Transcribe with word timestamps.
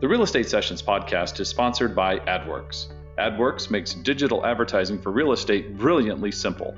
The 0.00 0.08
Real 0.08 0.22
Estate 0.22 0.48
Sessions 0.48 0.80
podcast 0.80 1.40
is 1.40 1.50
sponsored 1.50 1.94
by 1.94 2.20
Adwerx. 2.20 2.86
Adwerx 3.18 3.70
makes 3.70 3.92
digital 3.92 4.46
advertising 4.46 4.98
for 4.98 5.12
real 5.12 5.32
estate 5.32 5.76
brilliantly 5.76 6.32
simple. 6.32 6.74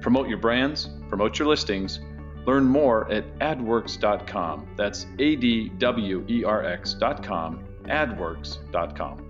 Promote 0.00 0.28
your 0.28 0.38
brands, 0.38 0.88
promote 1.08 1.40
your 1.40 1.48
listings. 1.48 1.98
Learn 2.46 2.62
more 2.62 3.10
at 3.10 3.36
adwerx.com. 3.40 4.68
That's 4.76 5.06
A 5.18 5.34
D 5.34 5.70
W 5.70 6.24
E 6.28 6.44
R 6.44 6.64
X.com, 6.64 7.64
adwerx.com. 7.86 9.28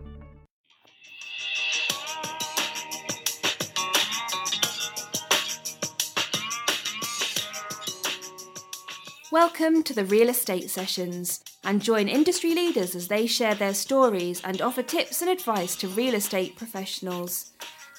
Welcome 9.32 9.82
to 9.84 9.94
the 9.94 10.04
Real 10.04 10.28
Estate 10.28 10.68
Sessions 10.68 11.42
and 11.64 11.82
join 11.82 12.08
industry 12.08 12.54
leaders 12.54 12.94
as 12.94 13.08
they 13.08 13.26
share 13.26 13.54
their 13.54 13.74
stories 13.74 14.40
and 14.44 14.60
offer 14.60 14.82
tips 14.82 15.22
and 15.22 15.30
advice 15.30 15.76
to 15.76 15.88
real 15.88 16.14
estate 16.14 16.56
professionals. 16.56 17.52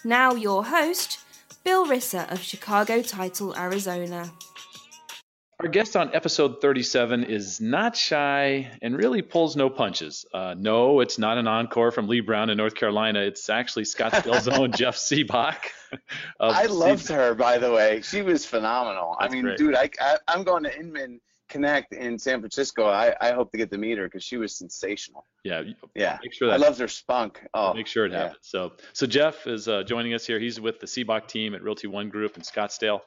Now, 0.04 0.34
your 0.34 0.66
host, 0.66 1.20
Bill 1.64 1.86
Risser 1.86 2.30
of 2.32 2.42
Chicago 2.42 3.02
Title, 3.02 3.56
Arizona. 3.58 4.32
Our 5.60 5.70
guest 5.70 5.96
on 5.96 6.14
episode 6.14 6.60
37 6.60 7.24
is 7.24 7.62
not 7.62 7.96
shy 7.96 8.70
and 8.82 8.98
really 8.98 9.22
pulls 9.22 9.56
no 9.56 9.70
punches. 9.70 10.26
Uh, 10.34 10.56
no, 10.58 11.00
it's 11.00 11.18
not 11.18 11.38
an 11.38 11.48
encore 11.48 11.92
from 11.92 12.10
Leigh 12.10 12.20
Brown 12.20 12.50
in 12.50 12.58
North 12.58 12.76
Carolina. 12.76 13.22
It's 13.22 13.50
actually 13.50 13.84
Scottsdale's 13.84 14.50
own 14.50 14.72
Jeff 14.76 14.98
Sibbach. 14.98 15.56
I 16.38 16.66
loved 16.66 17.08
her, 17.08 17.34
by 17.34 17.60
the 17.60 17.72
way. 17.72 18.02
She 18.02 18.22
was 18.24 18.46
phenomenal. 18.46 19.16
That's 19.18 19.32
I 19.32 19.34
mean, 19.34 19.44
great. 19.44 19.58
dude, 19.58 19.76
I, 19.76 19.90
I 20.02 20.18
I'm 20.28 20.44
going 20.44 20.64
to 20.64 20.78
Inman 20.78 21.22
Connect 21.54 21.94
in 21.94 22.18
San 22.18 22.40
Francisco. 22.40 22.86
I, 22.88 23.16
I 23.22 23.32
hope 23.34 23.52
to 23.52 23.60
get 23.60 23.70
to 23.70 23.78
meet 23.78 24.00
her 24.00 24.06
because 24.06 24.24
she 24.24 24.38
was 24.38 24.56
sensational. 24.56 25.28
Yeah, 25.44 25.62
Yeah, 25.94 26.18
make 26.24 26.34
sure 26.34 26.48
that 26.48 26.56
I 26.56 26.58
loved 26.58 26.80
her 26.80 26.88
spunk. 26.88 27.46
Oh, 27.54 27.76
make 27.76 27.86
sure 27.86 28.08
it 28.08 28.12
yeah. 28.12 28.24
happens. 28.24 28.40
So, 28.42 28.72
so 28.94 29.06
Jeff 29.06 29.46
is 29.46 29.68
uh, 29.68 29.84
joining 29.84 30.16
us 30.16 30.26
here. 30.26 30.40
He's 30.40 30.60
with 30.60 30.80
the 30.80 30.88
Sibbach 30.88 31.28
team 31.28 31.54
at 31.54 31.62
Realty 31.62 31.86
One 31.86 32.10
Group 32.10 32.38
in 32.38 32.42
Scottsdale. 32.42 33.02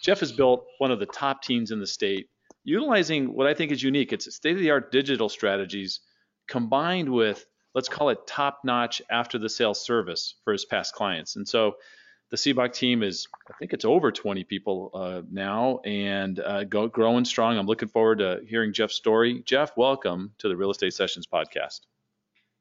Jeff 0.00 0.20
has 0.20 0.30
built 0.30 0.64
one 0.78 0.92
of 0.92 1.00
the 1.00 1.06
top 1.06 1.42
teams 1.42 1.72
in 1.72 1.80
the 1.80 1.86
state, 1.88 2.28
utilizing 2.62 3.34
what 3.34 3.48
I 3.48 3.54
think 3.54 3.72
is 3.72 3.82
unique. 3.82 4.12
It's 4.12 4.32
state-of-the-art 4.32 4.92
digital 4.92 5.28
strategies 5.28 5.98
combined 6.46 7.08
with 7.08 7.44
let's 7.74 7.88
call 7.88 8.10
it 8.10 8.18
top-notch 8.28 9.02
after-the-sale 9.10 9.74
service 9.74 10.36
for 10.44 10.52
his 10.52 10.64
past 10.64 10.94
clients. 10.94 11.34
And 11.34 11.48
so, 11.48 11.72
the 12.32 12.38
Sibbach 12.38 12.72
team 12.72 13.02
is, 13.02 13.28
I 13.46 13.52
think 13.58 13.74
it's 13.74 13.84
over 13.84 14.10
20 14.10 14.42
people 14.44 14.90
uh, 14.94 15.20
now, 15.30 15.80
and 15.84 16.40
uh, 16.40 16.64
go, 16.64 16.88
growing 16.88 17.26
strong. 17.26 17.58
I'm 17.58 17.66
looking 17.66 17.90
forward 17.90 18.20
to 18.20 18.40
hearing 18.48 18.72
Jeff's 18.72 18.94
story. 18.94 19.42
Jeff, 19.44 19.76
welcome 19.76 20.32
to 20.38 20.48
the 20.48 20.56
Real 20.56 20.70
Estate 20.70 20.94
Sessions 20.94 21.26
podcast. 21.26 21.80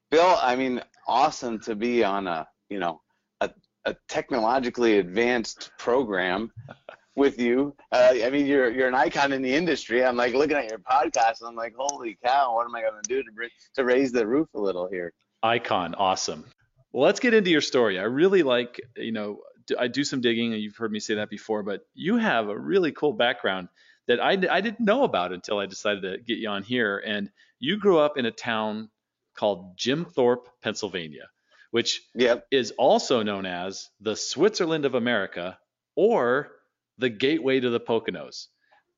Bill, 0.09 0.37
I 0.41 0.57
mean, 0.57 0.81
awesome 1.07 1.57
to 1.61 1.73
be 1.73 2.03
on 2.03 2.27
a 2.27 2.49
you 2.69 2.79
know 2.79 2.99
a, 3.39 3.49
a 3.85 3.95
technologically 4.09 4.97
advanced 4.97 5.71
program 5.79 6.51
with 7.15 7.39
you. 7.39 7.73
Uh, 7.93 8.15
I 8.25 8.29
mean, 8.29 8.47
you're 8.47 8.69
you're 8.69 8.89
an 8.89 8.95
icon 8.95 9.31
in 9.31 9.41
the 9.41 9.53
industry. 9.55 10.03
I'm 10.03 10.17
like 10.17 10.33
looking 10.33 10.57
at 10.57 10.69
your 10.69 10.79
podcast, 10.79 11.39
and 11.39 11.47
I'm 11.47 11.55
like, 11.55 11.75
holy 11.77 12.17
cow, 12.25 12.55
what 12.55 12.65
am 12.65 12.75
I 12.75 12.81
going 12.81 13.01
to 13.01 13.07
do 13.07 13.23
to 13.23 13.31
bring 13.31 13.49
to 13.75 13.85
raise 13.85 14.11
the 14.11 14.27
roof 14.27 14.49
a 14.53 14.59
little 14.59 14.89
here? 14.89 15.13
Icon, 15.41 15.95
awesome. 15.95 16.43
Well, 16.91 17.05
let's 17.05 17.21
get 17.21 17.33
into 17.33 17.49
your 17.49 17.61
story. 17.61 17.97
I 17.97 18.03
really 18.03 18.43
like, 18.43 18.81
you 18.97 19.13
know, 19.13 19.39
I 19.77 19.87
do 19.87 20.03
some 20.03 20.21
digging, 20.21 20.53
and 20.53 20.61
you've 20.61 20.75
heard 20.77 20.91
me 20.91 20.99
say 20.99 21.15
that 21.15 21.29
before, 21.29 21.63
but 21.63 21.85
you 21.93 22.17
have 22.17 22.49
a 22.49 22.57
really 22.57 22.91
cool 22.91 23.13
background 23.13 23.69
that 24.07 24.19
I 24.19 24.35
didn't 24.35 24.79
know 24.79 25.03
about 25.03 25.31
until 25.31 25.59
I 25.59 25.65
decided 25.67 26.01
to 26.03 26.17
get 26.17 26.37
you 26.37 26.49
on 26.49 26.63
here. 26.63 26.97
And 27.05 27.31
you 27.59 27.77
grew 27.77 27.99
up 27.99 28.17
in 28.17 28.25
a 28.25 28.31
town 28.31 28.89
called 29.35 29.77
Jim 29.77 30.05
Thorpe, 30.05 30.49
Pennsylvania, 30.61 31.29
which 31.69 32.01
Yep. 32.15 32.47
is 32.51 32.71
also 32.77 33.23
known 33.23 33.45
as 33.45 33.89
the 34.01 34.15
Switzerland 34.15 34.85
of 34.85 34.95
America 34.95 35.57
or 35.95 36.51
the 36.97 37.09
gateway 37.09 37.59
to 37.59 37.69
the 37.69 37.79
Poconos. 37.79 38.47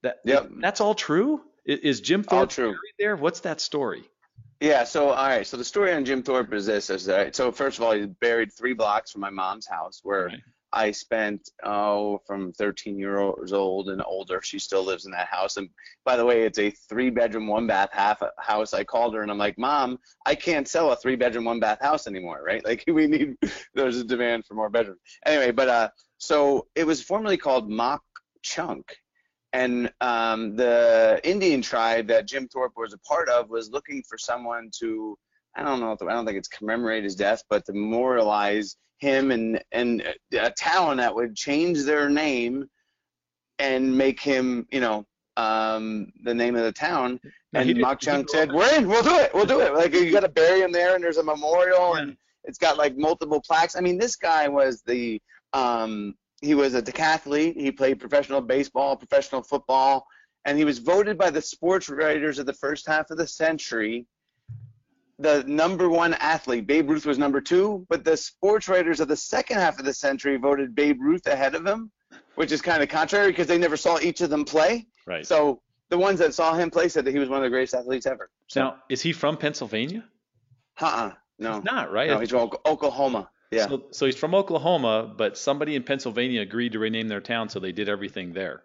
That, 0.01 0.19
Yep. 0.25 0.49
That's 0.57 0.81
all 0.81 0.95
true? 0.95 1.41
Is 1.65 2.01
Jim 2.01 2.21
All 2.29 2.39
Thorpe 2.39 2.49
true. 2.49 2.65
buried 2.71 2.93
there? 2.99 3.15
What's 3.15 3.41
that 3.41 3.61
story? 3.61 4.03
Yeah, 4.59 4.85
so 4.85 5.09
all 5.09 5.27
right, 5.27 5.45
so 5.45 5.57
the 5.57 5.63
story 5.65 5.93
on 5.93 6.05
Jim 6.05 6.23
Thorpe 6.23 6.53
is 6.53 6.65
this: 6.65 6.89
is 6.89 7.05
that, 7.05 7.35
so 7.35 7.51
first 7.51 7.77
of 7.77 7.83
all, 7.83 7.91
he's 7.93 8.07
buried 8.07 8.51
three 8.51 8.73
blocks 8.73 9.11
from 9.11 9.21
my 9.21 9.29
mom's 9.29 9.67
house, 9.67 9.99
where 10.03 10.27
Right. 10.27 10.39
I 10.73 10.91
spent 10.91 11.49
oh 11.63 12.19
from 12.25 12.51
13 12.51 12.97
years 12.97 13.53
old 13.53 13.89
and 13.89 14.01
older. 14.05 14.41
She 14.41 14.57
still 14.57 14.83
lives 14.83 15.05
in 15.05 15.11
that 15.11 15.27
house, 15.27 15.57
and 15.57 15.69
by 16.03 16.17
the 16.17 16.25
way, 16.25 16.43
it's 16.43 16.57
a 16.57 16.71
three-bedroom, 16.71 17.47
one-bath 17.47 17.89
half 17.91 18.21
house. 18.39 18.73
I 18.73 18.83
called 18.83 19.13
her 19.13 19.21
and 19.21 19.31
I'm 19.31 19.37
like, 19.37 19.57
Mom, 19.57 19.99
I 20.25 20.35
can't 20.35 20.67
sell 20.67 20.91
a 20.91 20.95
three-bedroom, 20.95 21.45
one-bath 21.45 21.81
house 21.81 22.07
anymore, 22.07 22.41
right? 22.45 22.63
Like 22.73 22.85
we 22.87 23.05
need, 23.07 23.35
there's 23.75 23.97
a 23.97 24.03
demand 24.03 24.45
for 24.45 24.55
more 24.55 24.69
bedrooms. 24.69 24.99
Anyway, 25.25 25.51
but 25.51 25.67
uh, 25.67 25.89
so 26.17 26.67
it 26.75 26.87
was 26.87 27.03
formerly 27.03 27.37
called 27.37 27.69
Mauch 27.69 28.01
Chunk, 28.41 28.97
and 29.51 29.91
um, 30.01 30.55
the 30.55 31.21
Indian 31.23 31.61
tribe 31.61 32.07
that 32.07 32.27
Jim 32.27 32.47
Thorpe 32.47 32.73
was 32.75 32.93
a 32.93 32.97
part 32.99 33.29
of 33.29 33.49
was 33.49 33.69
looking 33.69 34.01
for 34.09 34.17
someone 34.17 34.71
to, 34.79 35.17
I 35.55 35.61
don't 35.61 35.79
know, 35.79 35.91
I 35.91 36.13
don't 36.13 36.25
think 36.25 36.39
it's 36.39 36.47
commemorate 36.47 37.03
his 37.03 37.15
death, 37.15 37.43
but 37.49 37.63
to 37.65 37.73
memorialize 37.73 38.75
him 39.03 39.31
and 39.31 39.61
and 39.73 40.01
a 40.31 40.49
town 40.51 40.97
that 40.97 41.13
would 41.13 41.35
change 41.35 41.83
their 41.83 42.09
name 42.09 42.67
and 43.59 43.95
make 43.97 44.19
him, 44.19 44.65
you 44.71 44.79
know, 44.79 45.05
um, 45.37 46.11
the 46.23 46.33
name 46.33 46.55
of 46.55 46.63
the 46.63 46.71
town. 46.71 47.19
He 47.23 47.29
And 47.59 47.67
did- 47.67 47.77
Mauch 47.79 47.99
did 47.99 48.05
he 48.09 48.11
Chunk 48.11 48.27
grow 48.27 48.39
said, 48.39 48.51
"We're 48.51 48.73
in. 48.77 48.87
We'll 48.87 49.03
do 49.03 49.15
it. 49.19 49.33
We'll 49.33 49.45
do 49.45 49.59
it. 49.61 49.73
Like 49.75 49.93
you 49.93 50.11
got 50.11 50.21
to 50.21 50.29
bury 50.29 50.61
him 50.61 50.71
there, 50.71 50.95
and 50.95 51.03
there's 51.03 51.17
a 51.17 51.23
memorial, 51.23 51.95
and 51.95 52.15
it's 52.45 52.57
got 52.57 52.77
like 52.77 52.95
multiple 52.97 53.41
plaques. 53.41 53.75
I 53.75 53.81
mean, 53.81 53.97
this 53.97 54.15
guy 54.15 54.47
was 54.47 54.81
the 54.83 55.21
um, 55.53 56.15
he 56.41 56.55
was 56.55 56.73
a 56.73 56.81
decathlete. 56.81 57.55
He 57.59 57.71
played 57.71 57.99
professional 57.99 58.41
baseball, 58.41 58.95
professional 58.95 59.43
football, 59.43 60.07
and 60.45 60.57
he 60.57 60.65
was 60.65 60.79
voted 60.79 61.17
by 61.17 61.29
the 61.29 61.41
sports 61.41 61.89
writers 61.89 62.39
of 62.39 62.45
the 62.45 62.53
first 62.65 62.87
half 62.87 63.11
of 63.11 63.17
the 63.17 63.27
century 63.27 64.05
the 65.19 65.43
number 65.47 65.89
one 65.89 66.13
athlete. 66.15 66.67
Babe 66.67 66.89
Ruth 66.89 67.05
was 67.05 67.17
number 67.17 67.41
two, 67.41 67.85
but 67.89 68.03
the 68.03 68.17
sports 68.17 68.67
writers 68.67 68.99
of 68.99 69.07
the 69.07 69.15
second 69.15 69.57
half 69.57 69.79
of 69.79 69.85
the 69.85 69.93
century 69.93 70.37
voted 70.37 70.75
Babe 70.75 70.99
Ruth 71.01 71.27
ahead 71.27 71.55
of 71.55 71.65
him, 71.65 71.91
which 72.35 72.51
is 72.51 72.61
kind 72.61 72.81
of 72.81 72.89
contrary 72.89 73.27
because 73.31 73.47
they 73.47 73.57
never 73.57 73.77
saw 73.77 73.99
each 73.99 74.21
of 74.21 74.29
them 74.29 74.45
play. 74.45 74.87
Right. 75.05 75.25
So 75.25 75.61
the 75.89 75.97
ones 75.97 76.19
that 76.19 76.33
saw 76.33 76.53
him 76.55 76.71
play 76.71 76.89
said 76.89 77.05
that 77.05 77.11
he 77.11 77.19
was 77.19 77.29
one 77.29 77.37
of 77.37 77.43
the 77.43 77.49
greatest 77.49 77.75
athletes 77.75 78.05
ever. 78.05 78.29
So, 78.47 78.61
now, 78.61 78.75
is 78.89 79.01
he 79.01 79.11
from 79.11 79.37
Pennsylvania? 79.37 80.03
uh-uh, 80.81 81.11
no, 81.39 81.55
He's 81.55 81.63
not, 81.63 81.91
right? 81.91 82.09
no, 82.09 82.19
he's 82.19 82.29
from 82.31 82.49
Oklahoma. 82.65 83.29
Yeah. 83.51 83.67
So, 83.67 83.83
so 83.91 84.05
he's 84.07 84.15
from 84.15 84.33
Oklahoma, 84.33 85.13
but 85.15 85.37
somebody 85.37 85.75
in 85.75 85.83
Pennsylvania 85.83 86.41
agreed 86.41 86.71
to 86.71 86.79
rename 86.79 87.07
their 87.07 87.21
town, 87.21 87.49
so 87.49 87.59
they 87.59 87.71
did 87.71 87.87
everything 87.89 88.33
there. 88.33 88.63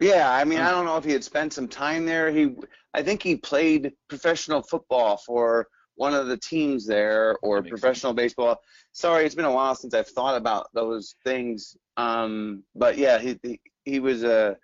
Yeah, 0.00 0.30
I 0.30 0.44
mean, 0.44 0.60
I 0.60 0.70
don't 0.70 0.84
know 0.84 0.96
if 0.96 1.04
he 1.04 1.12
had 1.12 1.24
spent 1.24 1.52
some 1.52 1.68
time 1.68 2.04
there. 2.04 2.30
He, 2.30 2.54
I 2.92 3.02
think 3.02 3.22
he 3.22 3.36
played 3.36 3.92
professional 4.08 4.62
football 4.62 5.16
for 5.18 5.68
one 5.94 6.14
of 6.14 6.26
the 6.26 6.36
teams 6.36 6.86
there, 6.86 7.36
or 7.42 7.62
professional 7.62 8.12
baseball. 8.12 8.60
Sorry, 8.92 9.24
it's 9.24 9.34
been 9.34 9.44
a 9.44 9.52
while 9.52 9.74
since 9.74 9.94
I've 9.94 10.08
thought 10.08 10.36
about 10.36 10.68
those 10.74 11.14
things. 11.24 11.76
Um, 11.96 12.64
but 12.74 12.98
yeah, 12.98 13.18
he 13.18 13.38
he, 13.42 13.60
he 13.84 14.00
was 14.00 14.24
uh, 14.24 14.54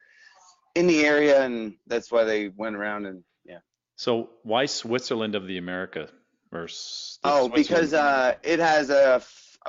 in 0.74 0.86
the 0.86 1.04
area, 1.04 1.42
and 1.42 1.74
that's 1.86 2.10
why 2.10 2.24
they 2.24 2.48
went 2.48 2.76
around 2.76 3.06
and 3.06 3.22
yeah. 3.44 3.58
So 3.96 4.30
why 4.42 4.66
Switzerland 4.66 5.34
of 5.34 5.46
the 5.46 5.58
America? 5.58 6.08
Or 6.52 6.66
the 6.66 7.18
Oh, 7.22 7.48
because 7.48 7.94
uh, 7.94 8.34
it 8.42 8.58
has 8.58 8.90
a 8.90 9.22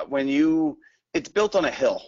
when 0.08 0.26
you 0.26 0.78
it's 1.14 1.28
built 1.28 1.54
on 1.54 1.64
a 1.64 1.70
hill. 1.70 2.02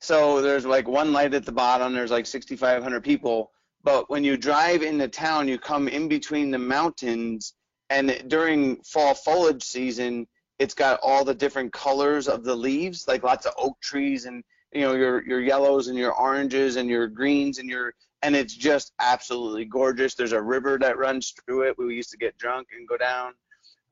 So 0.00 0.40
there's 0.40 0.64
like 0.64 0.86
one 0.86 1.12
light 1.12 1.34
at 1.34 1.44
the 1.44 1.52
bottom. 1.52 1.92
There's 1.92 2.10
like 2.10 2.26
6,500 2.26 3.02
people. 3.02 3.52
But 3.82 4.10
when 4.10 4.24
you 4.24 4.36
drive 4.36 4.82
into 4.82 5.08
town, 5.08 5.48
you 5.48 5.58
come 5.58 5.88
in 5.88 6.08
between 6.08 6.50
the 6.50 6.58
mountains, 6.58 7.54
and 7.90 8.24
during 8.28 8.82
fall 8.82 9.14
foliage 9.14 9.62
season, 9.62 10.26
it's 10.58 10.74
got 10.74 11.00
all 11.02 11.24
the 11.24 11.34
different 11.34 11.72
colors 11.72 12.28
of 12.28 12.44
the 12.44 12.54
leaves, 12.54 13.06
like 13.06 13.22
lots 13.22 13.46
of 13.46 13.54
oak 13.56 13.80
trees 13.80 14.26
and 14.26 14.42
you 14.72 14.82
know 14.82 14.94
your 14.94 15.24
your 15.26 15.40
yellows 15.40 15.88
and 15.88 15.96
your 15.96 16.12
oranges 16.12 16.76
and 16.76 16.90
your 16.90 17.06
greens 17.06 17.58
and 17.58 17.70
your 17.70 17.94
and 18.22 18.34
it's 18.34 18.54
just 18.54 18.92
absolutely 19.00 19.64
gorgeous. 19.64 20.14
There's 20.14 20.32
a 20.32 20.42
river 20.42 20.76
that 20.80 20.98
runs 20.98 21.32
through 21.46 21.68
it. 21.68 21.78
We 21.78 21.94
used 21.94 22.10
to 22.10 22.18
get 22.18 22.36
drunk 22.36 22.68
and 22.76 22.86
go 22.86 22.96
down 22.96 23.34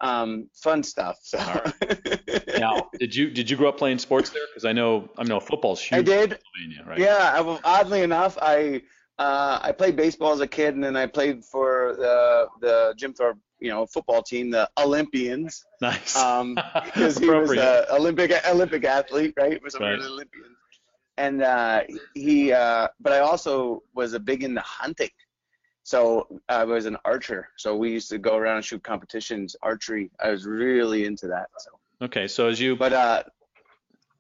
um, 0.01 0.49
fun 0.55 0.83
stuff. 0.83 1.17
So. 1.23 1.39
now, 2.59 2.89
did 2.99 3.15
you 3.15 3.31
did 3.31 3.49
you 3.51 3.57
grow 3.57 3.69
up 3.69 3.79
playing 3.79 3.99
sports 3.99 4.31
there? 4.31 4.43
Because 4.51 4.65
I 4.65 4.73
know 4.73 5.09
I 5.19 5.25
know 5.25 5.41
football's 5.41 5.81
huge 5.81 5.99
I 6.01 6.03
did. 6.03 6.39
right? 6.87 6.99
Yeah. 6.99 7.33
I, 7.35 7.41
well, 7.41 7.61
oddly 7.65 8.03
enough, 8.03 8.37
I 8.41 8.83
uh, 9.19 9.59
I 9.63 9.73
played 9.73 9.97
baseball 9.97 10.33
as 10.33 10.41
a 10.41 10.47
kid, 10.47 10.75
and 10.75 10.85
then 10.85 10.97
I 10.97 11.07
played 11.07 11.45
for 11.45 11.95
the 11.99 12.47
the 12.61 12.95
Jim 12.99 13.15
Thorpe, 13.15 13.39
you 13.61 13.71
know, 13.71 13.87
football 13.87 14.23
team, 14.23 14.51
the 14.51 14.69
Olympians, 14.79 15.65
Nice. 15.81 16.17
um, 16.17 16.55
because 16.85 17.17
he 17.19 17.29
was 17.29 17.51
an 17.53 17.85
Olympic 17.91 18.33
Olympic 18.47 18.85
athlete, 18.85 19.35
right? 19.39 19.63
Was 19.63 19.75
a 19.75 19.79
Right. 19.81 19.99
Olympian. 19.99 20.45
And 21.19 21.43
uh, 21.43 21.81
he, 22.13 22.53
uh, 22.53 22.89
but 23.01 23.15
I 23.15 23.21
also 23.21 23.83
was 23.95 24.13
a 24.13 24.21
big 24.21 24.43
into 24.45 24.61
hunting. 24.61 25.09
So 25.87 26.27
I 26.49 26.65
was 26.65 26.85
an 26.87 26.97
archer. 27.05 27.51
So 27.55 27.77
we 27.77 27.93
used 27.93 28.09
to 28.09 28.19
go 28.19 28.37
around 28.37 28.57
and 28.57 28.65
shoot 28.65 28.83
competitions, 28.83 29.55
archery. 29.63 30.11
I 30.19 30.31
was 30.31 30.45
really 30.45 31.05
into 31.05 31.29
that. 31.29 31.47
So. 31.59 31.71
Okay, 32.03 32.27
so 32.27 32.49
as 32.49 32.59
you 32.59 32.75
But 32.75 32.93
uh, 32.93 33.23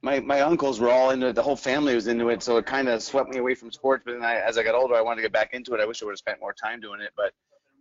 my 0.00 0.20
my 0.20 0.42
uncles 0.42 0.78
were 0.78 0.90
all 0.92 1.10
into 1.10 1.26
it. 1.26 1.32
The 1.32 1.42
whole 1.42 1.56
family 1.56 1.96
was 1.96 2.06
into 2.06 2.28
it. 2.28 2.44
So 2.44 2.56
it 2.58 2.66
kind 2.66 2.88
of 2.88 3.02
swept 3.02 3.30
me 3.30 3.38
away 3.38 3.56
from 3.56 3.72
sports. 3.72 4.04
But 4.06 4.12
then 4.12 4.22
I, 4.22 4.36
as 4.36 4.58
I 4.58 4.62
got 4.62 4.76
older, 4.76 4.94
I 4.94 5.00
wanted 5.00 5.16
to 5.16 5.22
get 5.22 5.32
back 5.32 5.54
into 5.54 5.74
it. 5.74 5.80
I 5.80 5.86
wish 5.86 6.00
I 6.02 6.04
would 6.04 6.12
have 6.12 6.18
spent 6.18 6.38
more 6.38 6.52
time 6.52 6.78
doing 6.80 7.00
it. 7.00 7.10
But 7.16 7.32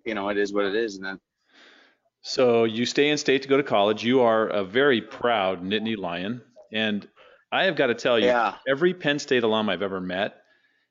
you 0.03 0.15
know, 0.15 0.29
it 0.29 0.37
is 0.39 0.51
what 0.51 0.65
it 0.65 0.73
is. 0.73 0.95
And 0.95 1.05
then 1.05 1.19
So 2.21 2.63
you 2.63 2.87
stay 2.87 3.09
in 3.09 3.19
state 3.19 3.43
to 3.43 3.47
go 3.47 3.57
to 3.57 3.63
college. 3.63 4.03
You 4.03 4.21
are 4.21 4.47
a 4.47 4.63
very 4.63 4.99
proud 4.99 5.63
Nittany 5.63 5.95
Lion, 5.95 6.41
and 6.73 7.07
I 7.51 7.65
have 7.65 7.75
got 7.75 7.87
to 7.87 7.93
tell 7.93 8.17
you, 8.17 8.25
Yeah. 8.25 8.55
every 8.67 8.95
Penn 8.95 9.19
State 9.19 9.43
alum 9.43 9.69
I've 9.69 9.83
ever 9.83 10.01
met 10.01 10.41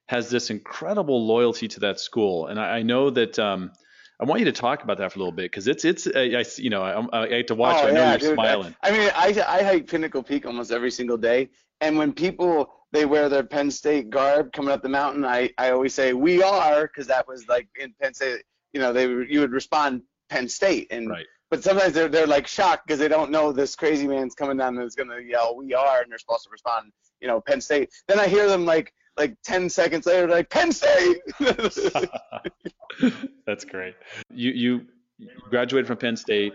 has 0.06 0.28
this 0.30 0.50
incredible 0.50 1.26
loyalty 1.26 1.68
to 1.68 1.80
that 1.80 2.00
school, 2.00 2.46
and 2.46 2.60
I, 2.60 2.78
I 2.78 2.82
know 2.82 3.10
that. 3.10 3.38
Um, 3.38 3.72
I 4.20 4.26
want 4.26 4.38
you 4.38 4.44
to 4.44 4.52
talk 4.52 4.84
about 4.84 4.98
that 4.98 5.12
for 5.12 5.18
a 5.18 5.22
little 5.22 5.32
bit 5.32 5.50
because 5.50 5.66
it's 5.66 5.84
it's 5.84 6.06
I, 6.06 6.20
I 6.20 6.44
you 6.56 6.70
know 6.70 6.82
I, 6.82 7.22
I 7.22 7.26
get 7.26 7.48
to 7.48 7.56
watch. 7.56 7.78
Oh, 7.82 7.88
I 7.88 7.90
know 7.90 8.02
yeah, 8.02 8.10
you're 8.10 8.18
dude. 8.18 8.34
smiling. 8.34 8.74
I 8.82 8.90
mean, 8.92 9.10
I 9.14 9.44
I 9.46 9.62
hike 9.64 9.88
Pinnacle 9.88 10.22
Peak 10.22 10.46
almost 10.46 10.70
every 10.70 10.92
single 10.92 11.16
day, 11.16 11.48
and 11.80 11.98
when 11.98 12.12
people 12.12 12.72
they 12.92 13.06
wear 13.06 13.28
their 13.28 13.42
Penn 13.42 13.72
State 13.72 14.10
garb 14.10 14.52
coming 14.52 14.70
up 14.70 14.82
the 14.82 14.88
mountain, 14.88 15.24
I 15.24 15.50
I 15.58 15.70
always 15.70 15.94
say 15.94 16.12
we 16.12 16.42
are 16.44 16.86
because 16.86 17.08
that 17.08 17.26
was 17.26 17.48
like 17.48 17.68
in 17.76 17.92
Penn 18.00 18.14
State. 18.14 18.42
You 18.72 18.80
know, 18.80 18.92
they 18.92 19.08
you 19.08 19.40
would 19.40 19.52
respond 19.52 20.02
Penn 20.30 20.48
State, 20.48 20.86
and 20.92 21.10
Right. 21.10 21.26
but 21.50 21.64
sometimes 21.64 21.92
they're 21.92 22.08
they're 22.08 22.26
like 22.28 22.46
shocked 22.46 22.86
because 22.86 23.00
they 23.00 23.08
don't 23.08 23.32
know 23.32 23.50
this 23.50 23.74
crazy 23.74 24.06
man's 24.06 24.36
coming 24.36 24.56
down 24.56 24.76
that's 24.76 24.94
gonna 24.94 25.20
yell 25.20 25.56
we 25.56 25.74
are, 25.74 26.02
and 26.02 26.10
they're 26.10 26.18
supposed 26.18 26.44
to 26.44 26.50
respond, 26.50 26.92
you 27.20 27.26
know, 27.26 27.40
Penn 27.40 27.60
State. 27.60 27.90
Then 28.06 28.20
I 28.20 28.28
hear 28.28 28.46
them 28.48 28.64
like 28.64 28.94
like 29.16 29.36
10 29.44 29.68
seconds 29.68 30.06
later, 30.06 30.28
like 30.28 30.50
Penn 30.50 30.72
State. 30.72 31.18
That's 33.46 33.64
great. 33.64 33.94
You 34.30 34.50
you 34.50 34.86
graduated 35.50 35.86
from 35.86 35.98
Penn 35.98 36.16
State. 36.16 36.52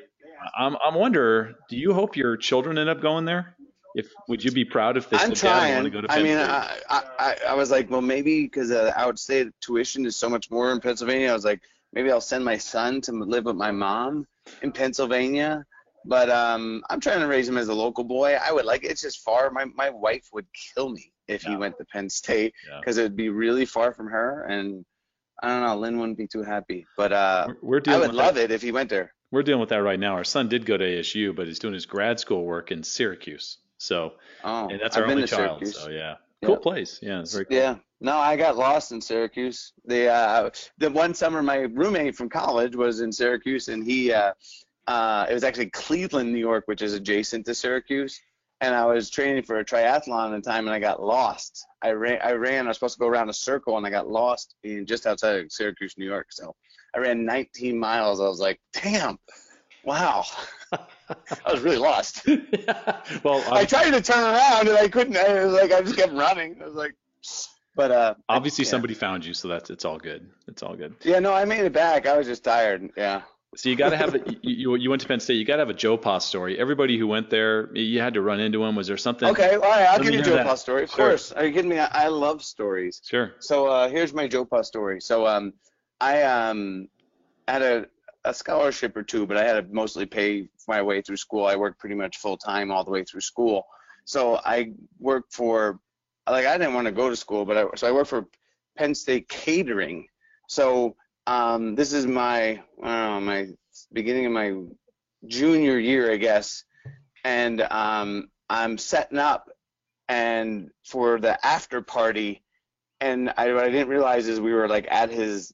I'm 0.57 0.77
I'm 0.83 0.95
wonder. 0.95 1.55
Do 1.69 1.77
you 1.77 1.93
hope 1.93 2.15
your 2.15 2.37
children 2.37 2.77
end 2.77 2.89
up 2.89 3.01
going 3.01 3.25
there? 3.25 3.55
If 3.95 4.11
would 4.27 4.43
you 4.43 4.51
be 4.51 4.65
proud 4.65 4.97
if 4.97 5.09
they 5.09 5.17
I'm 5.17 5.35
said, 5.35 5.47
"Dad, 5.47 5.55
I 5.55 5.73
trying. 5.73 5.89
go 5.91 6.01
to 6.01 6.11
I 6.11 6.15
Penn 6.15 6.23
mean, 6.23 6.37
State"? 6.37 6.49
I, 6.49 6.79
I, 6.89 7.03
I, 7.19 7.35
I 7.49 7.53
was 7.55 7.71
like, 7.71 7.89
well, 7.89 8.01
maybe 8.01 8.43
because 8.43 8.71
uh, 8.71 8.93
outstate 8.95 9.51
tuition 9.61 10.05
is 10.05 10.15
so 10.15 10.29
much 10.29 10.51
more 10.51 10.71
in 10.71 10.79
Pennsylvania. 10.79 11.29
I 11.29 11.33
was 11.33 11.45
like, 11.45 11.61
maybe 11.93 12.11
I'll 12.11 12.21
send 12.21 12.45
my 12.45 12.57
son 12.57 13.01
to 13.01 13.11
live 13.11 13.45
with 13.45 13.55
my 13.55 13.71
mom 13.71 14.27
in 14.61 14.71
Pennsylvania. 14.71 15.65
But 16.05 16.29
um, 16.29 16.83
I'm 16.89 16.99
trying 16.99 17.19
to 17.19 17.27
raise 17.27 17.49
him 17.49 17.57
as 17.57 17.67
a 17.67 17.73
local 17.73 18.03
boy. 18.03 18.35
I 18.35 18.51
would 18.51 18.65
like 18.65 18.83
it's 18.83 19.01
just 19.01 19.23
far. 19.23 19.49
My 19.49 19.65
my 19.65 19.89
wife 19.89 20.29
would 20.33 20.45
kill 20.53 20.89
me 20.89 21.11
if 21.29 21.43
Yeah. 21.43 21.51
he 21.51 21.55
went 21.57 21.77
to 21.77 21.85
Penn 21.85 22.09
State 22.09 22.53
Yeah. 22.67 22.79
because 22.79 22.97
it'd 22.97 23.15
be 23.15 23.29
really 23.29 23.65
far 23.65 23.93
from 23.93 24.07
her, 24.07 24.43
and 24.45 24.85
I 25.41 25.47
don't 25.47 25.63
know. 25.63 25.77
Lynn 25.77 25.97
wouldn't 25.99 26.17
be 26.17 26.27
too 26.27 26.43
happy. 26.43 26.85
But 26.97 27.13
uh, 27.13 27.45
We're- 27.61 27.81
we're 27.87 27.93
I 27.93 27.97
would 27.97 28.13
love 28.13 28.35
that. 28.35 28.45
it 28.45 28.51
if 28.51 28.61
he 28.61 28.71
went 28.71 28.89
there. 28.89 29.13
We're 29.31 29.43
dealing 29.43 29.61
with 29.61 29.69
that 29.69 29.83
right 29.83 29.99
now. 29.99 30.13
Our 30.15 30.23
son 30.23 30.49
did 30.49 30.65
go 30.65 30.75
to 30.75 30.83
ASU, 30.83 31.33
but 31.35 31.47
he's 31.47 31.59
doing 31.59 31.73
his 31.75 31.85
grad 31.85 32.19
school 32.19 32.43
work 32.45 32.71
in 32.71 32.83
Syracuse. 32.83 33.57
So, 33.77 34.13
Oh, 34.43 34.67
and 34.67 34.79
that's 34.81 34.97
I've 34.97 35.03
our 35.05 35.09
only 35.11 35.27
child. 35.27 35.59
Syracuse. 35.59 35.77
So 35.77 35.89
yeah, 35.91 36.15
cool 36.43 36.55
Yeah. 36.55 36.59
place. 36.61 36.99
Yeah, 37.01 37.23
cool. 37.31 37.43
Yeah. 37.49 37.75
No, 38.01 38.17
I 38.17 38.35
got 38.37 38.57
lost 38.57 38.91
in 38.91 38.99
Syracuse. 39.01 39.71
The 39.85 40.07
uh, 40.07 40.49
the 40.77 40.89
one 40.89 41.13
summer 41.13 41.41
my 41.43 41.57
roommate 41.59 42.15
from 42.15 42.27
college 42.29 42.75
was 42.75 42.99
in 43.01 43.11
Syracuse, 43.11 43.67
and 43.69 43.83
he 43.85 44.11
uh, 44.11 44.33
uh, 44.87 45.27
it 45.29 45.33
was 45.33 45.43
actually 45.43 45.69
Cleveland, 45.69 46.31
New 46.33 46.39
York, 46.39 46.63
which 46.67 46.81
is 46.81 46.93
adjacent 46.93 47.45
to 47.45 47.53
Syracuse. 47.55 48.19
And 48.61 48.75
I 48.75 48.85
was 48.85 49.09
training 49.09 49.43
for 49.43 49.59
a 49.59 49.65
triathlon 49.65 50.35
at 50.35 50.43
the 50.43 50.49
time, 50.49 50.67
and 50.67 50.75
I 50.75 50.79
got 50.79 51.01
lost. 51.01 51.65
I 51.81 51.91
ran. 51.91 52.19
I 52.21 52.33
ran. 52.33 52.65
I 52.65 52.69
was 52.69 52.77
supposed 52.77 52.95
to 52.95 52.99
go 52.99 53.07
around 53.07 53.29
a 53.29 53.33
circle, 53.33 53.77
and 53.77 53.85
I 53.87 53.89
got 53.89 54.09
lost 54.09 54.55
in 54.63 54.85
just 54.85 55.05
outside 55.05 55.39
of 55.39 55.51
Syracuse, 55.51 55.95
New 55.97 56.05
York. 56.05 56.27
So 56.31 56.53
I 56.93 56.99
ran 56.99 57.25
19 57.25 57.79
miles. 57.79 58.19
I 58.19 58.27
was 58.27 58.39
like, 58.39 58.59
damn, 58.73 59.17
wow. 59.83 60.25
I 60.71 61.51
was 61.51 61.61
really 61.61 61.77
lost. 61.77 62.25
well, 63.23 63.43
I 63.51 63.61
ob- 63.61 63.67
tried 63.67 63.91
to 63.91 64.01
turn 64.01 64.19
around, 64.19 64.67
and 64.67 64.77
I 64.77 64.87
couldn't. 64.87 65.15
I 65.15 65.45
was 65.45 65.53
like, 65.53 65.71
I 65.71 65.81
just 65.81 65.95
kept 65.97 66.13
running. 66.13 66.57
I 66.61 66.65
was 66.65 66.75
like, 66.75 66.95
but 67.75 67.91
uh, 67.91 68.15
I- 68.27 68.35
obviously 68.35 68.65
yeah. 68.65 68.71
somebody 68.71 68.93
found 68.93 69.25
you, 69.25 69.33
so 69.33 69.47
that's 69.47 69.69
it's 69.69 69.85
all 69.85 69.97
good. 69.97 70.29
It's 70.47 70.63
all 70.63 70.75
good. 70.75 70.95
Yeah, 71.03 71.19
no, 71.19 71.33
I 71.33 71.45
made 71.45 71.61
it 71.61 71.73
back. 71.73 72.07
I 72.07 72.17
was 72.17 72.27
just 72.27 72.43
tired. 72.43 72.89
Yeah. 72.97 73.21
So 73.55 73.69
you 73.69 73.75
got 73.75 73.89
to 73.89 73.97
have 73.97 74.13
a, 74.13 74.19
you, 74.41 74.75
you 74.75 74.89
went 74.89 75.01
to 75.01 75.07
Penn 75.07 75.19
State. 75.19 75.35
You 75.35 75.45
got 75.45 75.55
to 75.55 75.61
have 75.61 75.69
a 75.69 75.73
Joe 75.73 75.97
Pa 75.97 76.19
story. 76.19 76.59
Everybody 76.59 76.99
who 76.99 77.07
went 77.07 77.29
there, 77.31 77.75
you 77.75 77.99
had 77.99 78.13
to 78.13 78.21
run 78.21 78.39
into 78.39 78.63
him. 78.63 78.75
Was 78.75 78.87
there 78.87 78.97
something? 78.97 79.27
Okay, 79.29 79.55
all 79.55 79.61
right. 79.61 79.87
I'll 79.87 79.97
Let 79.97 80.03
give 80.03 80.13
you 80.13 80.19
a 80.19 80.23
Joe 80.23 80.35
that. 80.35 80.45
Pa 80.45 80.55
story. 80.55 80.83
Of 80.83 80.91
Sure. 80.91 81.09
course. 81.09 81.31
Are 81.31 81.45
you 81.45 81.51
kidding 81.51 81.69
me? 81.69 81.79
I, 81.79 82.05
I 82.05 82.07
love 82.09 82.43
stories. 82.43 83.01
Sure. 83.03 83.33
So 83.39 83.65
uh, 83.65 83.89
here's 83.89 84.13
my 84.13 84.27
Joe 84.27 84.45
Pa 84.45 84.61
story. 84.61 85.01
So 85.01 85.25
um, 85.25 85.53
I 85.99 86.21
um 86.23 86.87
had 87.47 87.63
a, 87.63 87.85
a 88.23 88.33
scholarship 88.35 88.95
or 88.95 89.01
two, 89.01 89.25
but 89.25 89.35
I 89.35 89.43
had 89.43 89.53
to 89.53 89.73
mostly 89.73 90.05
pay 90.05 90.47
my 90.67 90.83
way 90.83 91.01
through 91.01 91.17
school. 91.17 91.47
I 91.47 91.55
worked 91.55 91.79
pretty 91.79 91.95
much 91.95 92.17
full 92.17 92.37
time 92.37 92.71
all 92.71 92.83
the 92.83 92.91
way 92.91 93.03
through 93.03 93.21
school. 93.21 93.65
So 94.05 94.39
I 94.45 94.73
worked 94.99 95.33
for 95.33 95.79
like 96.29 96.45
I 96.45 96.55
didn't 96.59 96.75
want 96.75 96.85
to 96.85 96.91
go 96.91 97.09
to 97.09 97.15
school, 97.15 97.45
but 97.45 97.57
I, 97.57 97.65
so 97.75 97.87
I 97.87 97.91
worked 97.91 98.11
for 98.11 98.27
Penn 98.77 98.93
State 98.93 99.27
Catering. 99.27 100.05
So 100.47 100.95
um, 101.29 101.75
this 101.75 101.93
is 101.93 102.07
my 102.07 102.59
know 102.81 103.21
my 103.21 103.47
beginning 103.93 104.25
of 104.25 104.31
my 104.31 104.55
junior 105.27 105.77
year, 105.77 106.11
I 106.11 106.17
guess, 106.17 106.63
and 107.23 107.61
um, 107.61 108.29
I'm 108.49 108.79
setting 108.79 109.19
up 109.19 109.47
and 110.07 110.71
for 110.83 111.19
the 111.19 111.45
after 111.45 111.83
party 111.83 112.41
and 112.99 113.31
I, 113.37 113.53
what 113.53 113.63
I 113.63 113.69
didn't 113.69 113.89
realize 113.89 114.27
is 114.27 114.41
we 114.41 114.53
were 114.53 114.67
like 114.67 114.87
at 114.89 115.11
his, 115.11 115.53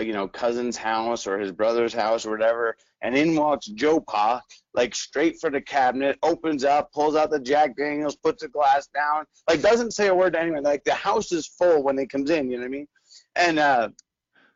you 0.00 0.14
know, 0.14 0.26
cousin's 0.26 0.78
house 0.78 1.26
or 1.26 1.38
his 1.38 1.52
brother's 1.52 1.92
house 1.92 2.24
or 2.24 2.30
whatever, 2.30 2.74
and 3.02 3.14
in 3.14 3.36
walks 3.36 3.66
Joe 3.66 4.00
Pa, 4.00 4.40
like 4.72 4.94
straight 4.94 5.38
for 5.38 5.50
the 5.50 5.60
cabinet, 5.60 6.18
opens 6.22 6.64
up, 6.64 6.92
pulls 6.92 7.14
out 7.14 7.30
the 7.30 7.38
Jack 7.38 7.76
Daniels, 7.76 8.16
puts 8.16 8.42
the 8.42 8.48
glass 8.48 8.88
down, 8.94 9.26
like 9.46 9.60
doesn't 9.60 9.92
say 9.92 10.08
a 10.08 10.14
word 10.14 10.32
to 10.32 10.40
anyone. 10.40 10.62
Like 10.62 10.84
the 10.84 10.94
house 10.94 11.30
is 11.30 11.46
full 11.46 11.82
when 11.82 11.98
he 11.98 12.06
comes 12.06 12.30
in, 12.30 12.50
you 12.50 12.56
know 12.56 12.62
what 12.62 12.68
I 12.68 12.70
mean? 12.70 12.88
And 13.36 13.58
uh, 13.58 13.90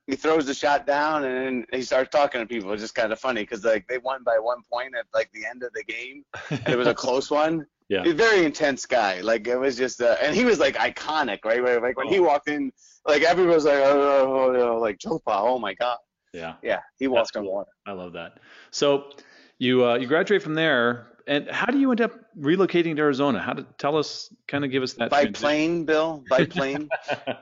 he 0.06 0.16
throws 0.16 0.46
the 0.46 0.54
shot 0.54 0.86
down 0.86 1.24
and 1.24 1.34
then 1.36 1.66
he 1.72 1.82
starts 1.82 2.10
talking 2.10 2.40
to 2.40 2.46
people. 2.46 2.72
It's 2.72 2.82
just 2.82 2.94
kind 2.94 3.12
of 3.12 3.18
funny 3.18 3.42
because 3.42 3.64
like 3.64 3.86
they 3.88 3.98
won 3.98 4.22
by 4.24 4.38
one 4.38 4.58
point 4.70 4.94
at 4.98 5.06
like 5.14 5.30
the 5.32 5.46
end 5.46 5.62
of 5.62 5.72
the 5.72 5.84
game, 5.84 6.24
and 6.50 6.68
it 6.68 6.76
was 6.76 6.88
a 6.88 6.94
close 7.04 7.30
one. 7.30 7.66
Yeah. 7.88 8.02
He's 8.02 8.12
a 8.12 8.16
very 8.16 8.44
intense 8.44 8.86
guy. 8.86 9.20
Like 9.20 9.46
it 9.46 9.56
was 9.56 9.76
just, 9.76 10.00
uh, 10.00 10.16
and 10.22 10.34
he 10.34 10.44
was 10.46 10.58
like 10.58 10.74
iconic, 10.76 11.44
right? 11.44 11.62
Where, 11.62 11.80
Like 11.80 11.96
when 11.98 12.08
he 12.08 12.18
Oh. 12.18 12.22
walked 12.24 12.48
in, 12.48 12.72
like 13.06 13.22
everyone 13.22 13.54
was 13.54 13.64
like, 13.66 13.76
oh, 13.76 14.00
oh, 14.00 14.56
oh, 14.56 14.70
oh, 14.72 14.78
like 14.78 14.98
Joe 14.98 15.20
Pa, 15.24 15.42
oh 15.42 15.58
my 15.58 15.74
god, 15.74 15.98
Yeah. 16.32 16.54
yeah, 16.62 16.80
he 16.98 17.08
walked 17.08 17.36
on 17.36 17.42
cool. 17.44 17.52
water. 17.52 17.70
I 17.86 17.92
love 17.92 18.12
that. 18.14 18.38
So 18.70 19.10
you 19.58 19.84
uh, 19.86 19.96
you 19.96 20.06
graduate 20.06 20.42
from 20.42 20.54
there, 20.54 21.08
and 21.26 21.48
how 21.50 21.66
do 21.66 21.78
you 21.78 21.90
end 21.90 22.00
up 22.00 22.12
relocating 22.38 22.96
to 22.96 23.02
Arizona? 23.02 23.38
How 23.40 23.52
to 23.54 23.66
tell 23.78 23.96
us, 23.96 24.32
kind 24.48 24.64
of 24.64 24.70
give 24.70 24.82
us 24.82 24.92
that 24.94 25.10
By 25.10 25.22
transition. 25.22 25.42
plane, 25.42 25.84
Bill, 25.84 26.24
by 26.28 26.44
plane. 26.56 26.88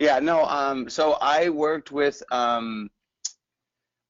yeah, 0.00 0.18
no. 0.18 0.44
Um, 0.44 0.88
so 0.88 1.12
I 1.20 1.48
worked 1.48 1.90
with 1.90 2.22
um, 2.30 2.90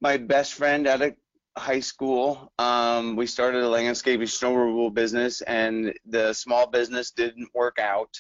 my 0.01 0.17
best 0.17 0.55
friend 0.55 0.87
at 0.87 1.01
a 1.03 1.15
high 1.57 1.81
school. 1.81 2.53
Um, 2.59 3.17
we 3.17 3.27
started 3.27 3.63
a 3.63 3.69
landscaping 3.69 4.27
snow 4.27 4.55
removal 4.55 4.91
business, 4.91 5.41
and 5.43 5.93
the 6.07 6.33
small 6.33 6.67
business 6.67 7.11
didn't 7.11 7.49
work 7.55 7.79
out. 7.79 8.15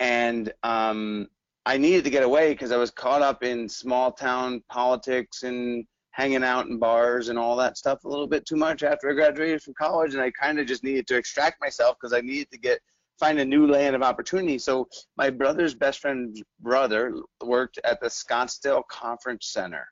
And 0.00 0.52
um, 0.62 1.28
I 1.64 1.78
needed 1.78 2.04
to 2.04 2.10
get 2.10 2.24
away 2.24 2.52
because 2.52 2.72
I 2.72 2.76
was 2.76 2.90
caught 2.90 3.22
up 3.22 3.44
in 3.44 3.68
small 3.68 4.12
town 4.12 4.62
politics 4.68 5.42
and 5.44 5.86
hanging 6.12 6.44
out 6.44 6.66
in 6.66 6.78
bars 6.78 7.28
and 7.28 7.38
all 7.38 7.56
that 7.56 7.76
stuff 7.76 8.04
a 8.04 8.08
little 8.08 8.26
bit 8.26 8.46
too 8.46 8.56
much 8.56 8.82
after 8.82 9.10
I 9.10 9.14
graduated 9.14 9.62
from 9.62 9.74
college. 9.74 10.14
And 10.14 10.22
I 10.22 10.30
kind 10.30 10.58
of 10.58 10.66
just 10.66 10.84
needed 10.84 11.06
to 11.08 11.16
extract 11.16 11.60
myself 11.60 11.96
because 12.00 12.12
I 12.12 12.20
needed 12.20 12.50
to 12.52 12.58
get 12.58 12.80
find 13.18 13.38
a 13.38 13.44
new 13.44 13.66
land 13.66 13.94
of 13.94 14.02
opportunity. 14.02 14.58
So 14.58 14.88
my 15.16 15.30
brother's 15.30 15.74
best 15.74 16.00
friend's 16.00 16.42
brother 16.60 17.14
worked 17.44 17.78
at 17.84 18.00
the 18.00 18.08
Scottsdale 18.08 18.82
Conference 18.88 19.46
Center 19.52 19.86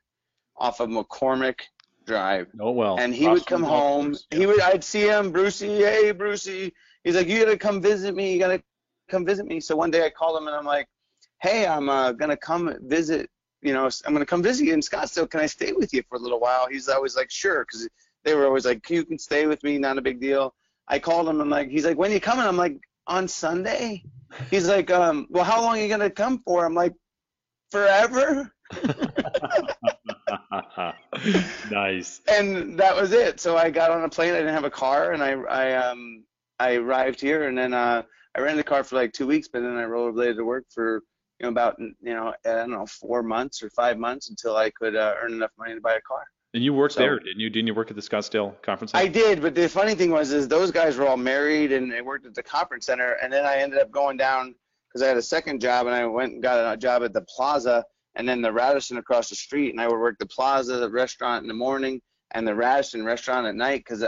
off 0.57 0.79
of 0.79 0.89
McCormick 0.89 1.59
Drive. 2.05 2.47
Oh 2.59 2.71
well. 2.71 2.97
And 2.99 3.13
he 3.15 3.27
would 3.27 3.45
come 3.45 3.63
home. 3.63 4.07
course. 4.07 4.27
He 4.31 4.45
would 4.45 4.59
I'd 4.61 4.83
see 4.83 5.07
him, 5.07 5.31
Brucey, 5.31 5.77
hey 5.77 6.11
Brucey. 6.11 6.73
He's 7.03 7.15
like, 7.15 7.27
You 7.27 7.45
gotta 7.45 7.57
come 7.57 7.81
visit 7.81 8.15
me, 8.15 8.33
you 8.33 8.39
gotta 8.39 8.61
come 9.09 9.25
visit 9.25 9.45
me. 9.45 9.59
So 9.59 9.75
one 9.75 9.91
day 9.91 10.05
I 10.05 10.09
called 10.09 10.41
him 10.41 10.47
and 10.47 10.55
I'm 10.55 10.65
like, 10.65 10.87
Hey, 11.41 11.65
I'm 11.65 11.89
uh, 11.89 12.11
gonna 12.11 12.37
come 12.37 12.75
visit, 12.81 13.29
you 13.61 13.73
know, 13.73 13.89
I'm 14.05 14.13
gonna 14.13 14.25
come 14.25 14.43
visit 14.43 14.65
you 14.65 14.73
in 14.73 14.81
Scottsdale. 14.81 15.29
Can 15.29 15.39
I 15.39 15.45
stay 15.45 15.73
with 15.73 15.93
you 15.93 16.03
for 16.09 16.15
a 16.15 16.19
little 16.19 16.39
while? 16.39 16.67
He's 16.69 16.89
always 16.89 17.15
like, 17.15 17.31
Sure, 17.31 17.65
because 17.65 17.87
they 18.23 18.35
were 18.35 18.45
always 18.45 18.65
like, 18.65 18.89
You 18.89 19.05
can 19.05 19.17
stay 19.17 19.47
with 19.47 19.63
me, 19.63 19.77
not 19.77 19.97
a 19.97 20.01
big 20.01 20.19
deal. 20.19 20.53
I 20.87 20.99
called 20.99 21.29
him, 21.29 21.39
I'm 21.39 21.49
like, 21.49 21.69
he's 21.69 21.85
like, 21.85 21.97
When 21.97 22.11
you 22.11 22.19
coming? 22.19 22.45
I'm 22.45 22.57
like, 22.57 22.77
on 23.07 23.27
Sunday? 23.27 24.03
He's 24.49 24.67
like, 24.67 24.89
um, 24.89 25.27
well, 25.29 25.43
how 25.43 25.61
long 25.61 25.77
are 25.77 25.81
you 25.81 25.89
gonna 25.89 26.09
come 26.09 26.41
for? 26.45 26.65
I'm 26.65 26.73
like, 26.73 26.93
forever. 27.71 28.51
nice. 31.69 32.21
And 32.27 32.79
that 32.79 32.95
was 32.95 33.11
it. 33.11 33.39
So 33.39 33.57
I 33.57 33.69
got 33.69 33.91
on 33.91 34.03
a 34.03 34.09
plane. 34.09 34.33
I 34.33 34.37
didn't 34.37 34.53
have 34.53 34.63
a 34.63 34.69
car, 34.69 35.11
and 35.11 35.21
I, 35.21 35.31
I, 35.31 35.73
um, 35.73 36.23
I 36.59 36.75
arrived 36.75 37.19
here, 37.19 37.47
and 37.47 37.57
then 37.57 37.73
uh, 37.73 38.03
I 38.35 38.41
rented 38.41 38.59
a 38.61 38.63
car 38.63 38.83
for 38.83 38.95
like 38.95 39.13
two 39.13 39.27
weeks, 39.27 39.47
but 39.47 39.61
then 39.61 39.77
I 39.77 39.83
rollerbladed 39.83 40.37
to 40.37 40.45
work 40.45 40.65
for, 40.73 41.03
you 41.41 41.45
know, 41.47 41.51
about 41.51 41.79
you 41.79 42.13
know, 42.13 42.33
I 42.45 42.49
don't 42.49 42.69
know, 42.69 42.85
four 42.85 43.23
months 43.23 43.63
or 43.63 43.69
five 43.71 43.97
months 43.97 44.29
until 44.29 44.55
I 44.55 44.69
could 44.69 44.95
uh, 44.95 45.15
earn 45.21 45.33
enough 45.33 45.51
money 45.57 45.73
to 45.73 45.81
buy 45.81 45.95
a 45.95 46.01
car. 46.01 46.23
And 46.53 46.63
you 46.63 46.73
worked 46.73 46.95
So- 46.95 46.99
there, 46.99 47.17
didn't 47.17 47.39
you? 47.39 47.49
Didn't 47.49 47.67
you 47.67 47.73
work 47.73 47.89
at 47.89 47.95
the 47.95 48.01
Scottsdale 48.01 48.61
Conference 48.61 48.91
Center? 48.91 49.03
I 49.03 49.07
did, 49.07 49.41
but 49.41 49.55
the 49.55 49.67
funny 49.67 49.95
thing 49.95 50.11
was, 50.11 50.31
is 50.31 50.47
those 50.47 50.69
guys 50.69 50.97
were 50.97 51.07
all 51.07 51.17
married 51.17 51.71
and 51.71 51.91
they 51.91 52.01
worked 52.01 52.25
at 52.25 52.35
the 52.35 52.43
conference 52.43 52.85
center, 52.85 53.13
and 53.23 53.33
then 53.33 53.45
I 53.45 53.57
ended 53.57 53.79
up 53.79 53.89
going 53.89 54.17
down 54.17 54.53
because 54.87 55.01
I 55.01 55.07
had 55.07 55.17
a 55.17 55.21
second 55.21 55.61
job, 55.61 55.87
and 55.87 55.95
I 55.95 56.05
went 56.05 56.33
and 56.33 56.43
got 56.43 56.73
a 56.73 56.77
job 56.77 57.03
at 57.03 57.13
the 57.13 57.21
Plaza, 57.21 57.85
and 58.15 58.27
then 58.27 58.41
the 58.41 58.51
Radisson 58.51 58.97
across 58.97 59.29
the 59.29 59.35
street, 59.35 59.71
and 59.71 59.79
I 59.79 59.87
would 59.87 59.97
work 59.97 60.19
the 60.19 60.25
Plaza, 60.25 60.77
the 60.77 60.89
restaurant 60.89 61.43
in 61.43 61.47
the 61.47 61.53
morning, 61.53 62.01
and 62.31 62.45
the 62.45 62.53
Radisson 62.53 63.03
restaurant 63.05 63.47
at 63.47 63.55
night, 63.55 63.79
because 63.79 64.03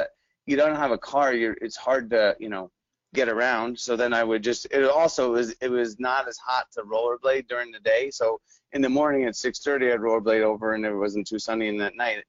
you 0.45 0.57
don't 0.57 0.75
have 0.75 0.91
a 0.91 0.97
car, 0.97 1.33
you're 1.33 1.57
it's 1.61 1.77
hard 1.77 2.09
to 2.11 2.35
you 2.39 2.49
know 2.49 2.69
get 3.13 3.29
around. 3.29 3.79
So 3.79 3.95
then 3.95 4.13
I 4.13 4.23
would 4.23 4.43
just 4.43 4.65
it 4.71 4.83
also 4.83 5.33
was 5.33 5.55
it 5.61 5.69
was 5.69 5.99
not 5.99 6.27
as 6.27 6.37
hot 6.37 6.65
to 6.73 6.81
rollerblade 6.81 7.47
during 7.47 7.71
the 7.71 7.79
day, 7.79 8.09
so 8.11 8.41
in 8.73 8.81
the 8.81 8.89
morning 8.89 9.25
at 9.25 9.35
6:30 9.35 9.93
I'd 9.93 9.99
rollerblade 9.99 10.41
over, 10.41 10.73
and 10.73 10.85
it 10.85 10.93
wasn't 10.95 11.27
too 11.27 11.39
sunny, 11.39 11.69
and 11.69 11.81
at 11.81 11.95
night 11.95 12.23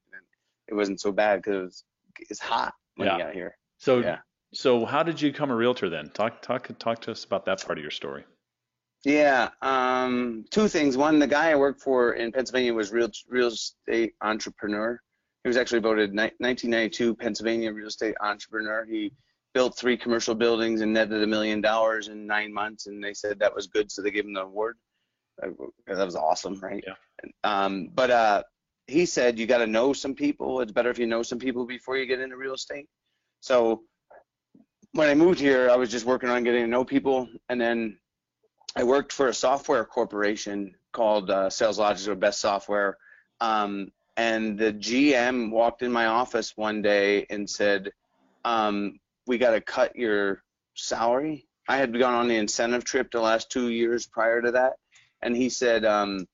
it 0.68 0.74
wasn't 0.74 1.00
so 1.00 1.12
bad 1.12 1.42
because 1.42 1.54
it 1.56 1.62
was 1.64 1.84
it's 2.30 2.40
hot 2.40 2.74
when 2.96 3.06
Yeah. 3.06 3.16
you 3.16 3.22
got 3.24 3.34
here. 3.34 3.56
So, 3.78 3.98
Yeah. 4.00 4.18
so 4.52 4.84
how 4.84 5.02
did 5.02 5.20
you 5.20 5.32
become 5.32 5.50
a 5.50 5.56
realtor 5.56 5.90
then? 5.90 6.10
Talk, 6.10 6.42
talk, 6.42 6.68
talk 6.78 7.00
to 7.02 7.10
us 7.10 7.24
about 7.24 7.44
that 7.46 7.64
part 7.64 7.76
of 7.76 7.82
your 7.82 7.90
story. 7.90 8.24
Yeah, 9.04 9.50
um, 9.60 10.44
two 10.50 10.68
things. 10.68 10.96
One, 10.96 11.18
the 11.18 11.26
guy 11.26 11.50
I 11.50 11.56
worked 11.56 11.82
for 11.82 12.14
in 12.14 12.32
Pennsylvania 12.32 12.72
was 12.72 12.92
real 12.92 13.10
real 13.28 13.48
estate 13.48 14.14
entrepreneur. 14.22 14.98
He 15.42 15.48
was 15.48 15.58
actually 15.58 15.80
voted 15.80 16.14
ni- 16.14 16.32
1992 16.38 17.14
Pennsylvania 17.16 17.72
real 17.72 17.88
estate 17.88 18.14
entrepreneur. 18.20 18.84
He 18.86 19.12
built 19.54 19.78
three 19.78 19.96
commercial 19.96 20.34
buildings 20.34 20.80
and 20.80 20.92
netted 20.92 21.22
a 21.22 21.26
million 21.26 21.60
dollars 21.60 22.08
in 22.08 22.26
nine 22.26 22.52
months, 22.52 22.86
and 22.86 23.02
they 23.02 23.14
said 23.14 23.38
that 23.38 23.54
was 23.54 23.68
good, 23.68 23.90
so 23.90 24.02
they 24.02 24.10
gave 24.10 24.24
him 24.24 24.34
the 24.34 24.42
award. 24.42 24.76
Uh, 25.42 25.48
That 25.86 26.04
was 26.04 26.16
awesome, 26.16 26.58
right? 26.60 26.84
Yeah. 26.86 26.94
Um, 27.44 27.88
but 27.94 28.10
uh, 28.10 28.42
he 28.86 29.06
said 29.06 29.38
you 29.38 29.46
got 29.46 29.58
to 29.58 29.66
know 29.66 29.92
some 29.92 30.14
people. 30.14 30.60
It's 30.60 30.72
better 30.72 30.90
if 30.90 30.98
you 30.98 31.06
know 31.06 31.22
some 31.22 31.38
people 31.38 31.64
before 31.66 31.96
you 31.96 32.06
get 32.06 32.20
into 32.20 32.36
real 32.36 32.54
estate. 32.54 32.88
So 33.40 33.82
when 34.92 35.08
I 35.08 35.14
moved 35.14 35.40
here, 35.40 35.70
I 35.70 35.76
was 35.76 35.90
just 35.90 36.04
working 36.04 36.28
on 36.28 36.44
getting 36.44 36.62
to 36.62 36.68
know 36.68 36.84
people, 36.84 37.28
and 37.48 37.60
then 37.60 37.98
I 38.76 38.82
worked 38.84 39.12
for 39.12 39.28
a 39.28 39.34
software 39.34 39.84
corporation 39.84 40.74
called 40.92 41.30
uh, 41.30 41.48
SalesLogix 41.48 42.08
or 42.08 42.14
Best 42.14 42.40
Software. 42.40 42.96
Um, 43.40 43.90
and 44.16 44.58
the 44.58 44.72
GM 44.72 45.50
walked 45.50 45.82
in 45.82 45.90
my 45.92 46.06
office 46.06 46.52
one 46.56 46.82
day 46.82 47.26
and 47.30 47.48
said, 47.48 47.90
um, 48.44 48.98
"We 49.26 49.38
got 49.38 49.52
to 49.52 49.60
cut 49.60 49.96
your 49.96 50.42
salary." 50.74 51.46
I 51.68 51.76
had 51.76 51.98
gone 51.98 52.14
on 52.14 52.28
the 52.28 52.36
incentive 52.36 52.84
trip 52.84 53.10
the 53.10 53.20
last 53.20 53.50
two 53.50 53.70
years 53.70 54.06
prior 54.06 54.42
to 54.42 54.50
that, 54.52 54.74
and 55.22 55.36
he 55.36 55.48
said, 55.48 55.84
um, 55.84 56.26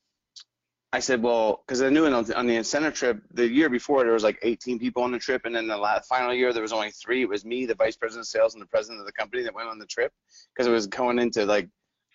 "I 0.93 0.99
said, 0.99 1.23
well, 1.23 1.63
because 1.65 1.83
I 1.83 1.89
knew 1.89 2.07
on 2.07 2.25
the, 2.25 2.37
on 2.37 2.47
the 2.47 2.57
incentive 2.57 2.95
trip 2.95 3.23
the 3.33 3.49
year 3.49 3.69
before 3.69 4.03
there 4.03 4.13
was 4.13 4.25
like 4.25 4.39
18 4.43 4.79
people 4.79 5.03
on 5.05 5.13
the 5.13 5.19
trip, 5.19 5.43
and 5.45 5.55
then 5.55 5.69
the 5.69 5.77
last, 5.77 6.09
final 6.09 6.35
year 6.35 6.53
there 6.53 6.63
was 6.63 6.73
only 6.73 6.91
three. 6.91 7.23
It 7.23 7.29
was 7.29 7.45
me, 7.45 7.65
the 7.65 7.77
vice 7.77 7.97
president 7.97 8.25
of 8.25 8.29
sales, 8.29 8.55
and 8.55 8.63
the 8.63 8.67
president 8.67 9.01
of 9.01 9.07
the 9.07 9.13
company 9.13 9.43
that 9.45 9.55
went 9.55 9.69
on 9.69 9.79
the 9.79 9.87
trip 9.87 10.13
because 10.53 10.67
it 10.67 10.73
was 10.73 10.87
going 10.89 11.19
into 11.21 11.47
like 11.47 11.69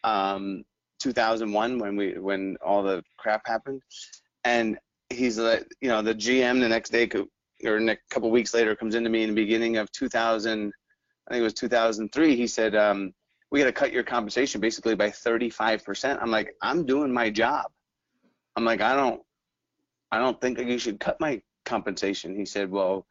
um, 0.04 0.64
2001 1.00 1.80
when 1.80 1.96
we 1.96 2.18
when 2.18 2.58
all 2.66 2.84
the 2.84 3.04
crap 3.18 3.42
happened, 3.46 3.82
and 4.44 4.78
he's 5.10 5.38
like, 5.38 5.68
you 5.82 5.90
know, 5.90 6.02
the 6.02 6.16
GM 6.16 6.60
the 6.60 6.70
next 6.70 6.92
day 6.92 7.08
co- 7.08 7.28
or 7.66 7.78
a 7.78 7.98
couple 8.10 8.30
weeks 8.32 8.54
later 8.54 8.76
comes 8.76 8.96
into 8.96 9.10
me 9.10 9.24
in 9.24 9.30
the 9.30 9.36
beginning 9.36 9.78
of 9.78 9.92
2000, 9.92 10.72
I 11.28 11.34
think 11.34 11.42
it 11.42 11.44
was 11.44 11.54
2003. 11.54 12.36
He 12.36 12.48
said, 12.48 12.76
um, 12.76 13.14
"We 13.52 13.60
got 13.60 13.66
to 13.66 13.72
cut 13.72 13.92
your 13.92 14.04
compensation 14.04 14.62
basically 14.62 14.96
by 14.96 15.10
35%." 15.10 16.22
I'm 16.22 16.32
like, 16.32 16.54
"I'm 16.62 16.86
doing 16.86 17.12
my 17.12 17.30
job." 17.30 17.72
I'm 18.56 18.66
like, 18.66 18.82
"I 18.82 18.96
don't, 18.96 19.22
I 20.12 20.20
don't 20.20 20.40
think 20.40 20.60
you 20.60 20.78
should 20.78 21.00
cut 21.00 21.20
my 21.20 21.42
compensation." 21.66 22.36
He 22.36 22.46
said, 22.46 22.70
"Well, 22.72 23.06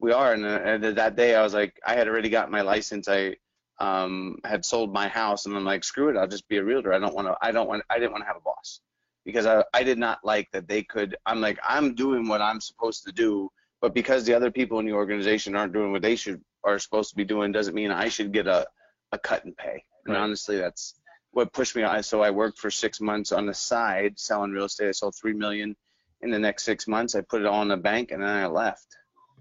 we 0.00 0.12
are." 0.12 0.34
And, 0.34 0.44
uh, 0.44 0.90
that 0.92 1.16
day, 1.16 1.34
I 1.34 1.42
was 1.42 1.54
like, 1.54 1.78
I 1.86 1.94
had 1.94 2.08
already 2.08 2.28
got 2.28 2.50
my 2.50 2.62
license. 2.62 3.08
I 3.08 3.36
um, 3.80 4.38
had 4.44 4.64
sold 4.64 4.92
my 4.92 5.08
house, 5.08 5.46
and 5.46 5.56
I'm 5.56 5.64
like, 5.64 5.84
screw 5.84 6.10
it, 6.10 6.16
I'll 6.16 6.28
just 6.28 6.48
be 6.48 6.58
a 6.58 6.64
realtor. 6.64 6.92
I 6.92 6.98
don't 6.98 7.14
want 7.14 7.28
to. 7.28 7.36
I 7.42 7.52
don't 7.52 7.68
want. 7.68 7.82
I 7.90 7.98
didn't 7.98 8.12
want 8.12 8.22
to 8.22 8.28
have 8.28 8.36
a 8.36 8.40
boss 8.40 8.80
because 9.24 9.46
I, 9.46 9.64
I 9.72 9.82
did 9.82 9.98
not 9.98 10.18
like 10.24 10.48
that 10.52 10.68
they 10.68 10.82
could. 10.82 11.16
I'm 11.26 11.40
like, 11.40 11.58
I'm 11.66 11.94
doing 11.94 12.28
what 12.28 12.42
I'm 12.42 12.60
supposed 12.60 13.04
to 13.04 13.12
do, 13.12 13.50
but 13.80 13.94
because 13.94 14.24
the 14.24 14.34
other 14.34 14.50
people 14.50 14.78
in 14.78 14.86
the 14.86 14.92
organization 14.92 15.56
aren't 15.56 15.72
doing 15.72 15.92
what 15.92 16.02
they 16.02 16.16
should 16.16 16.42
are 16.64 16.78
supposed 16.78 17.10
to 17.10 17.16
be 17.16 17.24
doing, 17.24 17.52
doesn't 17.52 17.74
mean 17.74 17.90
I 17.90 18.08
should 18.08 18.32
get 18.32 18.46
a 18.46 18.66
a 19.12 19.18
cut 19.18 19.44
and 19.44 19.56
pay. 19.56 19.84
And 20.04 20.14
Right. 20.14 20.20
honestly, 20.22 20.56
that's 20.56 20.94
what 21.32 21.52
pushed 21.52 21.76
me. 21.76 21.82
I 21.82 22.00
so 22.00 22.22
I 22.22 22.30
worked 22.30 22.58
for 22.58 22.70
six 22.70 23.00
months 23.00 23.32
on 23.32 23.46
the 23.46 23.54
side 23.54 24.18
selling 24.18 24.52
real 24.52 24.64
estate. 24.66 24.88
I 24.88 24.92
sold 24.92 25.14
three 25.14 25.32
million 25.32 25.76
in 26.20 26.30
the 26.30 26.38
next 26.38 26.64
six 26.64 26.86
months. 26.86 27.14
I 27.14 27.22
put 27.22 27.40
it 27.40 27.46
all 27.46 27.62
in 27.62 27.68
the 27.68 27.76
bank, 27.76 28.10
and 28.10 28.22
then 28.22 28.28
I 28.28 28.46
left. 28.46 28.86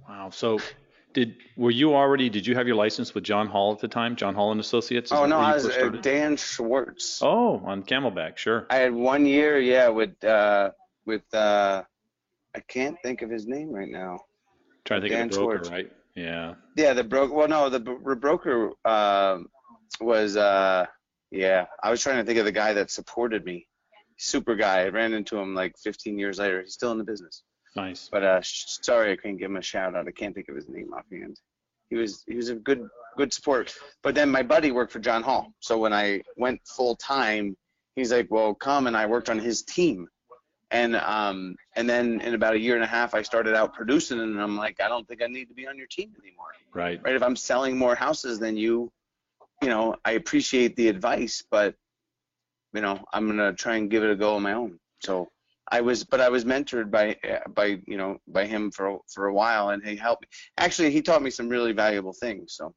Wow. 0.08 0.30
So, 0.32 0.60
did 1.14 1.36
were 1.58 1.72
you 1.72 1.94
already? 1.94 2.30
Did 2.30 2.48
you 2.48 2.56
have 2.56 2.68
your 2.68 2.76
license 2.76 3.14
with 3.14 3.24
John 3.24 3.48
Hall 3.48 3.74
at 3.74 3.80
the 3.80 3.88
time? 3.88 4.16
John 4.16 4.36
Hall 4.36 4.52
and 4.52 4.60
Associates. 4.60 5.12
Oh 5.12 5.26
no, 5.26 5.38
I 5.40 5.54
was 5.56 5.66
uh. 5.66 5.90
Dan 6.02 6.38
Schwartz. 6.38 7.22
Oh, 7.22 7.62
on 7.66 7.84
Camelback, 7.84 8.38
sure. 8.38 8.66
I 8.70 8.78
had 8.78 8.94
one 8.94 9.26
year, 9.26 9.60
yeah, 9.60 9.90
with 9.90 10.24
uh 10.24 10.72
with 11.06 11.32
uh 11.34 11.84
I 12.56 12.60
can't 12.62 12.98
think 13.04 13.22
of 13.22 13.30
his 13.30 13.46
name 13.48 13.70
right 13.72 13.90
now. 13.90 14.20
Trying 14.86 15.02
to 15.02 15.08
think 15.08 15.18
Dan 15.18 15.26
of 15.28 15.32
the 15.32 15.38
broker, 15.38 15.56
Schwartz. 15.58 15.70
right? 15.70 15.92
Yeah. 16.16 16.56
Yeah, 16.76 16.94
the 16.94 17.04
broker. 17.04 17.34
Well, 17.34 17.48
no, 17.48 17.70
the 17.70 17.80
bro- 17.80 18.16
broker 18.16 18.72
um 18.86 19.48
was 20.02 20.36
uh 20.38 20.86
yeah. 21.32 21.66
I 21.84 21.92
was 21.92 22.02
trying 22.02 22.18
to 22.18 22.24
think 22.24 22.40
of 22.40 22.46
the 22.46 22.52
guy 22.52 22.74
that 22.74 22.92
supported 22.92 23.46
me. 23.46 23.68
Super 24.18 24.56
guy. 24.56 24.82
I 24.82 24.90
ran 24.90 25.14
into 25.14 25.38
him 25.38 25.54
like 25.56 25.78
15 25.78 26.18
years 26.20 26.40
later. 26.40 26.62
He's 26.62 26.74
still 26.74 26.92
in 26.92 26.98
the 26.98 27.04
business. 27.04 27.44
Nice. 27.76 28.10
But 28.12 28.24
uh, 28.24 28.42
sh- 28.42 28.80
sorry, 28.82 29.12
I 29.12 29.16
couldn't 29.16 29.38
give 29.38 29.50
him 29.52 29.58
a 29.58 29.62
shout 29.62 29.96
out. 29.96 30.08
I 30.08 30.12
can't 30.12 30.34
think 30.36 30.50
of 30.50 30.56
his 30.56 30.68
name 30.68 30.92
offhand. 30.94 31.40
He 31.90 31.96
was 31.96 32.24
he 32.28 32.36
was 32.36 32.50
a 32.50 32.56
good 32.56 32.88
good 33.18 33.32
support. 33.32 33.74
But 34.04 34.16
then 34.16 34.30
my 34.30 34.44
buddy 34.44 34.72
worked 34.72 34.92
for 34.92 35.00
John 35.00 35.24
Hall. 35.24 35.54
So 35.60 35.78
when 35.78 35.94
I 35.94 36.22
went 36.36 36.60
full 36.68 36.96
time, 36.96 37.56
he's 37.96 38.12
like, 38.12 38.28
"Well, 38.30 38.54
come," 38.56 38.88
and 38.88 38.98
I 38.98 39.06
worked 39.06 39.30
on 39.30 39.40
his 39.40 39.64
team. 39.64 40.08
And 40.72 40.96
um 40.96 41.56
and 41.76 41.90
then 41.90 42.22
in 42.22 42.34
about 42.36 42.54
a 42.54 42.60
year 42.60 42.76
and 42.76 42.84
a 42.84 42.88
half, 42.88 43.14
I 43.16 43.24
started 43.24 43.56
out 43.56 43.74
producing, 43.74 44.20
and 44.20 44.40
I'm 44.40 44.56
like, 44.56 44.80
I 44.82 44.88
don't 44.88 45.08
think 45.08 45.22
I 45.24 45.28
need 45.28 45.48
to 45.50 45.54
be 45.54 45.68
on 45.68 45.78
your 45.78 45.88
team 45.88 46.12
anymore. 46.22 46.54
Right. 46.74 47.02
Right? 47.04 47.16
If 47.16 47.24
I'm 47.24 47.36
selling 47.36 47.78
more 47.78 47.96
houses 47.96 48.40
than 48.40 48.56
you, 48.56 48.92
you 49.62 49.70
know, 49.70 49.96
I 50.06 50.12
appreciate 50.12 50.76
the 50.76 50.88
advice, 50.88 51.44
but 51.50 51.76
you 52.74 52.82
know, 52.82 53.04
I'm 53.12 53.28
gonna 53.28 53.54
try 53.54 53.78
and 53.78 53.90
give 53.90 54.04
it 54.04 54.12
a 54.12 54.16
go 54.16 54.36
on 54.36 54.44
my 54.44 54.54
own. 54.54 54.80
So 55.02 55.30
I 55.72 55.82
was, 55.82 56.04
but 56.04 56.20
I 56.20 56.30
was 56.30 56.46
mentored 56.46 56.92
by 56.92 57.18
by 57.54 57.80
you 57.88 57.98
know 57.98 58.18
by 58.28 58.46
him 58.46 58.72
for 58.72 59.00
for 59.08 59.28
a 59.28 59.34
while, 59.34 59.70
and 59.70 59.86
he 59.86 59.96
helped 59.96 60.24
me. 60.24 60.28
Actually, 60.58 60.92
he 60.92 61.02
taught 61.02 61.22
me 61.22 61.30
some 61.30 61.50
really 61.50 61.74
valuable 61.74 62.14
things. 62.14 62.54
So 62.54 62.74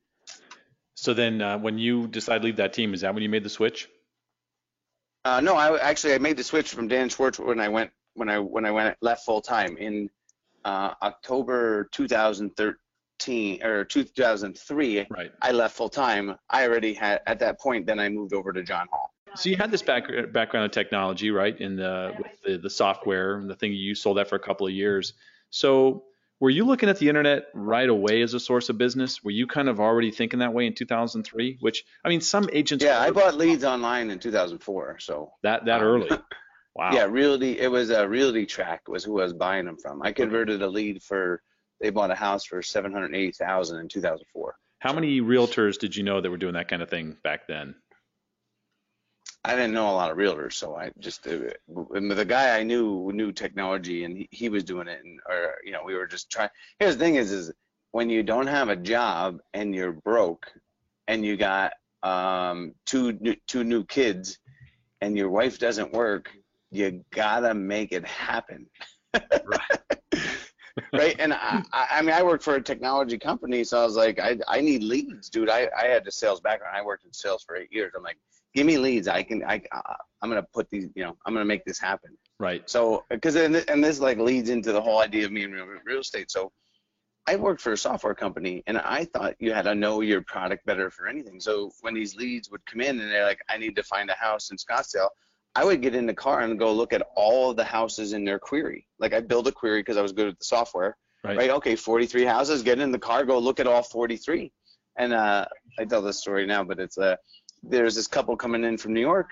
So 0.95 1.15
then, 1.15 1.41
uh, 1.43 1.59
when 1.59 1.79
you 1.79 2.07
decided 2.07 2.41
to 2.41 2.45
leave 2.47 2.57
that 2.57 2.73
team, 2.73 2.95
is 2.95 3.01
that 3.01 3.15
when 3.15 3.23
you 3.23 3.29
made 3.29 3.45
the 3.45 3.51
switch? 3.51 3.89
Uh, 5.25 5.41
no, 5.41 5.55
I 5.55 5.79
actually 5.79 6.15
I 6.15 6.19
made 6.19 6.37
the 6.37 6.45
switch 6.45 6.71
from 6.71 6.89
Dan 6.89 7.09
Schwartz 7.09 7.39
when 7.39 7.61
I 7.61 7.69
went 7.69 7.91
when 8.15 8.29
I 8.29 8.39
when 8.39 8.65
I 8.65 8.71
went 8.71 8.97
left 9.01 9.25
full 9.25 9.41
time 9.41 9.77
in 9.77 10.11
uh, 10.65 10.95
October 11.03 11.89
2013 11.93 13.63
or 13.63 13.85
2003. 13.85 15.07
Right. 15.11 15.33
I 15.41 15.53
left 15.53 15.77
full 15.77 15.89
time. 15.89 16.37
I 16.51 16.67
already 16.67 16.95
had 16.95 17.21
at 17.27 17.39
that 17.39 17.61
point. 17.61 17.87
Then 17.87 18.01
I 18.01 18.09
moved 18.09 18.35
over 18.35 18.53
to 18.53 18.63
John 18.63 18.89
Hall. 18.91 19.13
So 19.35 19.49
you 19.49 19.57
had 19.57 19.71
this 19.71 19.81
back, 19.81 20.05
background 20.33 20.67
of 20.67 20.73
technology, 20.73 21.31
right? 21.31 21.59
In 21.59 21.77
the 21.77 22.15
with 22.19 22.43
the, 22.45 22.59
the 22.59 22.71
software 22.71 23.39
and 23.39 23.49
the 23.49 23.57
thing 23.57 23.73
you 23.73 23.95
sold 23.95 24.19
that 24.19 24.29
for 24.29 24.37
a 24.37 24.41
couple 24.41 24.67
of 24.67 24.73
years. 24.73 25.15
So 25.51 26.05
were 26.43 26.51
you 26.51 26.65
looking 26.65 26.89
at 26.89 26.99
the 26.99 27.09
internet 27.09 27.45
right 27.55 27.89
away 27.89 28.21
as 28.21 28.35
a 28.35 28.41
source 28.41 28.69
of 28.69 28.77
business? 28.77 29.23
Were 29.23 29.31
you 29.31 29.47
kind 29.47 29.69
of 29.69 29.79
already 29.79 30.11
thinking 30.11 30.41
that 30.41 30.53
way 30.53 30.67
in 30.67 30.75
2003? 30.75 31.59
Which 31.61 31.85
I 32.05 32.09
mean, 32.09 32.21
some 32.21 32.51
agents 32.53 32.85
Yeah, 32.85 32.99
I 32.99 33.13
bought 33.13 33.37
leads 33.37 33.63
online 33.63 34.11
in 34.11 34.19
2004. 34.19 34.99
So 34.99 35.31
that 35.45 35.65
that 35.67 35.81
early. 35.81 36.11
Wow. 36.75 36.93
Yeah, 36.95 37.05
Realty. 37.05 37.61
It 37.61 37.71
was 37.71 37.91
a 37.91 38.07
RealtyTrac 38.07 38.89
was 38.89 39.05
who 39.05 39.21
I 39.21 39.25
was 39.25 39.35
buying 39.35 39.67
them 39.67 39.77
from. 39.77 40.03
I 40.03 40.13
converted 40.13 40.63
a 40.63 40.67
lead 40.67 41.03
for. 41.03 41.43
They 41.83 41.91
bought 41.91 42.11
a 42.11 42.15
house 42.15 42.47
for 42.47 42.63
seven 42.63 42.93
hundred 42.93 43.15
eighty 43.15 43.33
thousand 43.33 43.81
in 43.81 43.89
two 43.89 44.01
thousand 44.01 44.25
four. 44.33 44.57
How 44.79 44.95
many 44.95 45.21
realtors 45.21 45.79
did 45.79 45.95
you 45.95 46.03
know 46.03 46.23
that 46.23 46.31
were 46.31 46.39
doing 46.39 46.55
that 46.55 46.69
kind 46.69 46.81
of 46.81 46.89
thing 46.89 47.19
back 47.23 47.47
then? 47.47 47.75
I 49.45 49.57
didn't 49.57 49.73
know 49.73 49.91
a 49.91 49.93
lot 49.93 50.11
of 50.11 50.17
realtors, 50.17 50.53
so 50.53 50.77
I 50.77 50.93
just 51.01 51.27
uh, 51.27 51.39
the 51.69 52.25
guy 52.27 52.57
I 52.57 52.63
knew 52.63 53.11
knew 53.13 53.33
technology, 53.33 54.05
and 54.05 54.17
he, 54.17 54.29
he 54.31 54.49
was 54.49 54.63
doing 54.63 54.87
it, 54.87 55.01
and 55.05 55.19
or 55.29 55.57
you 55.65 55.73
know 55.73 55.81
we 55.85 55.95
were 55.95 56.07
just 56.07 56.31
trying. 56.31 56.51
Here's 56.79 56.97
the 56.97 57.05
thing: 57.05 57.17
is 57.17 57.33
is 57.33 57.53
when 57.91 58.09
you 58.09 58.23
don't 58.23 58.47
have 58.47 58.69
a 58.69 58.77
job 58.77 59.41
and 59.53 59.75
you're 59.75 59.93
broke, 59.93 60.47
and 61.09 61.25
you 61.25 61.37
got 61.37 61.73
um, 62.03 62.73
two 62.87 63.13
new, 63.15 63.35
two 63.49 63.65
new 63.65 63.85
kids, 63.85 64.39
and 65.01 65.17
your 65.17 65.29
wife 65.29 65.59
doesn't 65.59 65.93
work, 65.93 66.31
you 66.71 67.05
gotta 67.13 67.53
make 67.53 67.93
it 67.93 68.07
happen. 68.07 68.67
Right. 69.15 69.81
right? 70.93 71.17
And 71.19 71.35
I, 71.35 71.63
I 71.73 72.03
mean, 72.03 72.15
I 72.15 72.23
worked 72.23 72.45
for 72.45 72.55
a 72.55 72.63
technology 72.63 73.19
company, 73.19 73.65
so 73.65 73.81
I 73.81 73.85
was 73.85 73.97
like, 73.97 74.19
I, 74.19 74.39
I 74.49 74.61
need 74.61 74.83
leads, 74.83 75.29
dude. 75.29 75.51
I, 75.51 75.69
I 75.79 75.87
had 75.87 76.07
a 76.07 76.11
sales 76.11 76.41
background. 76.41 76.77
I 76.77 76.83
worked 76.83 77.05
in 77.05 77.13
sales 77.13 77.45
for 77.45 77.57
eight 77.57 77.73
years. 77.73 77.93
I'm 77.97 78.03
like, 78.03 78.19
give 78.55 78.67
me 78.67 78.79
leads. 78.79 79.09
I 79.09 79.23
can, 79.23 79.45
I, 79.45 79.63
I'm 80.23 80.29
gonna 80.29 80.47
put 80.55 80.69
these, 80.71 80.89
you 80.95 81.05
know, 81.05 81.17
I'm 81.27 81.35
gonna 81.35 81.45
make 81.45 81.65
this 81.65 81.79
happen. 81.79 82.17
Right. 82.39 82.69
So, 82.69 83.05
because 83.11 83.37
and 83.37 83.55
this 83.55 84.01
like 84.01 84.19
leads 84.19 84.51
into 84.51 84.73
the 84.73 84.81
whole 84.81 85.01
idea 85.01 85.25
of 85.25 85.33
me 85.33 85.45
in 85.45 85.53
real, 85.53 85.67
real 85.85 86.01
estate. 86.01 86.31
So, 86.31 86.53
I 87.27 87.37
worked 87.37 87.61
for 87.61 87.73
a 87.73 87.77
software 87.77 88.15
company, 88.15 88.65
and 88.67 88.79
I 88.79 89.05
thought 89.05 89.37
you 89.39 89.53
had 89.53 89.63
to 89.63 89.75
know 89.75 90.01
your 90.01 90.23
product 90.23 90.67
better 90.67 90.91
for 90.91 91.07
anything. 91.07 91.39
So 91.41 91.71
when 91.81 91.95
these 91.95 92.17
leads 92.17 92.51
would 92.51 92.67
come 92.67 92.81
in 92.81 93.01
and 93.01 93.11
they're 93.11 93.25
like, 93.25 93.41
I 93.49 93.59
need 93.59 93.77
to 93.77 93.83
find 93.85 94.11
a 94.11 94.15
house 94.15 94.51
in 94.51 94.57
Scottsdale, 94.57 95.09
I 95.55 95.65
would 95.65 95.83
get 95.83 95.95
in 95.95 96.07
the 96.07 96.15
car 96.15 96.41
and 96.41 96.59
go 96.59 96.73
look 96.73 96.93
at 96.93 97.07
all 97.15 97.55
the 97.55 97.65
houses 97.65 98.13
in 98.13 98.25
their 98.25 98.39
query. 98.39 98.87
Like 98.99 99.13
I 99.13 99.21
build 99.21 99.47
a 99.47 99.53
query 99.53 99.81
because 99.81 99.97
I 99.97 100.03
was 100.03 100.13
good 100.13 100.29
at 100.29 100.39
the 100.39 100.45
software. 100.45 100.97
Right. 101.23 101.37
right. 101.37 101.51
Okay, 101.51 101.77
43 101.77 102.25
houses. 102.25 102.63
Get 102.63 102.81
in 102.81 102.91
the 102.91 102.99
car, 102.99 103.25
go 103.25 103.39
look 103.39 103.61
at 103.61 103.69
all 103.69 103.83
43. 103.83 104.51
And 104.99 105.13
uh, 105.13 105.47
I 105.79 105.85
tell 105.85 106.03
this 106.03 106.19
story 106.19 106.47
now, 106.47 106.65
but 106.65 106.81
it's 106.81 106.99
uh, 106.99 107.17
there's 107.63 107.95
this 107.95 108.07
couple 108.07 108.37
coming 108.37 108.65
in 108.65 108.79
from 108.79 108.93
New 108.93 109.01
York, 109.01 109.31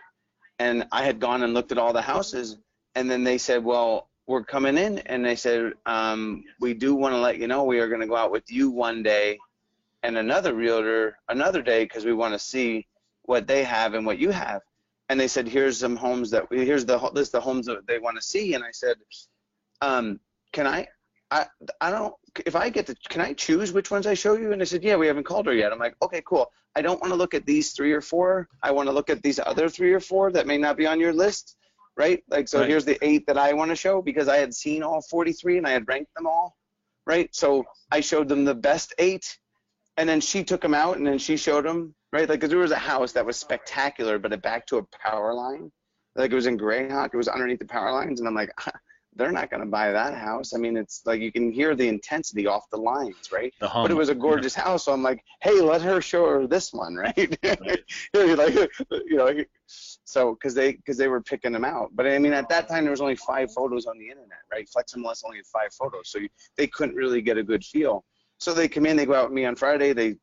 and 0.59 0.87
I 0.93 1.05
had 1.05 1.21
gone 1.21 1.43
and 1.43 1.55
looked 1.55 1.73
at 1.73 1.79
all 1.79 1.93
the 1.93 2.03
houses, 2.03 2.59
and 2.95 3.11
then 3.11 3.25
they 3.25 3.39
said, 3.39 3.65
well, 3.65 4.09
we're 4.27 4.45
coming 4.45 4.79
in, 4.79 4.99
and 5.01 5.25
they 5.25 5.37
said, 5.37 5.73
um, 5.87 6.45
we 6.61 6.75
do 6.75 6.95
want 6.95 7.15
to 7.15 7.19
let 7.19 7.39
you 7.39 7.49
know 7.49 7.65
we 7.65 7.81
are 7.81 7.89
going 7.89 8.01
to 8.01 8.07
go 8.07 8.17
out 8.17 8.31
with 8.31 8.51
you 8.51 8.71
one 8.71 9.03
day, 9.03 9.39
and 10.03 10.17
another 10.17 10.55
realtor 10.55 11.19
another 11.29 11.61
day 11.61 11.85
because 11.85 12.05
we 12.07 12.15
want 12.15 12.33
to 12.33 12.39
see 12.39 12.87
what 13.23 13.47
they 13.47 13.63
have 13.63 13.93
and 13.95 14.07
what 14.07 14.19
you 14.19 14.31
have 14.31 14.63
and 15.11 15.19
they 15.19 15.29
said, 15.29 15.49
"Here's 15.49 15.77
some 15.77 15.97
homes 15.97 16.31
that 16.31 16.49
we, 16.51 16.65
here's 16.65 16.87
the 16.87 16.97
list 17.13 17.35
of 17.35 17.43
homes 17.43 17.67
that 17.67 17.85
they 17.87 17.99
want 17.99 18.17
to 18.17 18.23
see." 18.23 18.55
And 18.55 18.63
I 18.63 18.71
said, 18.71 18.97
um, 19.83 20.21
"Can 20.53 20.69
I? 20.69 20.87
I 21.31 21.47
I 21.81 21.91
don't. 21.91 22.15
If 22.47 22.57
I 22.57 22.69
get 22.69 22.87
to, 22.87 22.95
can 23.09 23.21
I 23.21 23.33
choose 23.33 23.73
which 23.73 23.91
ones 23.91 24.07
I 24.07 24.15
show 24.15 24.35
you?" 24.35 24.53
And 24.53 24.61
they 24.61 24.65
said, 24.65 24.85
"Yeah, 24.85 24.97
we 24.97 25.07
haven't 25.07 25.25
called 25.25 25.47
her 25.47 25.55
yet." 25.55 25.73
I'm 25.73 25.79
like, 25.79 25.95
"Okay, 26.03 26.23
cool. 26.27 26.51
I 26.77 26.83
don't 26.83 27.01
want 27.01 27.13
to 27.13 27.17
look 27.17 27.35
at 27.35 27.47
these 27.47 27.73
three 27.73 27.93
or 27.93 28.01
four. 28.01 28.49
I 28.63 28.71
want 28.71 28.89
to 28.89 28.93
look 28.93 29.11
at 29.11 29.23
these 29.23 29.39
other 29.39 29.69
three 29.69 29.93
or 29.93 30.01
four 30.01 30.33
that 30.33 30.47
may 30.47 30.59
not 30.59 30.77
be 30.77 30.87
on 30.87 31.01
your 31.01 31.13
list." 31.13 31.57
Right? 31.97 32.23
Like, 32.29 32.49
so 32.49 32.61
right. 32.61 32.69
here's 32.69 32.85
the 32.85 32.99
eight 33.05 33.27
that 33.27 33.37
I 33.37 33.53
want 33.53 33.71
to 33.71 33.77
show 33.77 34.01
because 34.01 34.29
I 34.29 34.39
had 34.39 34.55
seen 34.55 34.83
all 34.83 35.03
43 35.03 35.59
and 35.59 35.67
I 35.67 35.71
had 35.71 35.87
ranked 35.87 36.15
them 36.15 36.27
all. 36.27 36.57
Right? 37.07 37.29
So 37.35 37.65
I 37.91 38.01
showed 38.01 38.29
them 38.29 38.45
the 38.45 38.55
best 38.55 38.95
eight, 38.99 39.39
and 39.99 40.09
then 40.09 40.21
she 40.21 40.45
took 40.45 40.63
them 40.63 40.75
out 40.75 40.97
and 40.97 41.07
then 41.07 41.19
she 41.19 41.37
showed 41.37 41.67
them 41.67 41.95
right? 42.13 42.29
Like, 42.29 42.41
cause 42.41 42.51
there 42.51 42.59
was 42.59 42.71
a 42.71 42.77
house 42.77 43.13
that 43.13 43.25
was 43.25 43.37
spectacular, 43.37 44.19
but 44.19 44.33
it 44.33 44.43
backed 44.43 44.69
to 44.71 44.79
a 44.79 44.83
power 44.83 45.33
line. 45.35 45.71
Like 46.17 46.33
it 46.33 46.35
was 46.35 46.47
in 46.47 46.59
Grayhawk, 46.59 47.11
it 47.13 47.17
was 47.17 47.29
underneath 47.29 47.61
the 47.61 47.67
power 47.67 47.93
lines, 47.93 48.21
and 48.21 48.29
I'm 48.29 48.35
like, 48.35 48.51
they're 49.17 49.33
not 49.33 49.51
gonna 49.51 49.67
buy 49.67 49.91
that 49.91 50.15
house. 50.15 50.55
I 50.55 50.59
mean, 50.59 50.77
it's 50.77 51.03
like 51.05 51.21
you 51.21 51.33
can 51.33 51.51
hear 51.51 51.75
the 51.75 51.89
intensity 51.89 52.47
off 52.47 52.71
the 52.71 52.77
lines, 52.77 53.29
right? 53.33 53.53
The 53.61 53.69
but 53.69 53.91
it 53.91 53.95
was 53.95 54.09
a 54.09 54.15
gorgeous 54.15 54.57
yeah. 54.57 54.65
house, 54.65 54.85
so 54.85 54.93
I'm 54.93 55.03
like, 55.03 55.23
hey, 55.43 55.61
let 55.61 55.83
her 55.83 56.01
show 56.01 56.27
her 56.27 56.47
this 56.47 56.73
one, 56.73 56.95
right? 56.97 57.39
right. 57.45 57.83
like, 58.15 58.71
you 58.91 59.17
know, 59.17 59.33
so 59.67 60.35
because 60.35 60.55
they 60.55 60.73
because 60.73 60.97
they 60.97 61.09
were 61.09 61.21
picking 61.21 61.53
them 61.53 61.65
out. 61.65 61.91
But 61.95 62.07
I 62.07 62.19
mean, 62.19 62.33
at 62.33 62.49
that 62.49 62.69
time 62.69 62.85
there 62.85 62.91
was 62.91 63.01
only 63.01 63.17
five 63.17 63.53
photos 63.53 63.87
on 63.87 63.99
the 63.99 64.09
internet, 64.09 64.41
right? 64.51 64.69
Flex 64.69 64.95
MLS 64.95 65.23
only 65.25 65.39
had 65.39 65.47
five 65.47 65.73
photos, 65.75 66.11
so 66.11 66.19
you, 66.19 66.29
they 66.57 66.67
couldn't 66.67 66.95
really 66.95 67.21
get 67.21 67.37
a 67.37 67.43
good 67.43 67.65
feel. 67.65 68.05
So 68.39 68.55
they 68.55 68.69
come 68.69 68.87
in, 68.87 68.97
they 68.97 69.07
go 69.07 69.15
out 69.15 69.25
with 69.25 69.35
me 69.35 69.45
on 69.45 69.57
Friday, 69.57 69.93
they 69.93 70.17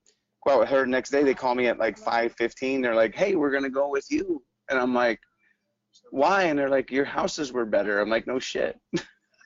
go 0.45 0.53
out 0.53 0.59
with 0.61 0.69
her 0.69 0.85
next 0.85 1.11
day. 1.11 1.23
They 1.23 1.33
call 1.33 1.55
me 1.55 1.67
at 1.67 1.77
like 1.77 1.99
5:15. 1.99 2.81
They're 2.81 2.95
like, 2.95 3.15
"Hey, 3.15 3.35
we're 3.35 3.51
gonna 3.51 3.69
go 3.69 3.89
with 3.89 4.05
you," 4.09 4.43
and 4.69 4.79
I'm 4.79 4.93
like, 4.93 5.19
"Why?" 6.11 6.43
And 6.43 6.57
they're 6.57 6.69
like, 6.69 6.91
"Your 6.91 7.05
houses 7.05 7.51
were 7.51 7.65
better." 7.65 7.99
I'm 7.99 8.09
like, 8.09 8.27
"No 8.27 8.39
shit." 8.39 8.79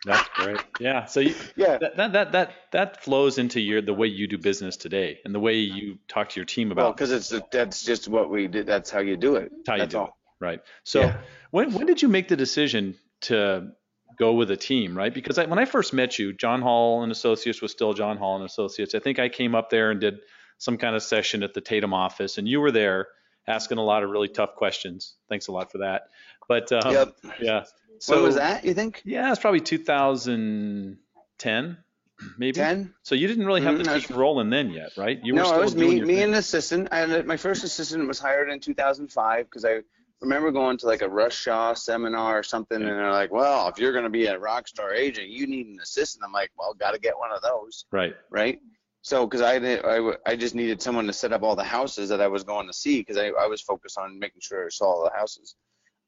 That's 0.05 0.27
great. 0.33 0.57
Yeah. 0.79 1.05
So 1.05 1.19
you, 1.19 1.35
yeah, 1.55 1.77
that, 1.77 2.13
that 2.13 2.31
that 2.31 2.53
that 2.71 3.03
flows 3.03 3.37
into 3.37 3.59
your 3.59 3.81
the 3.81 3.93
way 3.93 4.07
you 4.07 4.27
do 4.27 4.37
business 4.37 4.77
today 4.77 5.19
and 5.25 5.33
the 5.33 5.39
way 5.39 5.57
you 5.57 5.99
talk 6.07 6.29
to 6.29 6.39
your 6.39 6.45
team 6.45 6.71
about. 6.71 6.83
Well, 6.83 6.93
because 6.93 7.11
it's 7.11 7.33
that's 7.51 7.83
just 7.83 8.07
what 8.07 8.29
we 8.29 8.47
did. 8.47 8.65
That's 8.65 8.89
how 8.89 8.99
you 8.99 9.17
do 9.17 9.35
it. 9.35 9.51
How 9.67 9.75
you 9.75 9.79
that's 9.81 9.91
do 9.91 9.99
all. 9.99 10.05
it. 10.07 10.13
Right. 10.39 10.59
So 10.83 11.01
yeah. 11.01 11.17
when 11.51 11.73
when 11.73 11.85
did 11.85 12.01
you 12.01 12.07
make 12.07 12.27
the 12.27 12.35
decision 12.35 12.95
to 13.21 13.71
go 14.17 14.33
with 14.33 14.51
a 14.51 14.57
team, 14.57 14.97
right? 14.97 15.13
Because 15.13 15.37
I, 15.37 15.45
when 15.45 15.59
I 15.59 15.65
first 15.65 15.93
met 15.93 16.17
you, 16.17 16.33
John 16.33 16.61
Hall 16.61 17.03
and 17.03 17.11
Associates 17.11 17.61
was 17.61 17.71
still 17.71 17.93
John 17.93 18.17
Hall 18.17 18.35
and 18.35 18.45
Associates. 18.45 18.95
I 18.95 18.99
think 18.99 19.19
I 19.19 19.29
came 19.29 19.55
up 19.55 19.69
there 19.69 19.91
and 19.91 20.01
did 20.01 20.19
some 20.57 20.77
kind 20.77 20.95
of 20.95 21.03
session 21.03 21.43
at 21.43 21.53
the 21.53 21.61
Tatum 21.61 21.93
office, 21.93 22.37
and 22.37 22.47
you 22.47 22.59
were 22.59 22.71
there 22.71 23.07
asking 23.47 23.77
a 23.77 23.83
lot 23.83 24.03
of 24.03 24.09
really 24.09 24.27
tough 24.27 24.55
questions. 24.55 25.15
Thanks 25.29 25.47
a 25.47 25.51
lot 25.51 25.71
for 25.71 25.79
that. 25.79 26.03
But 26.47 26.71
um, 26.71 26.93
yep. 26.93 27.15
yeah. 27.39 27.63
So 27.99 28.15
when 28.15 28.23
was 28.23 28.35
that? 28.35 28.65
You 28.65 28.73
think? 28.73 29.01
Yeah, 29.05 29.31
it's 29.31 29.39
probably 29.39 29.59
2010, 29.59 31.77
maybe. 32.37 32.53
10. 32.53 32.93
So 33.03 33.15
you 33.15 33.27
didn't 33.27 33.45
really 33.45 33.61
have 33.61 33.75
mm-hmm. 33.75 33.93
the 33.93 33.99
team 33.99 34.17
rolling 34.17 34.49
then 34.49 34.71
yet, 34.71 34.91
right? 34.97 35.19
You 35.23 35.33
no, 35.33 35.51
were 35.51 35.59
it 35.59 35.63
was 35.63 35.75
me, 35.75 36.01
me 36.01 36.21
and 36.21 36.33
an 36.33 36.39
assistant. 36.39 36.89
I 36.91 36.99
had, 36.99 37.27
my 37.27 37.37
first 37.37 37.63
assistant 37.63 38.07
was 38.07 38.19
hired 38.19 38.49
in 38.49 38.59
2005 38.59 39.45
because 39.45 39.65
I 39.65 39.81
remember 40.21 40.51
going 40.51 40.77
to 40.77 40.87
like 40.87 41.01
a 41.01 41.09
Russ 41.09 41.33
Shaw 41.33 41.73
seminar 41.73 42.39
or 42.39 42.43
something, 42.43 42.79
yeah. 42.79 42.87
and 42.87 42.97
they're 42.97 43.11
like, 43.11 43.31
"Well, 43.31 43.67
if 43.67 43.79
you're 43.79 43.91
going 43.91 44.03
to 44.03 44.09
be 44.09 44.27
a 44.27 44.37
rock 44.37 44.67
star 44.67 44.93
agent, 44.93 45.29
you 45.29 45.47
need 45.47 45.67
an 45.67 45.79
assistant." 45.81 46.23
I'm 46.23 46.31
like, 46.31 46.51
"Well, 46.57 46.73
got 46.73 46.91
to 46.91 46.99
get 46.99 47.17
one 47.17 47.31
of 47.31 47.41
those." 47.41 47.85
Right. 47.91 48.15
Right. 48.29 48.61
So, 49.03 49.25
because 49.25 49.41
I, 49.41 49.55
I, 49.55 50.13
I 50.25 50.35
just 50.35 50.53
needed 50.53 50.81
someone 50.81 51.07
to 51.07 51.13
set 51.13 51.33
up 51.33 51.41
all 51.41 51.55
the 51.55 51.63
houses 51.63 52.09
that 52.09 52.21
I 52.21 52.27
was 52.27 52.43
going 52.43 52.67
to 52.67 52.73
see 52.73 52.99
because 52.99 53.17
I, 53.17 53.27
I 53.29 53.47
was 53.47 53.61
focused 53.61 53.97
on 53.97 54.19
making 54.19 54.41
sure 54.41 54.65
I 54.65 54.69
saw 54.69 54.85
all 54.85 55.03
the 55.03 55.17
houses. 55.17 55.55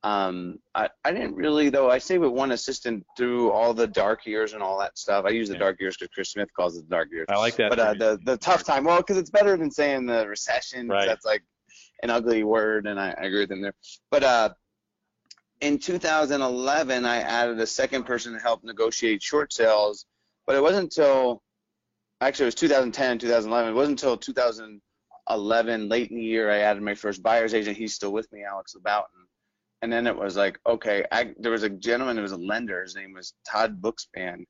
Um, 0.03 0.60
I, 0.75 0.89
I 1.06 1.13
didn't 1.13 1.36
really 1.36 1.69
though. 1.69 1.89
I 1.89 1.97
stayed 1.97 2.17
with 2.17 2.32
one 2.32 2.51
assistant 2.51 3.06
through 3.15 3.51
all 3.51 3.73
the 3.73 3.88
dark 3.88 4.25
years 4.25 4.53
and 4.53 4.62
all 4.62 4.77
that 4.79 4.97
stuff. 4.97 5.23
I 5.25 5.29
use 5.29 5.47
the 5.47 5.56
yeah. 5.56 5.62
dark 5.62 5.79
years 5.79 5.95
because 5.95 6.13
Chris 6.13 6.32
Smith 6.32 6.49
calls 6.53 6.77
it 6.77 6.89
the 6.89 6.93
dark 6.93 7.10
years. 7.10 7.25
I 7.29 7.38
like 7.38 7.56
that. 7.56 7.69
But 7.69 7.79
uh, 7.79 7.93
the 7.93 8.19
the 8.25 8.38
tough 8.38 8.65
time, 8.65 8.84
well, 8.84 8.97
because 8.97 9.17
it's 9.17 9.29
better 9.29 9.56
than 9.56 9.71
saying 9.71 10.06
the 10.06 10.27
recession. 10.27 10.89
Right. 10.89 11.08
That's 11.08 11.25
like 11.25 11.41
an 12.03 12.10
ugly 12.10 12.43
word, 12.43 12.86
and 12.86 12.99
I, 12.99 13.12
I 13.12 13.23
agree 13.23 13.39
with 13.39 13.51
him 13.51 13.62
there. 13.62 13.75
But 14.12 14.23
uh, 14.23 14.49
in 15.62 15.79
2011, 15.79 17.06
I 17.06 17.17
added 17.21 17.60
a 17.62 17.67
second 17.67 18.03
person 18.03 18.34
to 18.34 18.39
help 18.39 18.62
negotiate 18.65 19.23
short 19.23 19.53
sales. 19.53 20.06
But 20.45 20.58
it 20.58 20.62
wasn't 20.62 20.84
until 20.84 21.41
actually 22.28 22.44
it 22.44 22.48
was 22.48 22.56
2010, 22.56 23.20
2011. 23.20 23.72
It 23.72 23.76
wasn't 23.76 24.02
until 24.02 24.18
2011, 24.18 25.90
late 25.90 26.10
in 26.10 26.18
the 26.18 26.24
year, 26.24 26.50
I 26.52 26.60
added 26.60 26.84
my 26.84 26.96
first 26.96 27.24
buyer's 27.24 27.54
agent. 27.54 27.78
He's 27.78 27.94
still 27.94 28.12
with 28.12 28.32
me, 28.32 28.44
Alex 28.44 28.76
LeBoughton. 28.76 29.26
And 29.82 29.92
then 29.92 30.08
it 30.08 30.18
was 30.18 30.38
like, 30.38 30.60
okay, 30.66 31.06
I, 31.12 31.34
there 31.38 31.52
was 31.52 31.64
a 31.64 31.70
gentleman 31.70 32.16
who 32.16 32.22
was 32.22 32.32
a 32.32 32.38
lender. 32.38 32.82
His 32.84 32.96
name 32.96 33.14
was 33.14 33.34
Todd 33.46 33.82
Bookspan. 33.82 34.46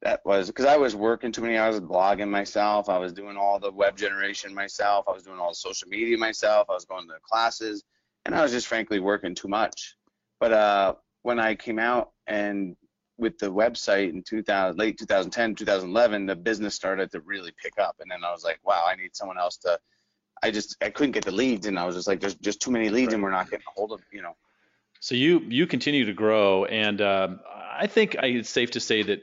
That 0.00 0.20
was 0.24 0.48
because 0.48 0.64
I 0.64 0.76
was 0.78 0.96
working 0.96 1.30
too 1.30 1.42
many 1.42 1.56
hours 1.56 1.78
blogging 1.78 2.30
myself. 2.30 2.88
I 2.88 2.98
was 2.98 3.12
doing 3.12 3.36
all 3.36 3.60
the 3.60 3.70
web 3.70 3.96
generation 3.96 4.52
myself. 4.52 5.04
I 5.08 5.12
was 5.12 5.22
doing 5.22 5.38
all 5.38 5.50
the 5.50 5.54
social 5.54 5.88
media 5.88 6.18
myself. 6.18 6.68
I 6.70 6.72
was 6.72 6.84
going 6.84 7.06
to 7.06 7.14
classes, 7.22 7.84
and 8.24 8.34
I 8.34 8.42
was 8.42 8.50
just 8.50 8.66
frankly 8.66 8.98
working 8.98 9.34
too 9.34 9.46
much. 9.46 9.94
But 10.40 10.52
uh, 10.52 10.94
when 11.22 11.38
I 11.38 11.54
came 11.54 11.78
out 11.78 12.10
and 12.26 12.74
with 13.22 13.38
the 13.38 13.50
website 13.50 14.10
in 14.10 14.22
2000, 14.22 14.76
late 14.78 14.98
2010, 14.98 15.54
2011, 15.54 16.26
the 16.26 16.36
business 16.36 16.74
started 16.74 17.10
to 17.12 17.20
really 17.20 17.52
pick 17.62 17.78
up. 17.78 17.96
And 18.00 18.10
then 18.10 18.24
I 18.24 18.32
was 18.32 18.44
like, 18.44 18.58
wow, 18.64 18.84
I 18.86 18.96
need 18.96 19.16
someone 19.16 19.38
else 19.38 19.56
to. 19.58 19.78
I 20.42 20.50
just 20.50 20.76
I 20.82 20.90
couldn't 20.90 21.12
get 21.12 21.24
the 21.24 21.30
leads, 21.30 21.66
and 21.66 21.78
I 21.78 21.86
was 21.86 21.94
just 21.94 22.08
like, 22.08 22.20
there's 22.20 22.34
just 22.34 22.60
too 22.60 22.72
many 22.72 22.90
leads, 22.90 23.08
right. 23.08 23.14
and 23.14 23.22
we're 23.22 23.30
not 23.30 23.48
getting 23.48 23.64
a 23.66 23.70
hold 23.70 23.92
of 23.92 24.02
you 24.12 24.22
know. 24.22 24.34
So 24.98 25.14
you 25.14 25.38
you 25.38 25.68
continue 25.68 26.04
to 26.06 26.12
grow, 26.12 26.64
and 26.64 27.00
um, 27.00 27.40
I 27.72 27.86
think 27.86 28.16
I, 28.18 28.26
it's 28.26 28.50
safe 28.50 28.72
to 28.72 28.80
say 28.80 29.04
that 29.04 29.22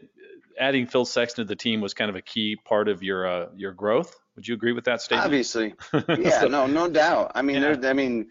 adding 0.58 0.88
Phil 0.88 1.04
Sexton 1.04 1.44
to 1.44 1.48
the 1.48 1.58
team 1.58 1.82
was 1.82 1.94
kind 1.94 2.10
of 2.10 2.16
a 2.16 2.22
key 2.22 2.56
part 2.56 2.88
of 2.88 3.04
your 3.04 3.28
uh, 3.28 3.48
your 3.54 3.74
growth. 3.74 4.16
Would 4.38 4.48
you 4.48 4.54
agree 4.54 4.72
with 4.72 4.86
that 4.86 5.02
statement? 5.02 5.26
Obviously, 5.26 5.74
yeah, 6.18 6.40
so, 6.40 6.48
no, 6.48 6.68
no 6.68 6.90
doubt. 6.90 7.34
I 7.36 7.42
mean, 7.42 7.62
yeah. 7.62 7.76
I 7.84 7.94
mean, 7.94 8.30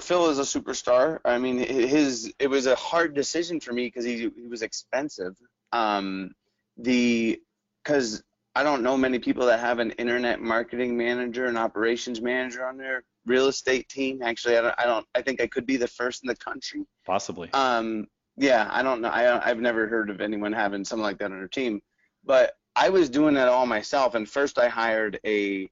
Phil 0.00 0.28
is 0.28 0.38
a 0.38 0.42
superstar. 0.42 1.20
I 1.24 1.38
mean, 1.38 1.58
his 1.58 2.32
it 2.38 2.48
was 2.48 2.66
a 2.66 2.74
hard 2.74 3.14
decision 3.14 3.60
for 3.60 3.72
me 3.72 3.86
because 3.86 4.04
he 4.04 4.30
he 4.36 4.46
was 4.48 4.62
expensive. 4.62 5.36
Um, 5.72 6.34
the 6.76 7.40
because 7.82 8.22
I 8.56 8.62
don't 8.62 8.82
know 8.82 8.96
many 8.96 9.18
people 9.18 9.46
that 9.46 9.60
have 9.60 9.78
an 9.78 9.92
internet 9.92 10.40
marketing 10.40 10.96
manager 10.96 11.46
and 11.46 11.56
operations 11.56 12.20
manager 12.20 12.66
on 12.66 12.76
their 12.76 13.04
real 13.26 13.46
estate 13.46 13.88
team. 13.88 14.20
Actually, 14.22 14.58
I 14.58 14.62
don't. 14.62 14.74
I 14.78 14.84
don't. 14.84 15.06
I 15.14 15.22
think 15.22 15.40
I 15.40 15.46
could 15.46 15.66
be 15.66 15.76
the 15.76 15.88
first 15.88 16.24
in 16.24 16.28
the 16.28 16.36
country. 16.36 16.84
Possibly. 17.06 17.50
Um. 17.52 18.08
Yeah. 18.36 18.68
I 18.72 18.82
don't 18.82 19.00
know. 19.00 19.08
I 19.08 19.48
I've 19.48 19.60
never 19.60 19.86
heard 19.86 20.10
of 20.10 20.20
anyone 20.20 20.52
having 20.52 20.84
something 20.84 21.04
like 21.04 21.18
that 21.18 21.30
on 21.30 21.38
their 21.38 21.46
team. 21.46 21.80
But 22.24 22.54
I 22.74 22.88
was 22.88 23.08
doing 23.08 23.34
that 23.34 23.46
all 23.46 23.66
myself. 23.66 24.16
And 24.16 24.28
first, 24.28 24.58
I 24.58 24.68
hired 24.68 25.20
a 25.24 25.70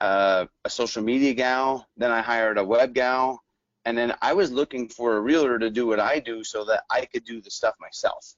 uh, 0.00 0.46
a 0.64 0.70
social 0.70 1.04
media 1.04 1.34
gal. 1.34 1.86
Then 1.96 2.10
I 2.10 2.20
hired 2.20 2.58
a 2.58 2.64
web 2.64 2.94
gal 2.94 3.40
and 3.84 3.96
then 3.96 4.14
I 4.22 4.34
was 4.34 4.52
looking 4.52 4.88
for 4.88 5.16
a 5.16 5.20
realtor 5.20 5.58
to 5.58 5.70
do 5.70 5.86
what 5.86 6.00
I 6.00 6.20
do 6.20 6.44
so 6.44 6.64
that 6.66 6.84
I 6.90 7.06
could 7.06 7.24
do 7.24 7.40
the 7.40 7.50
stuff 7.50 7.74
myself. 7.80 8.34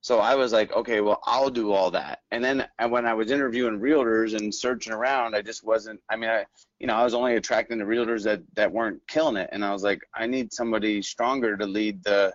So 0.00 0.18
I 0.18 0.34
was 0.34 0.52
like, 0.52 0.72
okay, 0.72 1.00
well, 1.00 1.20
I'll 1.24 1.50
do 1.50 1.72
all 1.72 1.90
that. 1.92 2.20
And 2.32 2.44
then 2.44 2.66
when 2.88 3.06
I 3.06 3.14
was 3.14 3.30
interviewing 3.30 3.78
realtors 3.80 4.36
and 4.36 4.52
searching 4.54 4.92
around, 4.92 5.36
I 5.36 5.42
just 5.42 5.64
wasn't, 5.64 6.00
I 6.10 6.16
mean, 6.16 6.30
I, 6.30 6.44
you 6.80 6.88
know, 6.88 6.96
I 6.96 7.04
was 7.04 7.14
only 7.14 7.36
attracting 7.36 7.78
the 7.78 7.84
realtors 7.84 8.24
that, 8.24 8.42
that 8.54 8.72
weren't 8.72 9.00
killing 9.06 9.36
it. 9.36 9.50
And 9.52 9.64
I 9.64 9.72
was 9.72 9.84
like, 9.84 10.00
I 10.14 10.26
need 10.26 10.52
somebody 10.52 11.02
stronger 11.02 11.56
to 11.56 11.66
lead 11.66 12.02
the, 12.02 12.34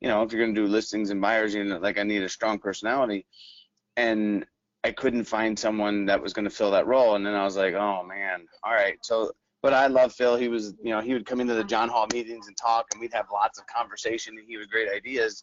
you 0.00 0.08
know, 0.08 0.22
if 0.22 0.32
you're 0.32 0.42
going 0.42 0.54
to 0.54 0.60
do 0.60 0.66
listings 0.66 1.10
and 1.10 1.20
buyers, 1.22 1.54
you 1.54 1.64
know, 1.64 1.78
like 1.78 1.98
I 1.98 2.02
need 2.02 2.22
a 2.22 2.28
strong 2.28 2.58
personality. 2.58 3.24
and 3.96 4.46
I 4.84 4.92
couldn't 4.92 5.24
find 5.24 5.58
someone 5.58 6.06
that 6.06 6.22
was 6.22 6.32
going 6.32 6.44
to 6.44 6.50
fill 6.50 6.70
that 6.72 6.86
role. 6.86 7.16
And 7.16 7.26
then 7.26 7.34
I 7.34 7.44
was 7.44 7.56
like, 7.56 7.74
oh 7.74 8.04
man, 8.04 8.46
all 8.62 8.72
right. 8.72 8.98
So, 9.02 9.32
but 9.66 9.74
I 9.74 9.88
love 9.88 10.12
Phil. 10.12 10.36
He 10.36 10.46
was, 10.46 10.74
you 10.80 10.90
know, 10.90 11.00
he 11.00 11.12
would 11.12 11.26
come 11.26 11.40
into 11.40 11.54
the 11.54 11.64
John 11.64 11.88
Hall 11.88 12.06
meetings 12.12 12.46
and 12.46 12.56
talk, 12.56 12.86
and 12.92 13.00
we'd 13.00 13.12
have 13.12 13.26
lots 13.32 13.58
of 13.58 13.66
conversation, 13.66 14.36
and 14.38 14.46
he 14.46 14.54
had 14.54 14.70
great 14.70 14.88
ideas. 14.88 15.42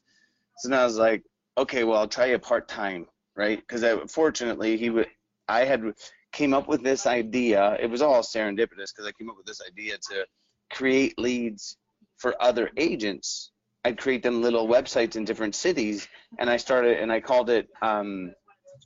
So 0.60 0.70
then 0.70 0.80
I 0.80 0.86
was 0.86 0.98
like, 0.98 1.24
okay, 1.58 1.84
well, 1.84 1.98
I'll 1.98 2.08
try 2.08 2.28
you 2.28 2.40
part 2.40 2.70
time, 2.70 3.06
right? 3.36 3.60
Because 3.60 3.84
fortunately, 4.10 4.78
he 4.78 4.90
would, 4.90 5.08
I 5.50 5.66
had 5.66 5.84
came 6.32 6.54
up 6.54 6.70
with 6.70 6.82
this 6.82 7.06
idea. 7.06 7.76
It 7.82 7.90
was 7.90 8.02
all 8.02 8.22
serendipitous 8.22 8.96
because 8.96 9.06
I 9.06 9.12
came 9.12 9.30
up 9.30 9.36
with 9.36 9.46
this 9.46 9.60
idea 9.62 9.98
to 10.12 10.26
create 10.72 11.20
leads 11.20 11.76
for 12.16 12.42
other 12.42 12.70
agents. 12.78 13.52
I'd 13.84 13.98
create 13.98 14.24
them 14.24 14.42
little 14.42 14.70
websites 14.70 15.18
in 15.18 15.26
different 15.26 15.54
cities, 15.54 16.08
and 16.40 16.50
I 16.50 16.56
started 16.56 17.00
and 17.02 17.12
I 17.12 17.20
called 17.20 17.50
it 17.50 17.68
um, 17.82 18.34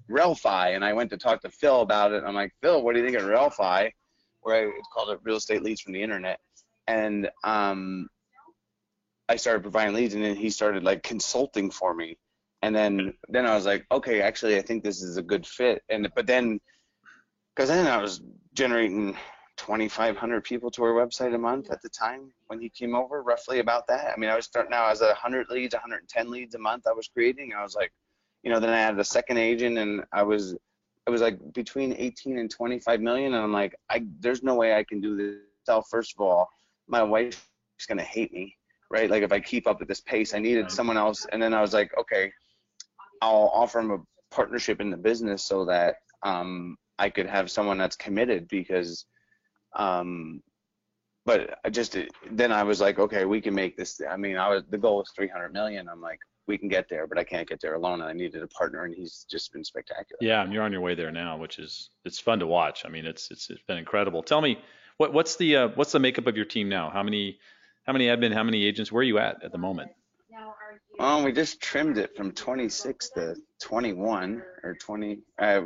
Relfi, 0.09 0.75
and 0.75 0.83
I 0.83 0.93
went 0.93 1.11
to 1.11 1.17
talk 1.17 1.41
to 1.43 1.51
Phil 1.51 1.81
about 1.81 2.11
it. 2.11 2.23
I'm 2.25 2.33
like, 2.33 2.55
Phil, 2.63 2.81
what 2.81 2.95
do 2.95 3.01
you 3.01 3.05
think 3.05 3.21
of 3.21 3.29
Relfi? 3.29 3.91
Where 4.41 4.69
I 4.69 4.71
called 4.93 5.09
it 5.09 5.19
Real 5.23 5.37
Estate 5.37 5.63
Leads 5.63 5.81
from 5.81 5.93
the 5.93 6.01
Internet, 6.01 6.39
and 6.87 7.29
um, 7.43 8.07
I 9.29 9.35
started 9.35 9.61
providing 9.61 9.95
leads, 9.95 10.13
and 10.13 10.23
then 10.23 10.35
he 10.35 10.49
started 10.49 10.83
like 10.83 11.03
consulting 11.03 11.69
for 11.71 11.93
me, 11.93 12.17
and 12.61 12.75
then 12.75 13.13
then 13.29 13.45
I 13.45 13.55
was 13.55 13.65
like, 13.65 13.85
okay, 13.91 14.21
actually, 14.21 14.57
I 14.57 14.61
think 14.61 14.83
this 14.83 15.01
is 15.01 15.17
a 15.17 15.23
good 15.23 15.45
fit, 15.45 15.83
and 15.89 16.09
but 16.15 16.27
then 16.27 16.59
because 17.55 17.69
then 17.69 17.87
I 17.87 17.97
was 17.97 18.21
generating 18.53 19.17
2,500 19.57 20.43
people 20.43 20.69
to 20.71 20.83
our 20.83 20.93
website 20.93 21.33
a 21.33 21.37
month 21.37 21.71
at 21.71 21.81
the 21.81 21.89
time 21.89 22.31
when 22.47 22.61
he 22.61 22.69
came 22.69 22.95
over, 22.95 23.23
roughly 23.23 23.59
about 23.59 23.87
that. 23.87 24.13
I 24.15 24.19
mean, 24.19 24.29
I 24.29 24.35
was 24.35 24.45
starting 24.45 24.69
now 24.69 24.87
as 24.87 25.01
a 25.01 25.07
100 25.07 25.49
leads, 25.49 25.73
110 25.73 26.29
leads 26.29 26.55
a 26.55 26.59
month 26.59 26.85
I 26.87 26.93
was 26.93 27.07
creating. 27.07 27.53
I 27.57 27.63
was 27.63 27.75
like, 27.75 27.91
you 28.43 28.51
know, 28.51 28.59
then 28.59 28.69
I 28.69 28.79
had 28.79 28.97
a 28.99 29.03
second 29.03 29.39
agent 29.39 29.77
and 29.77 30.03
I 30.13 30.23
was, 30.23 30.55
it 31.07 31.09
was 31.09 31.21
like 31.21 31.39
between 31.53 31.95
18 31.97 32.37
and 32.37 32.51
25 32.51 32.99
million. 32.99 33.33
And 33.33 33.43
I'm 33.43 33.53
like, 33.53 33.75
I, 33.89 34.05
there's 34.19 34.43
no 34.43 34.55
way 34.55 34.75
I 34.75 34.83
can 34.83 34.99
do 34.99 35.15
this. 35.15 35.37
So 35.63 35.81
first 35.89 36.13
of 36.15 36.21
all, 36.21 36.49
my 36.87 37.01
wife's 37.01 37.39
going 37.87 37.97
to 37.97 38.03
hate 38.03 38.33
me, 38.33 38.55
right? 38.91 39.09
Like 39.09 39.23
if 39.23 39.31
I 39.31 39.39
keep 39.39 39.67
up 39.67 39.81
at 39.81 39.87
this 39.87 40.01
pace, 40.01 40.33
I 40.33 40.39
needed 40.39 40.69
someone 40.69 40.97
else. 40.97 41.25
And 41.31 41.41
then 41.41 41.53
I 41.53 41.61
was 41.61 41.73
like, 41.73 41.91
okay, 41.97 42.31
I'll 43.21 43.51
offer 43.53 43.79
him 43.79 43.91
a 43.91 43.99
partnership 44.31 44.81
in 44.81 44.89
the 44.89 44.97
business 44.97 45.43
so 45.43 45.65
that 45.65 45.95
um, 46.23 46.77
I 46.99 47.09
could 47.09 47.25
have 47.25 47.49
someone 47.49 47.77
that's 47.77 47.95
committed 47.95 48.47
because, 48.49 49.05
um, 49.75 50.41
but 51.25 51.59
I 51.63 51.69
just 51.69 51.97
then 52.31 52.51
I 52.51 52.63
was 52.63 52.79
like, 52.79 52.99
okay, 52.99 53.25
we 53.25 53.41
can 53.41 53.53
make 53.53 53.75
this. 53.75 53.99
I 54.09 54.15
mean, 54.15 54.37
I 54.37 54.49
was 54.49 54.63
the 54.69 54.77
goal 54.77 54.97
was 54.97 55.11
300 55.15 55.51
million. 55.51 55.89
I'm 55.89 56.01
like, 56.01 56.19
we 56.47 56.57
can 56.57 56.69
get 56.69 56.89
there, 56.89 57.07
but 57.07 57.17
I 57.17 57.23
can't 57.23 57.47
get 57.47 57.61
there 57.61 57.75
alone. 57.75 58.01
And 58.01 58.09
I 58.09 58.13
needed 58.13 58.41
a 58.41 58.47
partner, 58.47 58.83
and 58.83 58.93
he's 58.93 59.25
just 59.29 59.53
been 59.53 59.63
spectacular. 59.63 60.17
Yeah, 60.21 60.43
and 60.43 60.51
you're 60.51 60.63
on 60.63 60.71
your 60.71 60.81
way 60.81 60.95
there 60.95 61.11
now, 61.11 61.37
which 61.37 61.59
is 61.59 61.89
it's 62.05 62.19
fun 62.19 62.39
to 62.39 62.47
watch. 62.47 62.83
I 62.85 62.89
mean, 62.89 63.05
it's 63.05 63.29
it's, 63.31 63.49
it's 63.49 63.61
been 63.63 63.77
incredible. 63.77 64.23
Tell 64.23 64.41
me, 64.41 64.59
what 64.97 65.13
what's 65.13 65.35
the 65.35 65.55
uh, 65.55 65.67
what's 65.75 65.91
the 65.91 65.99
makeup 65.99 66.27
of 66.27 66.35
your 66.35 66.45
team 66.45 66.69
now? 66.69 66.89
How 66.89 67.03
many 67.03 67.39
how 67.85 67.93
many 67.93 68.07
admin? 68.07 68.33
How 68.33 68.43
many 68.43 68.63
agents? 68.65 68.91
Where 68.91 69.01
are 69.01 69.03
you 69.03 69.19
at 69.19 69.43
at 69.43 69.51
the 69.51 69.57
moment? 69.57 69.91
Um, 70.99 71.23
we 71.23 71.31
just 71.31 71.61
trimmed 71.61 71.97
it 71.97 72.15
from 72.17 72.31
26 72.31 73.09
to 73.11 73.35
21 73.61 74.41
or 74.63 74.75
20. 74.75 75.19
Uh, 75.39 75.61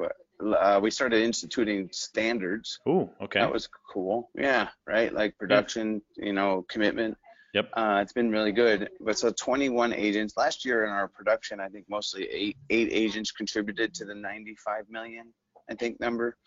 uh, 0.59 0.79
we 0.81 0.91
started 0.91 1.23
instituting 1.23 1.89
standards. 1.91 2.79
Ooh, 2.87 3.09
okay. 3.21 3.39
That 3.39 3.53
was 3.53 3.69
cool. 3.93 4.29
Yeah, 4.35 4.69
right. 4.85 5.13
Like 5.13 5.37
production, 5.37 6.01
yeah. 6.17 6.25
you 6.25 6.33
know, 6.33 6.65
commitment. 6.67 7.17
Yep. 7.53 7.69
Uh, 7.73 7.99
it's 8.01 8.13
been 8.13 8.31
really 8.31 8.51
good. 8.51 8.89
But 8.99 9.17
so 9.17 9.31
21 9.31 9.93
agents 9.93 10.35
last 10.37 10.63
year 10.65 10.85
in 10.85 10.91
our 10.91 11.07
production, 11.07 11.59
I 11.59 11.67
think 11.67 11.85
mostly 11.89 12.27
eight 12.31 12.57
eight 12.69 12.89
agents 12.91 13.31
contributed 13.31 13.93
to 13.95 14.05
the 14.05 14.15
95 14.15 14.89
million, 14.89 15.33
I 15.69 15.75
think 15.75 15.99
number. 15.99 16.37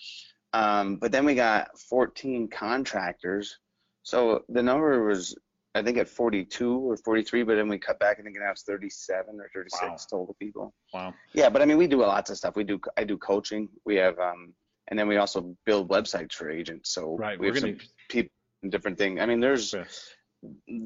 Um, 0.53 0.97
but 0.97 1.12
then 1.12 1.25
we 1.25 1.35
got 1.35 1.79
14 1.79 2.49
contractors. 2.49 3.59
So 4.03 4.45
the 4.49 4.62
number 4.62 5.05
was 5.05 5.35
I 5.75 5.83
think 5.83 5.99
at 5.99 6.09
42 6.09 6.73
or 6.73 6.97
43, 6.97 7.43
but 7.43 7.57
then 7.57 7.69
we 7.69 7.79
cut 7.79 7.99
back. 7.99 8.19
and 8.19 8.25
think 8.25 8.37
now 8.38 8.53
it's 8.53 8.62
37 8.62 9.40
or 9.40 9.51
36 9.53 9.83
wow. 9.83 9.97
total 10.09 10.37
people. 10.38 10.73
Wow. 10.93 11.12
Yeah, 11.33 11.49
but 11.49 11.62
I 11.62 11.64
mean, 11.64 11.79
we 11.79 11.88
do 11.88 11.99
lots 11.99 12.31
of 12.31 12.37
stuff. 12.37 12.55
We 12.55 12.62
do. 12.62 12.81
I 12.97 13.03
do 13.03 13.19
coaching. 13.19 13.69
We 13.85 13.97
have, 13.97 14.19
um, 14.21 14.55
and 14.88 14.99
then 14.99 15.09
we 15.09 15.17
also 15.17 15.57
build 15.67 15.90
websites 15.90 16.35
for 16.35 16.49
agents. 16.49 16.95
So 16.95 17.17
right. 17.17 17.38
we 17.38 17.49
We're 17.49 17.55
have 17.55 17.62
gonna... 17.64 17.79
some 17.79 17.88
people, 18.09 18.31
different 18.69 18.97
things. 18.99 19.21
I 19.21 19.27
mean, 19.27 19.40
there's 19.40 19.73
there 19.73 19.87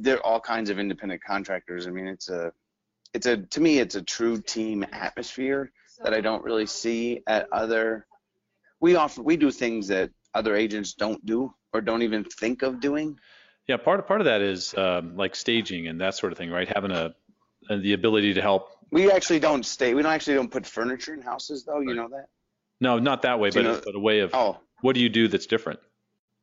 are 0.06 0.20
all 0.24 0.40
kinds 0.40 0.70
of 0.70 0.78
independent 0.78 1.22
contractors. 1.22 1.86
I 1.86 1.90
mean, 1.90 2.06
it's 2.06 2.28
a, 2.28 2.52
it's 3.14 3.26
a 3.26 3.38
to 3.38 3.60
me, 3.60 3.78
it's 3.78 3.94
a 3.94 4.02
true 4.02 4.40
team 4.40 4.84
atmosphere 4.92 5.72
that 6.02 6.14
I 6.14 6.20
don't 6.20 6.44
really 6.44 6.66
see 6.66 7.22
at 7.26 7.48
other. 7.52 8.06
We 8.80 8.96
offer 8.96 9.22
we 9.22 9.36
do 9.36 9.50
things 9.50 9.88
that 9.88 10.10
other 10.34 10.54
agents 10.54 10.94
don't 10.94 11.24
do 11.26 11.52
or 11.72 11.80
don't 11.80 12.02
even 12.02 12.24
think 12.24 12.62
of 12.62 12.80
doing. 12.80 13.18
Yeah, 13.66 13.76
part 13.76 14.00
of 14.00 14.06
part 14.06 14.20
of 14.20 14.26
that 14.26 14.40
is 14.40 14.74
um, 14.76 15.16
like 15.16 15.34
staging 15.34 15.88
and 15.88 16.00
that 16.00 16.14
sort 16.14 16.32
of 16.32 16.38
thing, 16.38 16.50
right? 16.50 16.68
Having 16.68 16.92
a 16.92 17.14
the 17.68 17.92
ability 17.92 18.34
to 18.34 18.42
help. 18.42 18.70
We 18.90 19.10
actually 19.10 19.40
don't 19.40 19.64
stay. 19.64 19.94
We 19.94 20.02
don't 20.02 20.12
actually 20.12 20.34
don't 20.34 20.50
put 20.50 20.66
furniture 20.66 21.12
in 21.12 21.20
houses, 21.20 21.64
though. 21.64 21.80
You 21.80 21.94
know 21.94 22.08
that? 22.08 22.28
No, 22.80 22.98
not 22.98 23.22
that 23.22 23.38
way, 23.38 23.50
but, 23.50 23.62
know, 23.62 23.80
but 23.84 23.94
a 23.94 24.00
way 24.00 24.20
of. 24.20 24.34
Oh. 24.34 24.58
What 24.80 24.94
do 24.94 25.00
you 25.00 25.08
do 25.08 25.28
that's 25.28 25.46
different? 25.46 25.80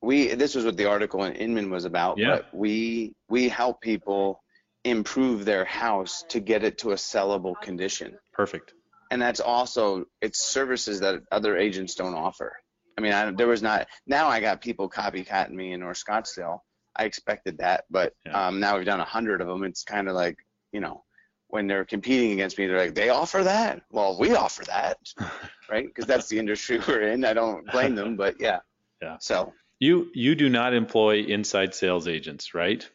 We 0.06 0.34
this 0.36 0.56
was 0.56 0.66
what 0.66 0.78
the 0.78 0.86
article 0.86 1.24
in 1.24 1.34
Inman 1.34 1.70
was 1.70 1.86
about. 1.86 2.18
Yeah. 2.18 2.38
But 2.38 2.54
we 2.54 3.14
we 3.30 3.50
help 3.50 3.82
people 3.82 4.42
improve 4.84 5.46
their 5.46 5.66
house 5.66 6.24
to 6.30 6.40
get 6.40 6.64
it 6.64 6.78
to 6.80 6.92
a 6.92 6.96
sellable 6.96 7.60
condition. 7.62 8.18
Perfect. 8.34 8.74
And 9.12 9.22
that's 9.22 9.40
also 9.40 10.06
it's 10.22 10.40
services 10.40 11.00
that 11.00 11.22
other 11.32 11.58
agents 11.58 11.96
don't 11.96 12.16
offer. 12.16 12.56
I 12.98 13.02
mean, 13.02 13.14
I, 13.14 13.32
there 13.32 13.48
was 13.48 13.62
not. 13.62 13.88
Now 14.08 14.28
I 14.28 14.40
got 14.40 14.62
people 14.62 14.90
copycatting 14.90 15.52
me 15.52 15.74
in 15.74 15.80
North 15.82 16.02
Scottsdale 16.04 16.60
I 16.96 17.04
expected 17.06 17.58
that, 17.58 17.84
but 17.90 18.14
Yeah. 18.26 18.48
um, 18.48 18.60
now 18.60 18.78
we've 18.78 18.86
done 18.86 19.00
a 19.02 19.06
hundred 19.06 19.42
of 19.42 19.48
them. 19.48 19.64
It's 19.64 19.84
kind 19.84 20.08
of 20.08 20.16
like 20.16 20.38
you 20.72 20.80
know 20.80 21.04
when 21.48 21.68
they're 21.68 21.86
competing 21.86 22.32
against 22.32 22.58
me, 22.58 22.66
they're 22.66 22.78
like, 22.78 22.96
they 22.96 23.10
offer 23.10 23.44
that. 23.44 23.82
Well, 23.92 24.18
we 24.20 24.36
offer 24.36 24.64
that, 24.66 24.98
right? 25.70 25.86
Because 25.86 26.06
that's 26.06 26.28
the 26.28 26.40
industry 26.40 26.80
we're 26.88 27.04
in. 27.10 27.24
I 27.24 27.34
don't 27.34 27.70
blame 27.72 27.96
them, 27.96 28.16
but 28.16 28.36
yeah. 28.40 28.60
Yeah. 29.02 29.18
So 29.20 29.54
You 29.80 30.10
you 30.14 30.36
do 30.36 30.50
not 30.50 30.74
employ 30.74 31.20
inside 31.24 31.76
sales 31.76 32.08
agents, 32.08 32.54
right? 32.54 32.88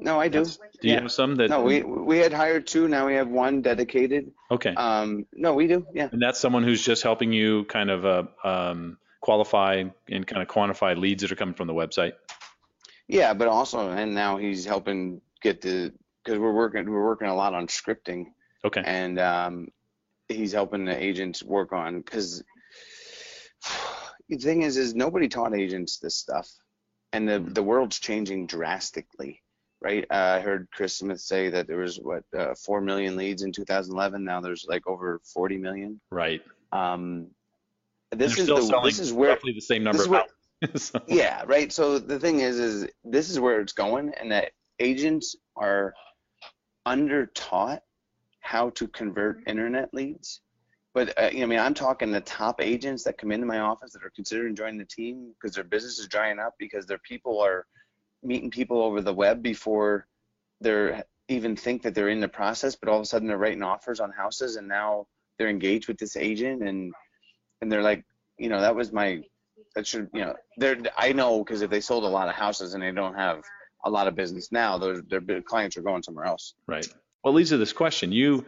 no, 0.00 0.20
I 0.20 0.28
do. 0.28 0.44
Do 0.44 0.50
you 0.82 0.94
Yeah. 0.94 1.00
have 1.00 1.10
some 1.12 1.36
that? 1.36 1.48
No, 1.50 1.62
we 1.62 1.82
we 1.82 2.18
had 2.18 2.32
hired 2.32 2.66
two. 2.66 2.88
Now 2.88 3.06
we 3.06 3.14
have 3.14 3.28
one 3.28 3.62
dedicated. 3.62 4.30
Okay. 4.50 4.74
Um, 4.74 5.26
no, 5.32 5.54
we 5.54 5.66
do. 5.66 5.86
Yeah. 5.94 6.08
and 6.12 6.20
that's 6.22 6.38
someone 6.38 6.62
who's 6.62 6.84
just 6.84 7.02
helping 7.02 7.32
you 7.32 7.64
kind 7.64 7.90
of 7.90 8.04
uh, 8.06 8.22
um, 8.44 8.98
qualify 9.20 9.84
and 10.08 10.26
kind 10.26 10.42
of 10.42 10.48
quantify 10.48 10.96
leads 10.96 11.22
that 11.22 11.32
are 11.32 11.36
coming 11.36 11.54
from 11.54 11.66
the 11.66 11.74
website. 11.74 12.12
Yeah, 13.08 13.32
but 13.34 13.48
also, 13.48 13.90
and 13.90 14.14
now 14.14 14.36
he's 14.36 14.64
helping 14.66 15.22
get 15.42 15.62
the 15.62 15.92
because 16.22 16.38
we're 16.38 16.52
working 16.52 16.88
we're 16.88 17.04
working 17.04 17.28
a 17.28 17.34
lot 17.34 17.54
on 17.54 17.66
scripting, 17.66 18.26
Okay. 18.64 18.82
and 18.84 19.18
um, 19.18 19.68
he's 20.28 20.52
helping 20.52 20.84
the 20.84 21.02
agents 21.02 21.42
work 21.42 21.72
on 21.72 22.00
because 22.00 22.44
the 24.28 24.36
thing 24.36 24.62
is, 24.62 24.76
is 24.76 24.94
nobody 24.94 25.28
taught 25.28 25.54
agents 25.54 25.98
this 25.98 26.16
stuff, 26.16 26.48
and 27.12 27.28
the 27.28 27.38
the 27.40 27.62
world's 27.62 27.98
changing 27.98 28.46
drastically, 28.46 29.42
right? 29.80 30.04
Uh, 30.10 30.36
I 30.38 30.40
heard 30.40 30.68
Chris 30.72 30.96
Smith 30.96 31.20
say 31.20 31.48
that 31.50 31.66
there 31.66 31.78
was 31.78 31.96
what 31.98 32.24
uh, 32.36 32.54
four 32.54 32.80
million 32.80 33.16
leads 33.16 33.42
in 33.42 33.52
2011. 33.52 34.24
Now 34.24 34.40
there's 34.40 34.66
like 34.68 34.86
over 34.86 35.20
40 35.32 35.56
million. 35.58 36.00
Right. 36.10 36.42
Um, 36.72 37.28
this 38.10 38.38
is 38.38 38.46
the 38.46 38.80
this 38.84 38.98
is 38.98 39.12
where 39.12 39.30
roughly 39.30 39.52
the 39.52 39.60
same 39.60 39.82
number 39.84 40.02
of 40.02 40.08
where- 40.08 40.24
So- 40.76 41.00
yeah, 41.06 41.44
right. 41.46 41.72
So 41.72 41.98
the 41.98 42.18
thing 42.18 42.40
is, 42.40 42.58
is 42.58 42.88
this 43.04 43.30
is 43.30 43.38
where 43.38 43.60
it's 43.60 43.72
going, 43.72 44.12
and 44.20 44.32
that 44.32 44.52
agents 44.80 45.36
are 45.56 45.94
under 46.84 47.26
taught 47.26 47.82
how 48.40 48.70
to 48.70 48.88
convert 48.88 49.46
internet 49.46 49.92
leads. 49.94 50.40
But 50.94 51.18
uh, 51.18 51.30
I 51.32 51.46
mean, 51.46 51.58
I'm 51.58 51.74
talking 51.74 52.10
the 52.10 52.20
top 52.20 52.60
agents 52.60 53.04
that 53.04 53.18
come 53.18 53.32
into 53.32 53.46
my 53.46 53.60
office 53.60 53.92
that 53.92 54.04
are 54.04 54.12
considering 54.14 54.56
joining 54.56 54.78
the 54.78 54.84
team 54.84 55.32
because 55.34 55.54
their 55.54 55.64
business 55.64 55.98
is 55.98 56.08
drying 56.08 56.38
up 56.38 56.54
because 56.58 56.86
their 56.86 56.98
people 56.98 57.40
are 57.40 57.66
meeting 58.22 58.50
people 58.50 58.82
over 58.82 59.00
the 59.00 59.14
web 59.14 59.42
before 59.42 60.06
they're 60.60 61.04
even 61.28 61.54
think 61.56 61.82
that 61.82 61.94
they're 61.94 62.08
in 62.08 62.20
the 62.20 62.28
process. 62.28 62.74
But 62.74 62.88
all 62.88 62.96
of 62.96 63.02
a 63.02 63.06
sudden, 63.06 63.28
they're 63.28 63.38
writing 63.38 63.62
offers 63.62 64.00
on 64.00 64.10
houses, 64.10 64.56
and 64.56 64.66
now 64.66 65.06
they're 65.38 65.48
engaged 65.48 65.88
with 65.88 65.98
this 65.98 66.16
agent, 66.16 66.62
and 66.62 66.92
and 67.60 67.70
they're 67.70 67.82
like, 67.82 68.04
you 68.38 68.48
know, 68.48 68.60
that 68.60 68.74
was 68.74 68.92
my 68.92 69.22
that 69.74 69.86
should 69.86 70.08
you 70.12 70.22
know 70.22 70.34
they're 70.56 70.78
I 70.96 71.12
know 71.12 71.44
because 71.44 71.62
if 71.62 71.70
they 71.70 71.80
sold 71.80 72.04
a 72.04 72.08
lot 72.08 72.28
of 72.28 72.34
houses 72.34 72.74
and 72.74 72.82
they 72.82 72.92
don't 72.92 73.14
have 73.14 73.42
a 73.84 73.90
lot 73.90 74.08
of 74.08 74.14
business 74.14 74.50
now, 74.50 74.78
their 74.78 75.02
their 75.20 75.42
clients 75.42 75.76
are 75.76 75.82
going 75.82 76.02
somewhere 76.02 76.24
else. 76.24 76.54
Right. 76.66 76.86
Well, 77.22 77.34
leads 77.34 77.50
to 77.50 77.56
this 77.56 77.72
question. 77.72 78.12
You 78.12 78.46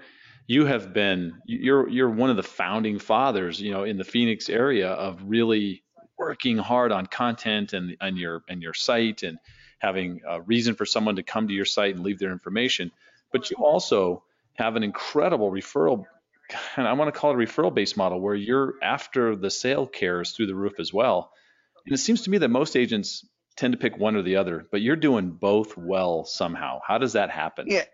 you 0.50 0.66
have 0.66 0.92
been 0.92 1.40
you're 1.46 1.88
you're 1.88 2.10
one 2.10 2.28
of 2.28 2.34
the 2.34 2.42
founding 2.42 2.98
fathers, 2.98 3.60
you 3.60 3.70
know, 3.70 3.84
in 3.84 3.96
the 3.98 4.04
Phoenix 4.04 4.48
area 4.48 4.88
of 4.88 5.22
really 5.24 5.84
working 6.18 6.58
hard 6.58 6.90
on 6.90 7.06
content 7.06 7.72
and 7.72 7.96
and 8.00 8.18
your 8.18 8.42
and 8.48 8.60
your 8.60 8.74
site 8.74 9.22
and 9.22 9.38
having 9.78 10.22
a 10.28 10.42
reason 10.42 10.74
for 10.74 10.84
someone 10.84 11.14
to 11.14 11.22
come 11.22 11.46
to 11.46 11.54
your 11.54 11.64
site 11.64 11.94
and 11.94 12.02
leave 12.02 12.18
their 12.18 12.32
information. 12.32 12.90
But 13.30 13.48
you 13.48 13.58
also 13.60 14.24
have 14.54 14.74
an 14.74 14.82
incredible 14.82 15.52
referral 15.52 16.04
and 16.76 16.88
I 16.88 16.94
want 16.94 17.14
to 17.14 17.20
call 17.20 17.30
it 17.30 17.34
a 17.34 17.46
referral 17.46 17.72
based 17.72 17.96
model 17.96 18.20
where 18.20 18.34
you're 18.34 18.74
after 18.82 19.36
the 19.36 19.52
sale 19.52 19.86
cares 19.86 20.32
through 20.32 20.48
the 20.48 20.56
roof 20.56 20.80
as 20.80 20.92
well. 20.92 21.30
And 21.86 21.94
it 21.94 21.98
seems 21.98 22.22
to 22.22 22.30
me 22.30 22.38
that 22.38 22.48
most 22.48 22.74
agents 22.74 23.24
tend 23.54 23.72
to 23.74 23.78
pick 23.78 23.96
one 23.96 24.16
or 24.16 24.22
the 24.22 24.34
other, 24.34 24.66
but 24.72 24.80
you're 24.80 24.96
doing 24.96 25.30
both 25.30 25.76
well 25.76 26.24
somehow. 26.24 26.80
How 26.84 26.98
does 26.98 27.12
that 27.12 27.30
happen? 27.30 27.66
Yeah. 27.68 27.84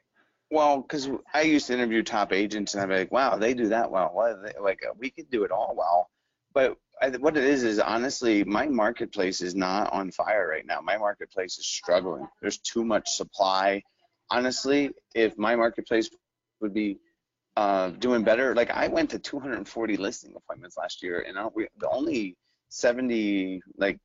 Well, 0.51 0.81
because 0.81 1.09
I 1.35 1.43
used 1.43 1.67
to 1.67 1.75
interview 1.75 2.03
top 2.03 2.33
agents, 2.33 2.75
and 2.75 2.83
I'd 2.83 2.89
be 2.89 2.95
like, 2.95 3.13
"Wow, 3.13 3.37
they 3.37 3.55
do 3.55 3.69
that 3.69 3.91
well. 3.91 4.13
Like 4.61 4.81
uh, 4.87 4.93
we 4.97 5.11
could 5.11 5.31
do 5.31 5.45
it 5.45 5.51
all 5.51 5.75
well." 5.77 6.09
But 6.55 6.77
I, 7.03 7.09
what 7.11 7.37
it 7.37 7.45
is 7.45 7.65
is 7.65 7.79
honestly, 7.81 8.45
my 8.45 8.67
marketplace 8.67 9.41
is 9.41 9.55
not 9.55 9.93
on 9.93 10.11
fire 10.13 10.49
right 10.49 10.65
now. 10.65 10.81
My 10.81 10.97
marketplace 10.97 11.59
is 11.59 11.67
struggling. 11.67 12.29
There's 12.41 12.59
too 12.59 12.85
much 12.85 13.09
supply. 13.11 13.83
Honestly, 14.31 14.91
if 15.15 15.37
my 15.37 15.57
marketplace 15.57 16.11
would 16.61 16.73
be 16.73 16.99
uh, 17.57 17.91
doing 17.91 18.23
better, 18.23 18.55
like 18.55 18.71
I 18.71 18.89
went 18.89 19.11
to 19.11 19.19
240 19.19 19.97
listing 19.97 20.33
appointments 20.37 20.77
last 20.77 21.03
year, 21.03 21.25
and 21.27 21.39
I, 21.39 21.47
we, 21.55 21.67
the 21.79 21.89
only 21.91 22.37
70, 22.69 23.61
like 23.77 23.99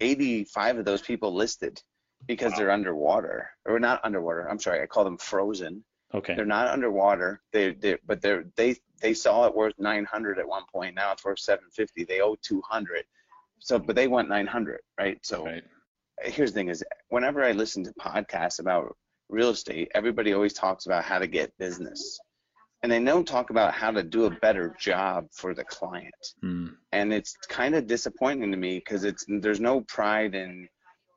85 0.00 0.78
of 0.78 0.84
those 0.84 1.02
people 1.02 1.34
listed 1.34 1.82
because 2.30 2.52
wow. 2.52 2.58
they're 2.58 2.70
underwater 2.70 3.50
or 3.66 3.80
not 3.80 4.00
underwater. 4.04 4.48
I'm 4.48 4.60
sorry, 4.60 4.80
I 4.80 4.86
call 4.86 5.02
them 5.02 5.18
frozen. 5.18 5.84
Okay. 6.14 6.36
They're 6.36 6.44
not 6.44 6.68
underwater. 6.68 7.40
They 7.52 7.72
they 7.72 7.98
but 8.06 8.22
they're 8.22 8.44
they 8.54 8.76
they 9.02 9.14
saw 9.14 9.46
it 9.46 9.54
worth 9.54 9.74
900 9.78 10.38
at 10.38 10.46
one 10.46 10.62
point. 10.72 10.94
Now 10.94 11.12
it's 11.12 11.24
worth 11.24 11.40
750. 11.40 12.04
They 12.04 12.20
owe 12.20 12.36
200. 12.40 13.04
So 13.58 13.80
but 13.80 13.96
they 13.96 14.06
want 14.06 14.28
900, 14.28 14.80
right? 14.96 15.18
So 15.22 15.44
right. 15.44 15.64
here's 16.22 16.52
the 16.52 16.54
thing 16.54 16.68
is 16.68 16.84
whenever 17.08 17.42
I 17.42 17.50
listen 17.50 17.82
to 17.84 17.92
podcasts 17.94 18.60
about 18.60 18.96
real 19.28 19.50
estate, 19.50 19.90
everybody 19.92 20.32
always 20.32 20.52
talks 20.52 20.86
about 20.86 21.02
how 21.02 21.18
to 21.18 21.26
get 21.26 21.58
business. 21.58 22.20
And 22.82 22.90
they 22.90 23.02
don't 23.02 23.28
talk 23.28 23.50
about 23.50 23.74
how 23.74 23.90
to 23.90 24.02
do 24.04 24.24
a 24.24 24.30
better 24.30 24.74
job 24.78 25.26
for 25.32 25.52
the 25.52 25.64
client. 25.64 26.14
Hmm. 26.40 26.68
And 26.92 27.12
it's 27.12 27.36
kind 27.48 27.74
of 27.74 27.88
disappointing 27.88 28.52
to 28.52 28.56
me 28.56 28.78
because 28.78 29.02
it's 29.02 29.26
there's 29.28 29.60
no 29.60 29.80
pride 29.82 30.34
in 30.34 30.68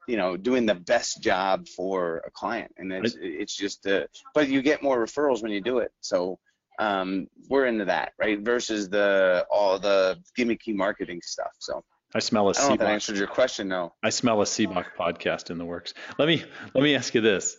you 0.07 0.17
know 0.17 0.37
doing 0.37 0.65
the 0.65 0.75
best 0.75 1.21
job 1.21 1.67
for 1.67 2.21
a 2.25 2.31
client 2.31 2.71
and 2.77 2.91
it's 2.91 3.15
it's 3.19 3.55
just 3.55 3.85
uh, 3.87 4.03
but 4.33 4.49
you 4.49 4.61
get 4.61 4.83
more 4.83 5.03
referrals 5.03 5.41
when 5.41 5.51
you 5.51 5.61
do 5.61 5.79
it 5.79 5.91
so 6.01 6.39
um, 6.79 7.27
we're 7.49 7.65
into 7.65 7.85
that 7.85 8.13
right 8.17 8.39
versus 8.39 8.89
the 8.89 9.45
all 9.49 9.77
the 9.79 10.17
gimmicky 10.37 10.75
marketing 10.75 11.21
stuff 11.23 11.51
so 11.59 11.83
I 12.15 12.19
smell 12.19 12.47
a 12.47 12.51
I 12.51 12.53
don't 12.53 12.67
know 12.67 12.73
if 12.73 12.79
that 12.79 12.89
answered 12.89 13.17
your 13.17 13.27
question 13.27 13.69
though. 13.69 13.93
I 14.03 14.09
smell 14.09 14.39
a 14.41 14.45
Sibbach 14.45 14.85
podcast 14.99 15.49
in 15.49 15.57
the 15.57 15.65
works. 15.65 15.95
Let 16.19 16.27
me 16.27 16.43
let 16.75 16.83
me 16.83 16.95
ask 16.95 17.15
you 17.15 17.21
this. 17.21 17.57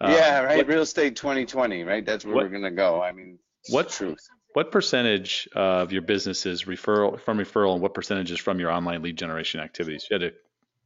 Uh, 0.00 0.14
yeah, 0.16 0.40
right. 0.40 0.58
What, 0.58 0.68
Real 0.68 0.82
estate 0.82 1.16
2020, 1.16 1.82
right? 1.82 2.06
That's 2.06 2.24
where 2.24 2.36
what, 2.36 2.44
we're 2.44 2.50
gonna 2.50 2.70
go. 2.70 3.02
I 3.02 3.10
mean, 3.10 3.38
what 3.70 3.88
truth? 3.88 4.20
What 4.52 4.70
percentage 4.70 5.48
of 5.54 5.92
your 5.92 6.02
business 6.02 6.46
is 6.46 6.64
referral 6.64 7.20
from 7.20 7.38
referral, 7.38 7.72
and 7.72 7.82
what 7.82 7.94
percentage 7.94 8.30
is 8.30 8.38
from 8.38 8.60
your 8.60 8.70
online 8.70 9.02
lead 9.02 9.16
generation 9.16 9.60
activities? 9.60 10.06
You 10.08 10.14
had 10.14 10.30
to 10.30 10.34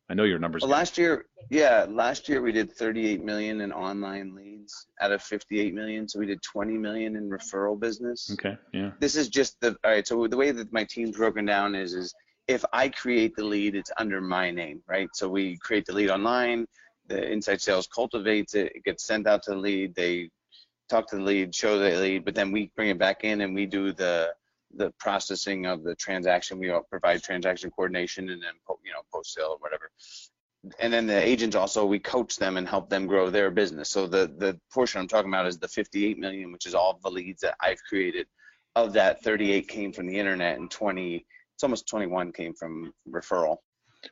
I 0.08 0.14
know 0.14 0.24
your 0.24 0.38
numbers. 0.38 0.62
Well, 0.62 0.70
last 0.70 0.98
year, 0.98 1.26
yeah, 1.48 1.86
last 1.88 2.28
year 2.28 2.42
we 2.42 2.52
did 2.52 2.72
38 2.72 3.24
million 3.24 3.60
in 3.60 3.72
online 3.72 4.34
leads 4.34 4.86
out 5.00 5.12
of 5.12 5.22
58 5.22 5.74
million. 5.74 6.08
So 6.08 6.18
we 6.18 6.26
did 6.26 6.42
20 6.42 6.76
million 6.76 7.16
in 7.16 7.30
referral 7.30 7.78
business. 7.78 8.30
Okay, 8.32 8.58
yeah. 8.72 8.90
This 9.00 9.16
is 9.16 9.28
just 9.28 9.60
the 9.60 9.76
all 9.84 9.90
right. 9.90 10.06
So 10.06 10.26
the 10.26 10.36
way 10.36 10.50
that 10.50 10.72
my 10.72 10.84
team's 10.84 11.16
broken 11.16 11.44
down 11.44 11.74
is 11.74 11.94
is 11.94 12.14
if 12.48 12.64
I 12.72 12.88
create 12.88 13.34
the 13.36 13.44
lead, 13.44 13.74
it's 13.74 13.90
under 13.98 14.20
my 14.20 14.50
name, 14.50 14.82
right? 14.86 15.08
So 15.14 15.28
we 15.28 15.56
create 15.58 15.86
the 15.86 15.94
lead 15.94 16.10
online. 16.10 16.66
The 17.06 17.30
inside 17.30 17.60
sales 17.60 17.86
cultivates 17.86 18.54
it. 18.54 18.72
It 18.74 18.84
gets 18.84 19.04
sent 19.04 19.26
out 19.26 19.42
to 19.44 19.52
the 19.52 19.56
lead. 19.56 19.94
They 19.94 20.30
talk 20.88 21.08
to 21.08 21.16
the 21.16 21.22
lead, 21.22 21.54
show 21.54 21.78
the 21.78 21.90
lead, 21.96 22.24
but 22.24 22.34
then 22.34 22.52
we 22.52 22.70
bring 22.76 22.90
it 22.90 22.98
back 22.98 23.24
in 23.24 23.40
and 23.40 23.54
we 23.54 23.66
do 23.66 23.92
the 23.92 24.34
the 24.74 24.92
processing 24.98 25.66
of 25.66 25.82
the 25.82 25.94
transaction. 25.94 26.58
We 26.58 26.72
provide 26.90 27.22
transaction 27.22 27.70
coordination 27.70 28.30
and 28.30 28.42
then 28.42 28.52
you 28.84 28.92
know 28.92 29.02
post 29.12 29.34
sale 29.34 29.50
or 29.50 29.58
whatever. 29.58 29.90
And 30.78 30.92
then 30.92 31.06
the 31.06 31.20
agents 31.20 31.56
also 31.56 31.84
we 31.84 31.98
coach 31.98 32.36
them 32.36 32.56
and 32.56 32.68
help 32.68 32.88
them 32.88 33.06
grow 33.06 33.30
their 33.30 33.50
business. 33.50 33.90
So 33.90 34.06
the 34.06 34.32
the 34.38 34.58
portion 34.72 35.00
I'm 35.00 35.08
talking 35.08 35.30
about 35.30 35.46
is 35.46 35.58
the 35.58 35.68
58 35.68 36.18
million, 36.18 36.52
which 36.52 36.66
is 36.66 36.74
all 36.74 36.98
the 37.02 37.10
leads 37.10 37.40
that 37.42 37.56
I've 37.60 37.82
created. 37.88 38.26
Of 38.74 38.94
that, 38.94 39.22
38 39.22 39.68
came 39.68 39.92
from 39.92 40.06
the 40.06 40.18
internet 40.18 40.58
and 40.58 40.70
20, 40.70 41.26
it's 41.54 41.62
almost 41.62 41.86
21 41.88 42.32
came 42.32 42.54
from 42.54 42.94
referral. 43.06 43.58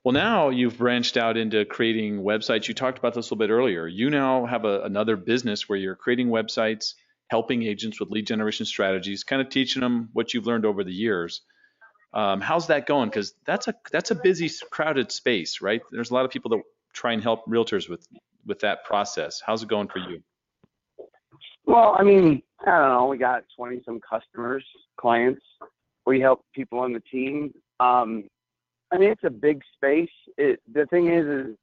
Well, 0.05 0.13
now 0.13 0.51
you've 0.51 0.79
branched 0.79 1.17
out 1.17 1.37
into 1.37 1.65
creating 1.65 2.23
websites. 2.23 2.69
You 2.69 2.75
talked 2.75 2.99
about 2.99 3.15
this 3.15 3.31
a 3.31 3.35
little 3.35 3.47
bit 3.47 3.53
earlier. 3.53 3.87
You 3.87 4.11
now 4.11 4.47
have 4.47 4.65
a, 4.65 4.83
another 4.83 5.17
business 5.17 5.69
where 5.69 5.79
you're 5.79 5.97
creating 5.97 6.29
websites 6.29 6.95
helping 7.31 7.63
agents 7.63 8.01
with 8.01 8.11
lead 8.11 8.27
generation 8.27 8.67
strategies, 8.67 9.23
kind 9.23 9.41
of 9.41 9.49
teaching 9.49 9.81
them 9.81 10.11
what 10.13 10.35
you've 10.35 10.47
learned 10.47 10.67
over 10.67 10.83
the 10.83 10.93
years. 10.93 11.43
Um, 12.13 12.41
how's 12.41 12.67
that 12.67 12.87
going? 12.87 13.09
Because 13.09 13.35
that's 13.47 13.69
a 13.69 13.75
that's 13.93 14.11
a 14.11 14.17
busy, 14.17 14.51
crowded 14.71 15.13
space, 15.13 15.61
right? 15.63 15.81
There's 15.93 16.11
a 16.11 16.15
lot 16.15 16.25
of 16.25 16.33
people 16.33 16.51
that 16.51 16.61
try 16.93 17.13
and 17.13 17.23
help 17.23 17.47
realtors 17.47 17.89
with 17.89 18.07
with 18.45 18.59
that 18.61 18.85
process. 18.85 19.41
How's 19.45 19.63
it 19.63 19.69
going 19.69 19.89
for 19.89 20.01
you? 20.01 20.21
Well, 21.67 21.95
I 21.97 22.03
mean, 22.03 22.43
I 22.67 22.71
don't 22.71 22.89
know. 22.89 23.07
We 23.07 23.17
got 23.17 23.45
20 23.57 23.83
some 23.85 24.01
customers, 24.01 24.65
clients. 24.97 25.43
We 26.05 26.21
help 26.21 26.45
people 26.53 26.81
on 26.81 26.93
the 26.93 27.01
team. 27.01 27.55
Um, 27.79 28.25
I 28.93 28.99
mean, 28.99 29.11
it's 29.11 29.23
a 29.25 29.31
big 29.31 29.63
space. 29.77 30.11
It, 30.37 30.61
the 30.73 30.87
thing 30.87 31.13
is, 31.13 31.27
is, 31.27 31.57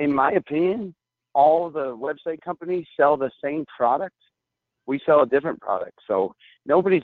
in 0.00 0.12
my 0.12 0.32
opinion, 0.32 0.94
all 1.34 1.70
the 1.70 1.96
website 1.96 2.40
companies 2.42 2.86
sell 2.98 3.16
the 3.16 3.30
same 3.42 3.64
product. 3.76 4.16
We 4.86 5.00
sell 5.06 5.22
a 5.22 5.26
different 5.26 5.60
product. 5.60 5.98
So 6.06 6.34
nobody's 6.66 7.02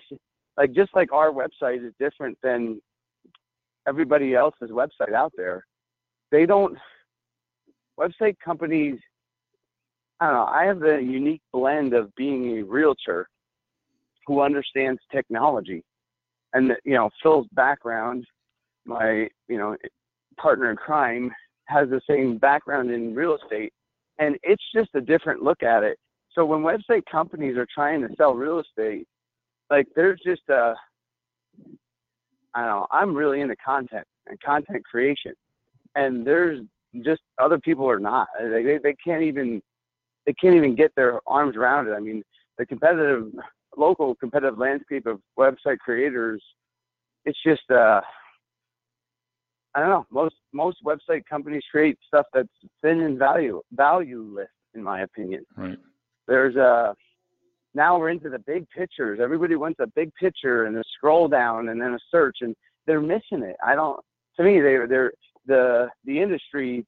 like 0.57 0.73
just 0.73 0.95
like 0.95 1.13
our 1.13 1.31
website 1.31 1.87
is 1.87 1.93
different 2.01 2.37
than 2.43 2.81
everybody 3.87 4.35
else's 4.35 4.71
website 4.71 5.13
out 5.15 5.33
there. 5.37 5.65
They 6.33 6.47
don't 6.47 6.77
website 7.99 8.37
companies 8.45 8.99
I 10.21 10.27
don't 10.27 10.35
know, 10.35 10.45
I 10.45 10.65
have 10.65 10.81
the 10.81 10.97
unique 10.97 11.43
blend 11.53 11.93
of 11.93 12.15
being 12.15 12.59
a 12.59 12.65
realtor 12.65 13.29
who 14.27 14.41
understands 14.41 15.01
technology. 15.13 15.85
And 16.55 16.73
you 16.85 16.95
know, 16.95 17.11
Phil's 17.23 17.47
background, 17.53 18.25
my, 18.87 19.29
you 19.49 19.59
know, 19.59 19.77
partner 20.41 20.71
in 20.71 20.77
crime 20.77 21.31
has 21.67 21.91
the 21.91 22.01
same 22.09 22.39
background 22.39 22.91
in 22.91 23.15
real 23.15 23.37
estate 23.37 23.73
and 24.19 24.37
it's 24.43 24.63
just 24.75 24.91
a 24.95 25.01
different 25.01 25.43
look 25.43 25.63
at 25.63 25.83
it. 25.83 25.99
So 26.33 26.45
when 26.45 26.61
website 26.61 27.03
companies 27.11 27.57
are 27.57 27.67
trying 27.75 28.03
to 28.03 28.15
sell 28.17 28.35
real 28.35 28.61
estate, 28.61 29.07
like 29.71 29.87
there's 29.97 30.21
just 30.25 30.43
a, 30.51 30.75
I 32.55 32.61
don't 32.61 32.69
know, 32.69 32.87
I'm 32.91 33.15
really 33.15 33.41
into 33.41 33.57
content 33.57 34.07
and 34.27 34.41
content 34.41 34.85
creation, 34.85 35.33
and 35.95 36.27
there's 36.27 36.61
just 37.05 37.23
other 37.39 37.59
people 37.59 37.89
are 37.89 37.99
not. 37.99 38.29
They 38.39 38.79
they, 38.83 38.95
can't 39.05 39.23
even 39.23 39.63
they 40.27 40.35
can't 40.35 40.55
even 40.55 40.75
get 40.75 40.95
their 40.95 41.21
arms 41.27 41.57
around 41.57 41.89
it. 41.89 41.93
I 41.93 42.01
mean, 42.01 42.23
the 42.59 42.67
competitive 42.67 43.33
local 43.77 44.15
competitive 44.17 44.59
landscape 44.59 45.07
of 45.07 45.21
website 45.39 45.79
creators, 45.79 46.43
it's 47.25 47.39
just 47.45 47.71
uh 47.71 48.01
I 49.77 49.81
don't 49.81 49.91
know. 49.91 50.07
Most 50.11 50.37
most 50.55 50.79
website 50.83 51.27
companies 51.29 51.63
create 51.71 51.99
stuff 52.09 52.25
that's 52.33 52.49
thin 52.83 53.03
and 53.03 53.19
value 53.19 53.61
valueless, 53.73 54.49
in 54.75 54.83
my 54.83 55.03
opinion. 55.03 55.45
Right. 55.55 55.79
There's 56.27 56.57
a 56.57 56.95
now 57.75 57.99
we're 57.99 58.09
into 58.09 58.31
the 58.31 58.39
big 58.39 58.67
pictures. 58.71 59.21
Everybody 59.23 59.55
wants 59.55 59.79
a 59.81 59.87
big 59.95 60.11
picture 60.15 60.65
and 60.65 60.79
a 60.79 60.83
scroll 60.97 61.29
down 61.29 61.69
and 61.69 61.79
then 61.79 61.93
a 61.93 61.99
search, 62.11 62.39
and 62.41 62.57
they're 62.87 63.03
missing 63.03 63.43
it. 63.43 63.57
I 63.63 63.75
don't. 63.75 64.01
To 64.39 64.45
me, 64.45 64.61
they 64.61 64.79
they're 64.89 65.13
the 65.47 65.89
the 66.07 66.23
industry. 66.23 66.87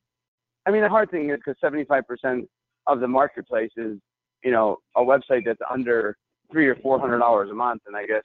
I 0.67 0.71
mean, 0.71 0.81
the 0.81 0.89
hard 0.89 1.11
thing 1.11 1.29
is 1.31 1.39
because 1.45 1.57
75% 1.63 2.47
of 2.87 3.01
the 3.01 3.09
marketplace 3.09 3.71
is, 3.77 3.99
you 4.43 4.51
know, 4.51 4.77
a 4.97 5.01
website 5.01 5.45
that's 5.45 5.61
under 5.71 6.17
three 6.51 6.67
or 6.67 6.77
four 6.77 6.99
hundred 6.99 7.19
dollars 7.19 7.51
a 7.51 7.55
month, 7.55 7.83
and 7.87 7.95
I 7.95 8.07
guess, 8.07 8.25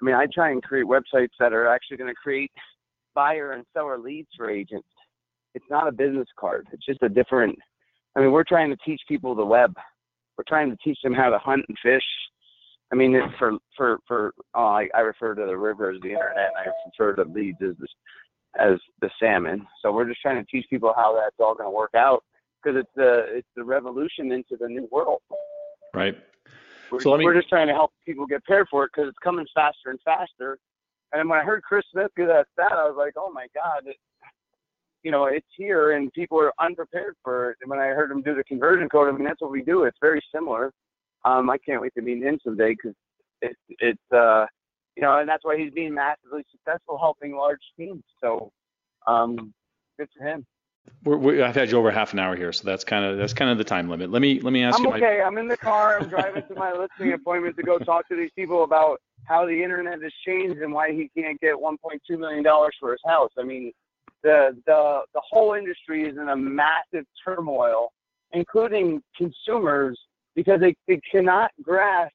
I 0.00 0.04
mean, 0.04 0.14
I 0.14 0.26
try 0.32 0.50
and 0.50 0.62
create 0.62 0.84
websites 0.84 1.28
that 1.40 1.54
are 1.54 1.66
actually 1.66 1.96
going 1.96 2.10
to 2.10 2.14
create 2.14 2.52
buyer 3.14 3.52
and 3.52 3.64
seller 3.72 3.98
leads 3.98 4.28
for 4.36 4.50
agents. 4.50 4.88
It's 5.54 5.64
not 5.70 5.88
a 5.88 5.92
business 5.92 6.28
card. 6.38 6.66
It's 6.72 6.84
just 6.84 7.02
a 7.02 7.08
different. 7.08 7.58
I 8.16 8.20
mean, 8.20 8.32
we're 8.32 8.44
trying 8.44 8.70
to 8.70 8.76
teach 8.84 9.00
people 9.08 9.34
the 9.34 9.44
web. 9.44 9.74
We're 10.36 10.44
trying 10.46 10.70
to 10.70 10.76
teach 10.82 10.98
them 11.02 11.14
how 11.14 11.30
to 11.30 11.38
hunt 11.38 11.64
and 11.68 11.76
fish. 11.82 12.04
I 12.92 12.96
mean, 12.96 13.14
it's 13.14 13.34
for 13.38 13.52
for 13.76 13.98
for 14.06 14.32
oh, 14.54 14.66
I, 14.66 14.88
I 14.94 15.00
refer 15.00 15.34
to 15.34 15.46
the 15.46 15.56
river 15.56 15.90
as 15.90 16.00
the 16.00 16.10
internet, 16.10 16.50
and 16.56 16.70
I 16.70 16.70
refer 16.86 17.22
to 17.22 17.30
leads 17.30 17.58
as 17.60 17.74
the, 17.78 17.88
as 18.58 18.78
the 19.00 19.10
salmon. 19.20 19.66
So 19.82 19.92
we're 19.92 20.08
just 20.08 20.22
trying 20.22 20.42
to 20.42 20.50
teach 20.50 20.66
people 20.70 20.92
how 20.96 21.14
that's 21.14 21.36
all 21.38 21.54
going 21.54 21.66
to 21.66 21.76
work 21.76 21.94
out 21.94 22.24
because 22.62 22.78
it's 22.78 22.90
the 22.96 23.26
it's 23.28 23.48
the 23.56 23.64
revolution 23.64 24.32
into 24.32 24.56
the 24.58 24.68
new 24.68 24.88
world. 24.90 25.20
Right. 25.94 26.16
We're, 26.90 27.00
so 27.00 27.16
me... 27.16 27.24
we're 27.24 27.34
just 27.34 27.48
trying 27.48 27.66
to 27.68 27.74
help 27.74 27.92
people 28.06 28.26
get 28.26 28.44
prepared 28.44 28.68
for 28.70 28.84
it 28.84 28.90
because 28.94 29.08
it's 29.08 29.18
coming 29.22 29.46
faster 29.54 29.90
and 29.90 30.00
faster. 30.04 30.58
And 31.12 31.28
when 31.28 31.38
I 31.38 31.44
heard 31.44 31.62
Chris 31.62 31.84
Smith 31.90 32.10
do 32.16 32.26
that 32.26 32.46
stat, 32.52 32.72
I 32.72 32.84
was 32.84 32.96
like, 32.96 33.14
oh 33.16 33.30
my 33.32 33.46
God, 33.54 33.82
it, 33.86 33.96
you 35.02 35.10
know, 35.10 35.26
it's 35.26 35.46
here 35.56 35.92
and 35.92 36.12
people 36.12 36.38
are 36.38 36.52
unprepared 36.60 37.14
for 37.22 37.50
it. 37.50 37.58
And 37.62 37.70
when 37.70 37.78
I 37.78 37.88
heard 37.88 38.10
him 38.10 38.22
do 38.22 38.34
the 38.34 38.44
conversion 38.44 38.88
code, 38.88 39.08
I 39.08 39.12
mean, 39.12 39.24
that's 39.24 39.40
what 39.40 39.50
we 39.50 39.62
do. 39.62 39.84
It's 39.84 39.98
very 40.00 40.22
similar. 40.34 40.72
Um, 41.24 41.50
I 41.50 41.58
can't 41.58 41.80
wait 41.80 41.94
to 41.94 42.02
meet 42.02 42.22
him 42.22 42.38
someday 42.44 42.70
because 42.70 42.94
it's 43.40 43.58
it's 43.80 44.12
uh 44.12 44.46
you 44.98 45.02
know, 45.02 45.18
and 45.20 45.28
that's 45.28 45.44
why 45.44 45.56
he's 45.56 45.72
being 45.72 45.94
massively 45.94 46.44
successful 46.50 46.98
helping 46.98 47.36
large 47.36 47.60
teams. 47.76 48.02
So, 48.20 48.50
um, 49.06 49.54
good 49.96 50.08
for 50.16 50.26
him. 50.26 50.44
We're, 51.04 51.16
we, 51.16 51.40
I've 51.40 51.54
had 51.54 51.70
you 51.70 51.78
over 51.78 51.92
half 51.92 52.12
an 52.12 52.18
hour 52.18 52.34
here, 52.34 52.52
so 52.52 52.64
that's 52.64 52.82
kind 52.82 53.04
of 53.04 53.16
that's 53.16 53.32
kind 53.32 53.50
of 53.50 53.58
the 53.58 53.64
time 53.64 53.88
limit. 53.88 54.10
Let 54.10 54.22
me 54.22 54.40
let 54.40 54.52
me 54.52 54.64
ask 54.64 54.78
I'm 54.78 54.86
you. 54.86 54.94
okay. 54.94 55.18
My... 55.20 55.26
I'm 55.26 55.38
in 55.38 55.46
the 55.46 55.56
car. 55.56 56.00
I'm 56.00 56.08
driving 56.08 56.42
to 56.48 56.54
my 56.56 56.72
listening 56.72 57.12
appointment 57.12 57.56
to 57.56 57.62
go 57.62 57.78
talk 57.78 58.08
to 58.08 58.16
these 58.16 58.30
people 58.34 58.64
about 58.64 59.00
how 59.28 59.44
the 59.46 59.62
internet 59.62 60.02
has 60.02 60.12
changed 60.26 60.60
and 60.60 60.72
why 60.72 60.90
he 60.90 61.10
can't 61.16 61.38
get 61.40 61.54
1.2 61.54 61.76
million 62.18 62.42
dollars 62.42 62.74
for 62.80 62.92
his 62.92 63.00
house. 63.06 63.30
I 63.38 63.44
mean, 63.44 63.72
the 64.22 64.56
the 64.66 65.00
the 65.14 65.20
whole 65.28 65.54
industry 65.54 66.08
is 66.08 66.16
in 66.16 66.30
a 66.30 66.36
massive 66.36 67.04
turmoil, 67.24 67.92
including 68.32 69.02
consumers, 69.16 69.98
because 70.34 70.60
they, 70.60 70.74
they 70.86 71.00
cannot 71.10 71.50
grasp 71.62 72.14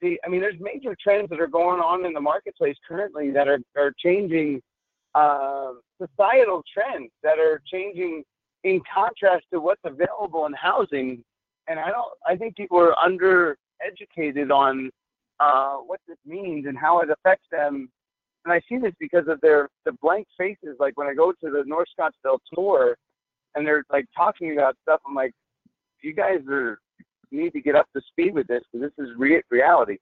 the. 0.00 0.18
I 0.24 0.28
mean, 0.28 0.40
there's 0.40 0.60
major 0.60 0.96
trends 1.02 1.28
that 1.30 1.40
are 1.40 1.48
going 1.48 1.80
on 1.80 2.06
in 2.06 2.12
the 2.12 2.20
marketplace 2.20 2.76
currently 2.86 3.30
that 3.32 3.48
are 3.48 3.58
are 3.76 3.92
changing 3.98 4.62
uh, 5.14 5.72
societal 6.00 6.62
trends 6.72 7.10
that 7.22 7.38
are 7.38 7.60
changing 7.70 8.22
in 8.64 8.80
contrast 8.92 9.46
to 9.52 9.60
what's 9.60 9.82
available 9.84 10.46
in 10.46 10.52
housing. 10.54 11.22
And 11.68 11.80
I 11.80 11.90
don't. 11.90 12.12
I 12.24 12.36
think 12.36 12.56
people 12.56 12.78
are 12.78 12.94
undereducated 12.94 14.50
on 14.52 14.90
uh, 15.40 15.76
what 15.76 16.00
this 16.08 16.18
means 16.24 16.66
and 16.66 16.76
how 16.76 17.00
it 17.00 17.08
affects 17.10 17.46
them 17.50 17.90
and 18.46 18.52
I 18.52 18.60
see 18.68 18.78
this 18.78 18.94
because 18.98 19.26
of 19.28 19.40
their 19.40 19.68
the 19.84 19.92
blank 20.00 20.26
faces. 20.38 20.76
Like 20.78 20.96
when 20.96 21.08
I 21.08 21.14
go 21.14 21.32
to 21.32 21.50
the 21.50 21.64
North 21.66 21.88
Scottsdale 21.98 22.38
tour, 22.54 22.96
and 23.54 23.66
they're 23.66 23.84
like 23.92 24.06
talking 24.16 24.52
about 24.52 24.76
stuff, 24.82 25.00
I'm 25.06 25.14
like, 25.14 25.32
you 26.02 26.14
guys 26.14 26.40
are 26.48 26.78
need 27.32 27.52
to 27.54 27.60
get 27.60 27.74
up 27.74 27.86
to 27.94 28.00
speed 28.08 28.34
with 28.34 28.46
this 28.46 28.62
because 28.72 28.88
this 28.88 29.04
is 29.04 29.12
re- 29.18 29.42
reality. 29.50 29.98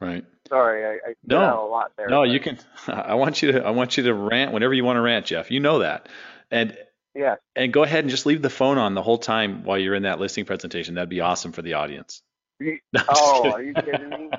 Right. 0.00 0.24
Sorry, 0.48 0.84
I, 0.84 1.10
I 1.10 1.14
no, 1.24 1.66
a 1.66 1.70
lot 1.70 1.92
there. 1.96 2.08
No, 2.08 2.22
but. 2.22 2.30
you 2.30 2.40
can. 2.40 2.58
I 2.88 3.14
want 3.14 3.42
you 3.42 3.52
to. 3.52 3.64
I 3.64 3.70
want 3.70 3.96
you 3.96 4.02
to 4.04 4.14
rant 4.14 4.52
whenever 4.52 4.74
you 4.74 4.84
want 4.84 4.96
to 4.96 5.00
rant, 5.00 5.26
Jeff. 5.26 5.50
You 5.50 5.60
know 5.60 5.78
that. 5.78 6.08
And 6.50 6.76
yeah. 7.14 7.36
And 7.54 7.72
go 7.72 7.84
ahead 7.84 8.00
and 8.00 8.10
just 8.10 8.26
leave 8.26 8.42
the 8.42 8.50
phone 8.50 8.78
on 8.78 8.94
the 8.94 9.02
whole 9.02 9.18
time 9.18 9.62
while 9.62 9.78
you're 9.78 9.94
in 9.94 10.02
that 10.02 10.18
listing 10.18 10.44
presentation. 10.44 10.94
That'd 10.94 11.08
be 11.08 11.20
awesome 11.20 11.52
for 11.52 11.62
the 11.62 11.74
audience. 11.74 12.22
Oh, 13.08 13.52
are 13.52 13.62
you 13.62 13.74
kidding 13.74 14.10
me? 14.10 14.30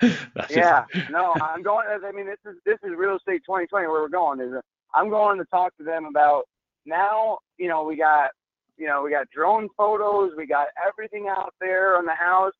yeah, 0.50 0.84
no, 1.10 1.34
I'm 1.40 1.62
going. 1.62 1.86
I 1.88 2.12
mean, 2.12 2.26
this 2.26 2.38
is 2.46 2.56
this 2.64 2.78
is 2.84 2.92
real 2.96 3.16
estate 3.16 3.42
2020 3.46 3.86
where 3.86 4.02
we're 4.02 4.08
going. 4.08 4.40
Is 4.40 4.52
I'm 4.94 5.10
going 5.10 5.38
to 5.38 5.44
talk 5.46 5.76
to 5.78 5.84
them 5.84 6.06
about 6.06 6.44
now. 6.84 7.38
You 7.58 7.68
know, 7.68 7.84
we 7.84 7.96
got 7.96 8.30
you 8.76 8.86
know 8.86 9.02
we 9.02 9.10
got 9.10 9.28
drone 9.30 9.68
photos, 9.76 10.32
we 10.36 10.46
got 10.46 10.68
everything 10.86 11.28
out 11.28 11.54
there 11.60 11.96
on 11.96 12.04
the 12.06 12.14
house, 12.14 12.54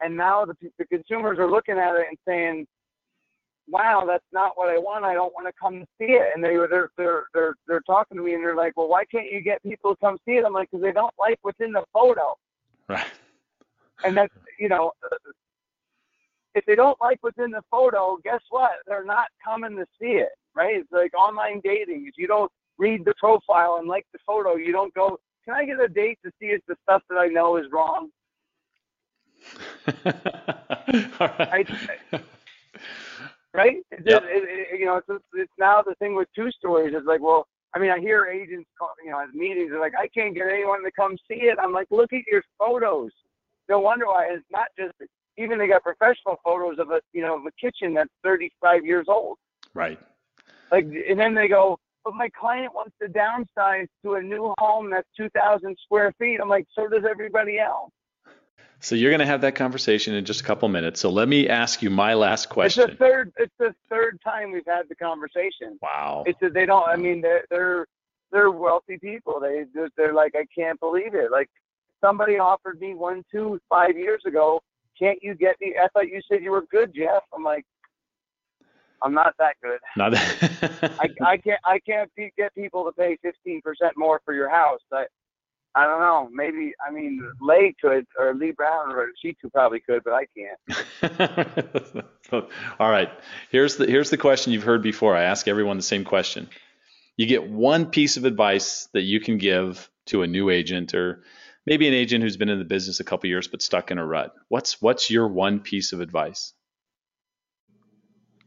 and 0.00 0.16
now 0.16 0.44
the, 0.44 0.54
the 0.78 0.86
consumers 0.86 1.38
are 1.38 1.50
looking 1.50 1.78
at 1.78 1.96
it 1.96 2.06
and 2.08 2.18
saying, 2.26 2.66
"Wow, 3.68 4.04
that's 4.06 4.24
not 4.32 4.52
what 4.56 4.68
I 4.68 4.78
want. 4.78 5.04
I 5.04 5.14
don't 5.14 5.34
want 5.34 5.46
to 5.46 5.52
come 5.60 5.84
see 5.98 6.12
it." 6.12 6.32
And 6.34 6.42
they 6.42 6.54
they're 6.54 6.90
they're 6.96 7.24
they're 7.34 7.54
they're 7.66 7.82
talking 7.86 8.16
to 8.16 8.22
me 8.22 8.34
and 8.34 8.44
they're 8.44 8.56
like, 8.56 8.76
"Well, 8.76 8.88
why 8.88 9.04
can't 9.06 9.30
you 9.30 9.40
get 9.40 9.62
people 9.62 9.94
to 9.94 10.00
come 10.00 10.18
see 10.24 10.32
it?" 10.32 10.44
I'm 10.44 10.52
like, 10.52 10.70
"Because 10.70 10.82
they 10.82 10.92
don't 10.92 11.14
like 11.18 11.38
what's 11.42 11.60
in 11.60 11.72
the 11.72 11.84
photo." 11.92 12.36
Right. 12.88 13.06
And 14.04 14.16
that's 14.16 14.34
you 14.58 14.68
know 14.68 14.92
if 16.54 16.64
they 16.66 16.74
don't 16.74 17.00
like 17.00 17.18
what's 17.22 17.38
in 17.38 17.50
the 17.50 17.62
photo, 17.70 18.18
guess 18.22 18.40
what? 18.50 18.72
They're 18.86 19.04
not 19.04 19.28
coming 19.44 19.76
to 19.76 19.86
see 20.00 20.18
it, 20.18 20.30
right? 20.54 20.76
It's 20.76 20.92
like 20.92 21.14
online 21.14 21.60
dating. 21.64 22.06
If 22.06 22.14
you 22.18 22.26
don't 22.26 22.50
read 22.78 23.04
the 23.04 23.14
profile 23.18 23.76
and 23.78 23.88
like 23.88 24.06
the 24.12 24.18
photo, 24.26 24.56
you 24.56 24.72
don't 24.72 24.92
go, 24.94 25.18
can 25.44 25.54
I 25.54 25.64
get 25.64 25.80
a 25.80 25.88
date 25.88 26.18
to 26.24 26.30
see 26.40 26.46
if 26.46 26.60
the 26.68 26.76
stuff 26.82 27.02
that 27.08 27.16
I 27.16 27.28
know 27.28 27.56
is 27.56 27.66
wrong? 27.72 28.10
right? 30.04 31.68
right? 33.54 33.76
Yep. 34.04 34.22
It, 34.24 34.68
it, 34.74 34.80
you 34.80 34.86
know, 34.86 34.96
it's, 34.96 35.24
it's 35.34 35.52
now 35.58 35.82
the 35.82 35.94
thing 35.96 36.14
with 36.14 36.28
two 36.34 36.50
stories. 36.52 36.94
It's 36.96 37.06
like, 37.06 37.20
well, 37.20 37.46
I 37.74 37.78
mean, 37.78 37.90
I 37.90 37.98
hear 37.98 38.26
agents, 38.26 38.68
call, 38.78 38.90
you 39.02 39.10
know, 39.10 39.20
at 39.20 39.34
meetings, 39.34 39.70
they're 39.70 39.80
like, 39.80 39.94
I 39.98 40.06
can't 40.08 40.34
get 40.34 40.46
anyone 40.46 40.84
to 40.84 40.90
come 40.92 41.16
see 41.28 41.44
it. 41.44 41.58
I'm 41.60 41.72
like, 41.72 41.86
look 41.90 42.12
at 42.12 42.22
your 42.30 42.42
photos. 42.58 43.10
No 43.68 43.78
wonder 43.80 44.06
why 44.06 44.28
it's 44.30 44.44
not 44.50 44.68
just 44.78 44.92
even 45.38 45.58
they 45.58 45.66
got 45.66 45.82
professional 45.82 46.38
photos 46.44 46.78
of 46.78 46.90
a 46.90 47.00
you 47.12 47.22
know 47.22 47.36
of 47.36 47.46
a 47.46 47.52
kitchen 47.60 47.94
that's 47.94 48.10
35 48.22 48.84
years 48.84 49.06
old. 49.08 49.38
Right. 49.74 49.98
Like, 50.70 50.84
and 50.84 51.20
then 51.20 51.34
they 51.34 51.48
go, 51.48 51.78
but 52.04 52.14
my 52.14 52.28
client 52.30 52.74
wants 52.74 52.94
to 53.00 53.08
downsize 53.08 53.86
to 54.04 54.14
a 54.14 54.22
new 54.22 54.54
home 54.58 54.90
that's 54.90 55.06
2,000 55.16 55.76
square 55.84 56.12
feet. 56.18 56.40
I'm 56.40 56.48
like, 56.48 56.66
so 56.74 56.88
does 56.88 57.04
everybody 57.08 57.58
else. 57.58 57.90
So 58.80 58.96
you're 58.96 59.10
going 59.10 59.20
to 59.20 59.26
have 59.26 59.42
that 59.42 59.54
conversation 59.54 60.14
in 60.14 60.24
just 60.24 60.40
a 60.40 60.44
couple 60.44 60.68
minutes. 60.68 60.98
So 60.98 61.10
let 61.10 61.28
me 61.28 61.48
ask 61.48 61.82
you 61.82 61.90
my 61.90 62.14
last 62.14 62.48
question. 62.48 62.82
It's 62.82 62.92
the 62.92 62.96
third. 62.96 63.32
It's 63.36 63.54
the 63.58 63.72
third 63.88 64.18
time 64.24 64.50
we've 64.50 64.66
had 64.66 64.88
the 64.88 64.96
conversation. 64.96 65.78
Wow. 65.80 66.24
It's 66.26 66.42
a, 66.42 66.48
they 66.48 66.66
don't. 66.66 66.88
I 66.88 66.96
mean, 66.96 67.20
they're 67.20 67.44
they're 67.48 67.86
they're 68.32 68.50
wealthy 68.50 68.98
people. 68.98 69.38
They 69.38 69.66
just 69.72 69.92
they're 69.96 70.14
like, 70.14 70.32
I 70.34 70.46
can't 70.52 70.80
believe 70.80 71.14
it. 71.14 71.30
Like 71.30 71.48
somebody 72.02 72.38
offered 72.38 72.80
me 72.80 72.94
one 72.94 73.22
two 73.32 73.58
five 73.70 73.96
years 73.96 74.22
ago 74.26 74.60
can't 74.98 75.18
you 75.22 75.34
get 75.34 75.56
me? 75.60 75.74
I 75.82 75.88
thought 75.88 76.08
you 76.08 76.20
said 76.30 76.42
you 76.42 76.50
were 76.50 76.64
good, 76.70 76.94
Jeff. 76.94 77.22
I'm 77.34 77.42
like, 77.42 77.64
I'm 79.02 79.14
not 79.14 79.34
that 79.38 79.56
good. 79.62 79.80
Not 79.96 80.12
that. 80.12 80.96
I, 81.00 81.32
I 81.32 81.36
can't 81.36 81.60
I 81.64 81.80
can't 81.80 82.10
get 82.36 82.54
people 82.54 82.84
to 82.84 82.92
pay 82.92 83.18
15% 83.24 83.60
more 83.96 84.20
for 84.24 84.32
your 84.32 84.48
house. 84.48 84.80
I 84.92 85.06
I 85.74 85.86
don't 85.86 86.00
know. 86.00 86.28
Maybe 86.32 86.72
I 86.86 86.92
mean 86.92 87.20
Leigh 87.40 87.74
could 87.80 88.06
or 88.16 88.32
Leigh 88.34 88.52
Brown 88.52 88.92
or 88.92 89.08
she 89.20 89.34
too 89.40 89.50
probably 89.50 89.80
could, 89.80 90.02
but 90.04 90.12
I 90.12 90.26
can't. 90.36 92.04
All 92.78 92.90
right. 92.90 93.10
Here's 93.50 93.76
the 93.76 93.86
here's 93.86 94.10
the 94.10 94.18
question 94.18 94.52
you've 94.52 94.62
heard 94.62 94.82
before. 94.82 95.16
I 95.16 95.24
ask 95.24 95.48
everyone 95.48 95.78
the 95.78 95.82
same 95.82 96.04
question. 96.04 96.48
You 97.16 97.26
get 97.26 97.48
one 97.48 97.86
piece 97.86 98.16
of 98.16 98.24
advice 98.24 98.88
that 98.92 99.02
you 99.02 99.18
can 99.18 99.38
give 99.38 99.90
to 100.06 100.22
a 100.22 100.26
new 100.28 100.48
agent 100.48 100.94
or 100.94 101.24
maybe 101.66 101.88
an 101.88 101.94
agent 101.94 102.22
who's 102.22 102.36
been 102.36 102.48
in 102.48 102.58
the 102.58 102.64
business 102.64 103.00
a 103.00 103.04
couple 103.04 103.28
years 103.28 103.48
but 103.48 103.62
stuck 103.62 103.90
in 103.90 103.98
a 103.98 104.06
rut. 104.06 104.34
What's 104.48 104.80
what's 104.80 105.10
your 105.10 105.28
one 105.28 105.60
piece 105.60 105.92
of 105.92 106.00
advice? 106.00 106.52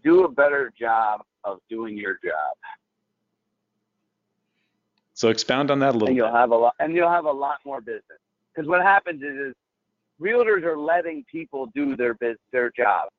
Do 0.03 0.23
a 0.23 0.31
better 0.31 0.71
job 0.77 1.21
of 1.43 1.59
doing 1.69 1.97
your 1.97 2.13
job. 2.23 2.55
So 5.13 5.29
expound 5.29 5.71
on 5.71 5.79
that 5.79 5.91
a 5.91 5.93
little. 5.93 6.09
And 6.09 6.17
you'll 6.17 6.27
bit. 6.27 6.35
have 6.35 6.51
a 6.51 6.55
lot, 6.55 6.73
and 6.79 6.93
you'll 6.93 7.09
have 7.09 7.25
a 7.25 7.31
lot 7.31 7.57
more 7.65 7.81
business. 7.81 8.19
Because 8.53 8.67
what 8.67 8.81
happens 8.81 9.21
is, 9.21 9.49
is 9.49 9.53
realtors 10.21 10.63
are 10.63 10.77
letting 10.77 11.23
people 11.31 11.67
do 11.73 11.95
their 11.95 12.13
biz, 12.15 12.35
their 12.51 12.69
job, 12.71 13.09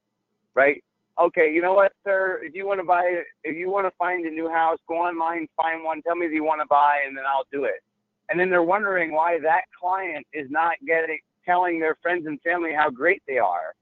right? 0.55 0.83
Okay, 1.19 1.51
you 1.53 1.63
know 1.63 1.73
what, 1.73 1.93
sir? 2.05 2.41
If 2.43 2.55
you 2.55 2.67
want 2.67 2.81
to 2.81 2.85
buy, 2.85 3.23
if 3.43 3.57
you 3.57 3.71
want 3.71 3.87
to 3.87 3.93
find 3.99 4.27
a 4.27 4.31
new 4.31 4.51
house, 4.51 4.79
go 4.87 4.97
online, 4.97 5.49
find 5.57 5.83
one. 5.83 6.03
Tell 6.03 6.15
me 6.15 6.27
if 6.27 6.33
you 6.33 6.45
want 6.45 6.61
to 6.61 6.67
buy, 6.67 7.01
and 7.07 7.17
then 7.17 7.25
I'll 7.27 7.47
do 7.51 7.65
it 7.65 7.83
and 8.29 8.39
then 8.39 8.51
they're 8.51 8.63
wondering 8.63 9.13
why 9.13 9.39
that 9.41 9.63
client 9.79 10.27
is 10.33 10.51
not 10.51 10.75
getting 10.87 11.19
telling 11.45 11.79
their 11.79 11.97
friends 12.03 12.27
and 12.27 12.41
family 12.43 12.73
how 12.75 12.91
great 12.91 13.23
they 13.29 13.39
are. 13.39 13.75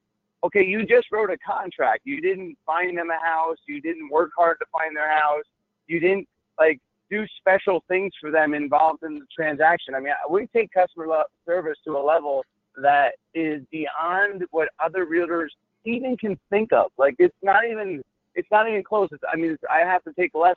Okay, 0.45 0.63
you 0.63 0.85
just 0.85 1.11
wrote 1.11 1.31
a 1.31 1.39
contract. 1.39 2.03
You 2.05 2.21
didn't 2.21 2.57
find 2.67 2.99
them 2.99 3.09
a 3.09 3.25
house. 3.25 3.57
You 3.67 3.81
didn't 3.81 4.11
work 4.11 4.31
hard 4.37 4.59
to 4.61 4.67
find 4.71 4.95
their 4.95 5.11
house. 5.11 5.45
You 5.87 5.99
didn't 5.99 6.29
like 6.59 6.79
do 7.11 7.25
special 7.39 7.83
things 7.89 8.13
for 8.21 8.31
them 8.31 8.53
involved 8.53 9.03
in 9.03 9.15
the 9.15 9.27
transaction. 9.35 9.95
I 9.95 10.01
mean, 10.01 10.13
we 10.29 10.47
take 10.55 10.71
customer 10.73 11.07
service 11.47 11.79
to 11.87 11.97
a 11.97 12.03
level 12.05 12.45
that 12.83 13.13
is 13.35 13.63
beyond 13.71 14.45
what 14.51 14.69
other 14.85 15.07
realtors 15.07 15.49
even 15.85 16.17
can 16.17 16.39
think 16.51 16.73
of. 16.73 16.91
Like 16.99 17.15
it's 17.19 17.37
not 17.43 17.65
even 17.65 18.03
it's 18.35 18.49
not 18.51 18.69
even 18.69 18.83
close. 18.83 19.09
It's, 19.13 19.23
I 19.33 19.37
mean, 19.37 19.57
I 19.73 19.81
have 19.81 20.03
to 20.05 20.13
take 20.13 20.33
less 20.35 20.57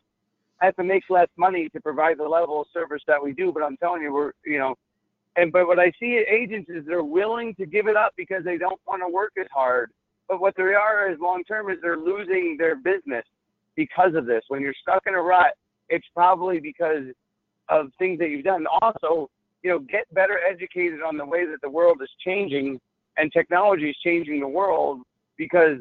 I 0.61 0.65
have 0.65 0.75
to 0.77 0.83
make 0.83 1.03
less 1.09 1.27
money 1.37 1.69
to 1.69 1.81
provide 1.81 2.17
the 2.17 2.27
level 2.27 2.61
of 2.61 2.67
service 2.73 3.01
that 3.07 3.23
we 3.23 3.33
do. 3.33 3.51
But 3.51 3.63
I'm 3.63 3.77
telling 3.77 4.01
you, 4.01 4.13
we're 4.13 4.31
you 4.45 4.59
know, 4.59 4.75
and 5.35 5.51
but 5.51 5.67
what 5.67 5.79
I 5.79 5.91
see 5.99 6.17
at 6.17 6.33
agents 6.33 6.69
is 6.69 6.85
they're 6.85 7.03
willing 7.03 7.53
to 7.55 7.65
give 7.65 7.87
it 7.87 7.95
up 7.95 8.13
because 8.17 8.43
they 8.43 8.57
don't 8.57 8.79
want 8.87 9.01
to 9.01 9.07
work 9.07 9.33
as 9.39 9.47
hard. 9.53 9.91
But 10.27 10.41
what 10.41 10.55
they 10.57 10.63
are 10.63 11.11
is 11.11 11.19
long 11.19 11.43
term 11.43 11.69
is 11.69 11.77
they're 11.81 11.97
losing 11.97 12.57
their 12.57 12.75
business 12.75 13.23
because 13.75 14.15
of 14.15 14.25
this. 14.25 14.43
When 14.47 14.61
you're 14.61 14.73
stuck 14.81 15.03
in 15.07 15.13
a 15.13 15.21
rut, 15.21 15.53
it's 15.89 16.07
probably 16.13 16.59
because 16.59 17.03
of 17.69 17.87
things 17.99 18.19
that 18.19 18.29
you've 18.29 18.43
done. 18.43 18.65
Also, 18.81 19.29
you 19.63 19.69
know, 19.69 19.79
get 19.79 20.11
better 20.13 20.39
educated 20.39 21.01
on 21.01 21.17
the 21.17 21.25
way 21.25 21.45
that 21.45 21.61
the 21.61 21.69
world 21.69 21.99
is 22.01 22.09
changing 22.23 22.79
and 23.17 23.31
technology 23.31 23.89
is 23.89 23.97
changing 24.03 24.39
the 24.39 24.47
world 24.47 25.01
because 25.37 25.77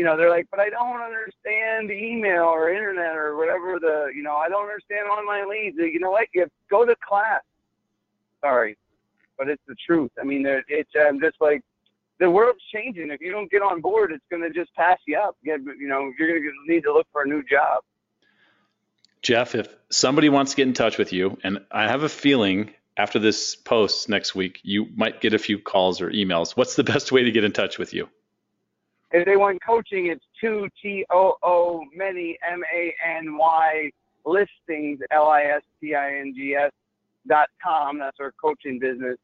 you 0.00 0.06
know, 0.06 0.16
they're 0.16 0.30
like, 0.30 0.46
but 0.50 0.58
I 0.58 0.70
don't 0.70 1.02
understand 1.02 1.90
email 1.90 2.44
or 2.44 2.70
internet 2.70 3.14
or 3.18 3.36
whatever 3.36 3.78
the, 3.78 4.10
you 4.16 4.22
know, 4.22 4.34
I 4.34 4.48
don't 4.48 4.62
understand 4.62 5.06
online 5.06 5.50
leads. 5.50 5.76
You 5.76 6.00
know 6.00 6.10
what? 6.10 6.28
You 6.32 6.46
go 6.70 6.86
to 6.86 6.96
class. 7.06 7.42
Sorry, 8.40 8.78
but 9.36 9.50
it's 9.50 9.60
the 9.68 9.74
truth. 9.74 10.10
I 10.18 10.24
mean, 10.24 10.46
it's 10.46 10.90
um, 11.06 11.20
just 11.20 11.36
like 11.38 11.60
the 12.18 12.30
world's 12.30 12.62
changing. 12.72 13.10
If 13.10 13.20
you 13.20 13.30
don't 13.30 13.50
get 13.50 13.60
on 13.60 13.82
board, 13.82 14.10
it's 14.10 14.24
going 14.30 14.40
to 14.40 14.48
just 14.48 14.74
pass 14.74 14.96
you 15.06 15.18
up. 15.18 15.36
You 15.42 15.58
know, 15.58 16.10
you're 16.18 16.28
going 16.28 16.44
to 16.44 16.72
need 16.72 16.84
to 16.84 16.94
look 16.94 17.06
for 17.12 17.24
a 17.24 17.28
new 17.28 17.42
job. 17.42 17.82
Jeff, 19.20 19.54
if 19.54 19.68
somebody 19.90 20.30
wants 20.30 20.52
to 20.52 20.56
get 20.56 20.66
in 20.66 20.72
touch 20.72 20.96
with 20.96 21.12
you, 21.12 21.36
and 21.44 21.58
I 21.70 21.88
have 21.88 22.04
a 22.04 22.08
feeling 22.08 22.72
after 22.96 23.18
this 23.18 23.54
post 23.54 24.08
next 24.08 24.34
week, 24.34 24.60
you 24.62 24.86
might 24.96 25.20
get 25.20 25.34
a 25.34 25.38
few 25.38 25.58
calls 25.58 26.00
or 26.00 26.10
emails. 26.10 26.52
What's 26.52 26.74
the 26.74 26.84
best 26.84 27.12
way 27.12 27.24
to 27.24 27.30
get 27.30 27.44
in 27.44 27.52
touch 27.52 27.78
with 27.78 27.92
you? 27.92 28.08
If 29.12 29.26
they 29.26 29.36
want 29.36 29.60
coaching, 29.64 30.06
it's 30.06 30.24
two 30.40 30.68
T 30.80 31.04
O 31.10 31.34
O 31.42 31.84
many 31.94 32.38
M 32.48 32.62
A 32.72 32.94
N 33.18 33.36
Y 33.36 33.90
listings 34.24 35.00
L 35.10 35.28
I 35.28 35.42
S 35.42 35.62
T 35.80 35.94
I 35.94 36.18
N 36.20 36.32
G 36.36 36.54
S 36.54 36.70
dot 37.26 37.48
com. 37.62 37.98
That's 37.98 38.18
our 38.20 38.32
coaching 38.40 38.78
business. 38.78 39.16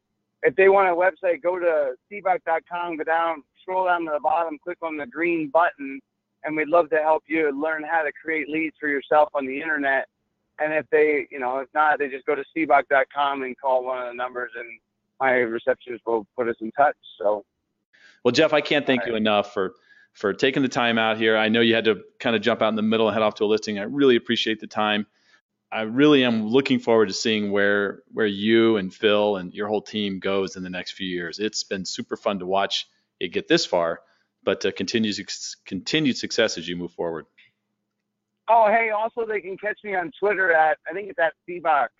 If 0.42 0.54
they 0.56 0.68
want 0.68 0.88
a 0.88 0.92
website, 0.92 1.42
go 1.42 1.58
to 1.58 1.94
cboc.com, 2.10 2.96
go 2.98 3.04
down, 3.04 3.42
scroll 3.62 3.86
down 3.86 4.04
to 4.04 4.12
the 4.14 4.20
bottom, 4.20 4.58
click 4.62 4.78
on 4.82 4.96
the 4.96 5.06
green 5.06 5.48
button, 5.48 6.00
and 6.44 6.56
we'd 6.56 6.68
love 6.68 6.90
to 6.90 6.98
help 6.98 7.24
you 7.26 7.50
learn 7.50 7.82
how 7.82 8.02
to 8.02 8.12
create 8.12 8.48
leads 8.48 8.76
for 8.78 8.88
yourself 8.88 9.28
on 9.34 9.46
the 9.46 9.60
internet. 9.60 10.06
And 10.58 10.72
if 10.72 10.86
they, 10.90 11.26
you 11.30 11.38
know, 11.38 11.58
if 11.58 11.68
not, 11.74 11.98
they 11.98 12.08
just 12.08 12.26
go 12.26 12.34
to 12.34 12.44
cboc.com 12.56 13.42
and 13.42 13.58
call 13.58 13.84
one 13.84 13.98
of 14.02 14.08
the 14.08 14.14
numbers, 14.14 14.52
and 14.56 14.66
my 15.20 15.32
receptionist 15.32 16.04
will 16.06 16.26
put 16.36 16.48
us 16.48 16.56
in 16.60 16.70
touch. 16.72 16.96
So, 17.18 17.44
well, 18.26 18.32
Jeff, 18.32 18.52
I 18.52 18.60
can't 18.60 18.84
thank 18.84 19.02
right. 19.02 19.10
you 19.10 19.14
enough 19.14 19.54
for 19.54 19.76
for 20.12 20.32
taking 20.32 20.64
the 20.64 20.68
time 20.68 20.98
out 20.98 21.16
here. 21.16 21.36
I 21.36 21.48
know 21.48 21.60
you 21.60 21.76
had 21.76 21.84
to 21.84 22.02
kind 22.18 22.34
of 22.34 22.42
jump 22.42 22.60
out 22.60 22.70
in 22.70 22.74
the 22.74 22.82
middle 22.82 23.06
and 23.06 23.14
head 23.14 23.22
off 23.22 23.36
to 23.36 23.44
a 23.44 23.46
listing. 23.46 23.78
I 23.78 23.84
really 23.84 24.16
appreciate 24.16 24.58
the 24.58 24.66
time. 24.66 25.06
I 25.70 25.82
really 25.82 26.24
am 26.24 26.48
looking 26.48 26.80
forward 26.80 27.06
to 27.06 27.14
seeing 27.14 27.52
where 27.52 28.02
where 28.12 28.26
you 28.26 28.78
and 28.78 28.92
Phil 28.92 29.36
and 29.36 29.54
your 29.54 29.68
whole 29.68 29.80
team 29.80 30.18
goes 30.18 30.56
in 30.56 30.64
the 30.64 30.70
next 30.70 30.94
few 30.94 31.06
years. 31.06 31.38
It's 31.38 31.62
been 31.62 31.84
super 31.84 32.16
fun 32.16 32.40
to 32.40 32.46
watch 32.46 32.88
it 33.20 33.28
get 33.28 33.46
this 33.46 33.64
far, 33.64 34.00
but 34.42 34.66
uh, 34.66 34.72
continued 34.72 35.14
continued 35.64 36.16
success 36.16 36.58
as 36.58 36.66
you 36.66 36.74
move 36.74 36.90
forward. 36.94 37.26
Oh, 38.48 38.66
hey! 38.66 38.90
Also, 38.90 39.24
they 39.24 39.40
can 39.40 39.56
catch 39.56 39.78
me 39.84 39.94
on 39.94 40.10
Twitter 40.18 40.52
at 40.52 40.78
I 40.90 40.94
think 40.94 41.10
it's 41.10 41.20
at 41.20 41.34
Sibbach, 41.48 41.90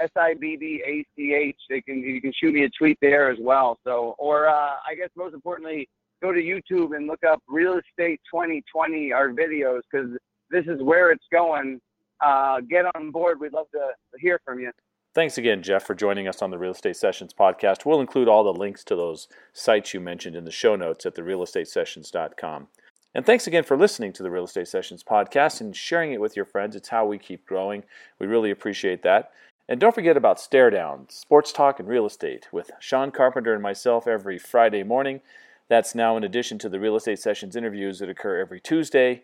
S 0.00 0.10
I 0.16 0.34
B 0.34 0.56
B 0.56 0.82
A 0.86 1.04
C 1.16 1.34
H. 1.34 1.56
They 1.68 1.80
can 1.80 1.98
you 1.98 2.20
can 2.20 2.32
shoot 2.32 2.54
me 2.54 2.64
a 2.64 2.70
tweet 2.70 2.98
there 3.00 3.30
as 3.30 3.38
well. 3.40 3.78
So, 3.84 4.14
or 4.18 4.48
uh, 4.48 4.52
I 4.88 4.94
guess 4.96 5.10
most 5.16 5.34
importantly, 5.34 5.88
go 6.22 6.32
to 6.32 6.40
YouTube 6.40 6.96
and 6.96 7.06
look 7.06 7.24
up 7.24 7.42
Real 7.48 7.78
Estate 7.78 8.20
2020 8.32 9.12
our 9.12 9.28
videos 9.30 9.80
because 9.90 10.10
this 10.50 10.64
is 10.66 10.82
where 10.82 11.10
it's 11.10 11.24
going 11.32 11.80
uh, 12.20 12.60
get 12.68 12.84
on 12.94 13.10
board. 13.10 13.40
We'd 13.40 13.52
love 13.52 13.66
to 13.72 13.90
hear 14.18 14.40
from 14.44 14.60
you. 14.60 14.72
Thanks 15.12 15.38
again, 15.38 15.62
Jeff, 15.62 15.84
for 15.84 15.94
joining 15.94 16.28
us 16.28 16.40
on 16.40 16.50
the 16.50 16.58
Real 16.58 16.70
Estate 16.70 16.96
Sessions 16.96 17.34
podcast. 17.34 17.84
We'll 17.84 18.00
include 18.00 18.28
all 18.28 18.44
the 18.44 18.52
links 18.52 18.84
to 18.84 18.94
those 18.94 19.26
sites 19.52 19.92
you 19.92 19.98
mentioned 19.98 20.36
in 20.36 20.44
the 20.44 20.52
show 20.52 20.76
notes 20.76 21.04
at 21.04 21.16
therealestatesessions.com. 21.16 22.68
And 23.12 23.26
thanks 23.26 23.48
again 23.48 23.64
for 23.64 23.76
listening 23.76 24.12
to 24.12 24.22
the 24.22 24.30
Real 24.30 24.44
Estate 24.44 24.68
Sessions 24.68 25.02
podcast 25.02 25.60
and 25.60 25.74
sharing 25.74 26.12
it 26.12 26.20
with 26.20 26.36
your 26.36 26.44
friends. 26.44 26.76
It's 26.76 26.90
how 26.90 27.06
we 27.06 27.18
keep 27.18 27.44
growing. 27.44 27.82
We 28.20 28.28
really 28.28 28.52
appreciate 28.52 29.02
that. 29.02 29.32
And 29.70 29.78
don't 29.78 29.94
forget 29.94 30.16
about 30.16 30.40
Stare 30.40 30.70
Down, 30.70 31.06
Sports 31.08 31.52
Talk 31.52 31.78
and 31.78 31.88
Real 31.88 32.04
Estate 32.04 32.48
with 32.50 32.72
Sean 32.80 33.12
Carpenter 33.12 33.54
and 33.54 33.62
myself 33.62 34.08
every 34.08 34.36
Friday 34.36 34.82
morning. 34.82 35.20
That's 35.68 35.94
now 35.94 36.16
in 36.16 36.24
addition 36.24 36.58
to 36.58 36.68
the 36.68 36.80
Real 36.80 36.96
Estate 36.96 37.20
Sessions 37.20 37.54
interviews 37.54 38.00
that 38.00 38.08
occur 38.08 38.40
every 38.40 38.58
Tuesday. 38.58 39.22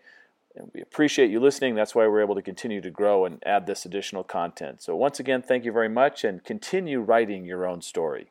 And 0.54 0.70
we 0.72 0.80
appreciate 0.80 1.32
you 1.32 1.40
listening. 1.40 1.74
That's 1.74 1.96
why 1.96 2.06
we're 2.06 2.22
able 2.22 2.36
to 2.36 2.42
continue 2.42 2.80
to 2.80 2.92
grow 2.92 3.24
and 3.24 3.42
add 3.44 3.66
this 3.66 3.84
additional 3.84 4.22
content. 4.22 4.82
So, 4.82 4.94
once 4.94 5.18
again, 5.18 5.42
thank 5.42 5.64
you 5.64 5.72
very 5.72 5.88
much 5.88 6.22
and 6.22 6.44
continue 6.44 7.00
writing 7.00 7.44
your 7.44 7.66
own 7.66 7.82
story. 7.82 8.28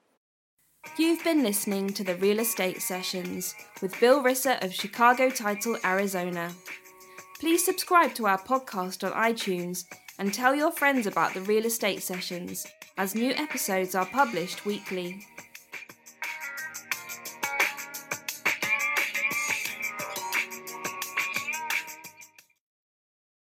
You've 0.97 1.23
been 1.25 1.43
listening 1.43 1.89
to 1.95 2.05
the 2.05 2.15
Real 2.15 2.39
Estate 2.39 2.81
Sessions 2.81 3.53
with 3.81 3.99
Bill 3.99 4.23
Risser 4.23 4.63
of 4.63 4.73
Chicago 4.73 5.29
Title, 5.29 5.77
Arizona. 5.83 6.53
Please 7.41 7.65
subscribe 7.65 8.13
to 8.13 8.25
our 8.25 8.41
podcast 8.41 9.03
on 9.03 9.11
iTunes 9.11 9.83
and 10.17 10.33
tell 10.33 10.55
your 10.55 10.71
friends 10.71 11.07
about 11.07 11.33
the 11.33 11.41
Real 11.41 11.65
Estate 11.65 12.01
Sessions, 12.01 12.65
as 12.97 13.15
new 13.15 13.31
episodes 13.31 13.95
are 13.95 14.05
published 14.05 14.65
weekly. 14.65 15.25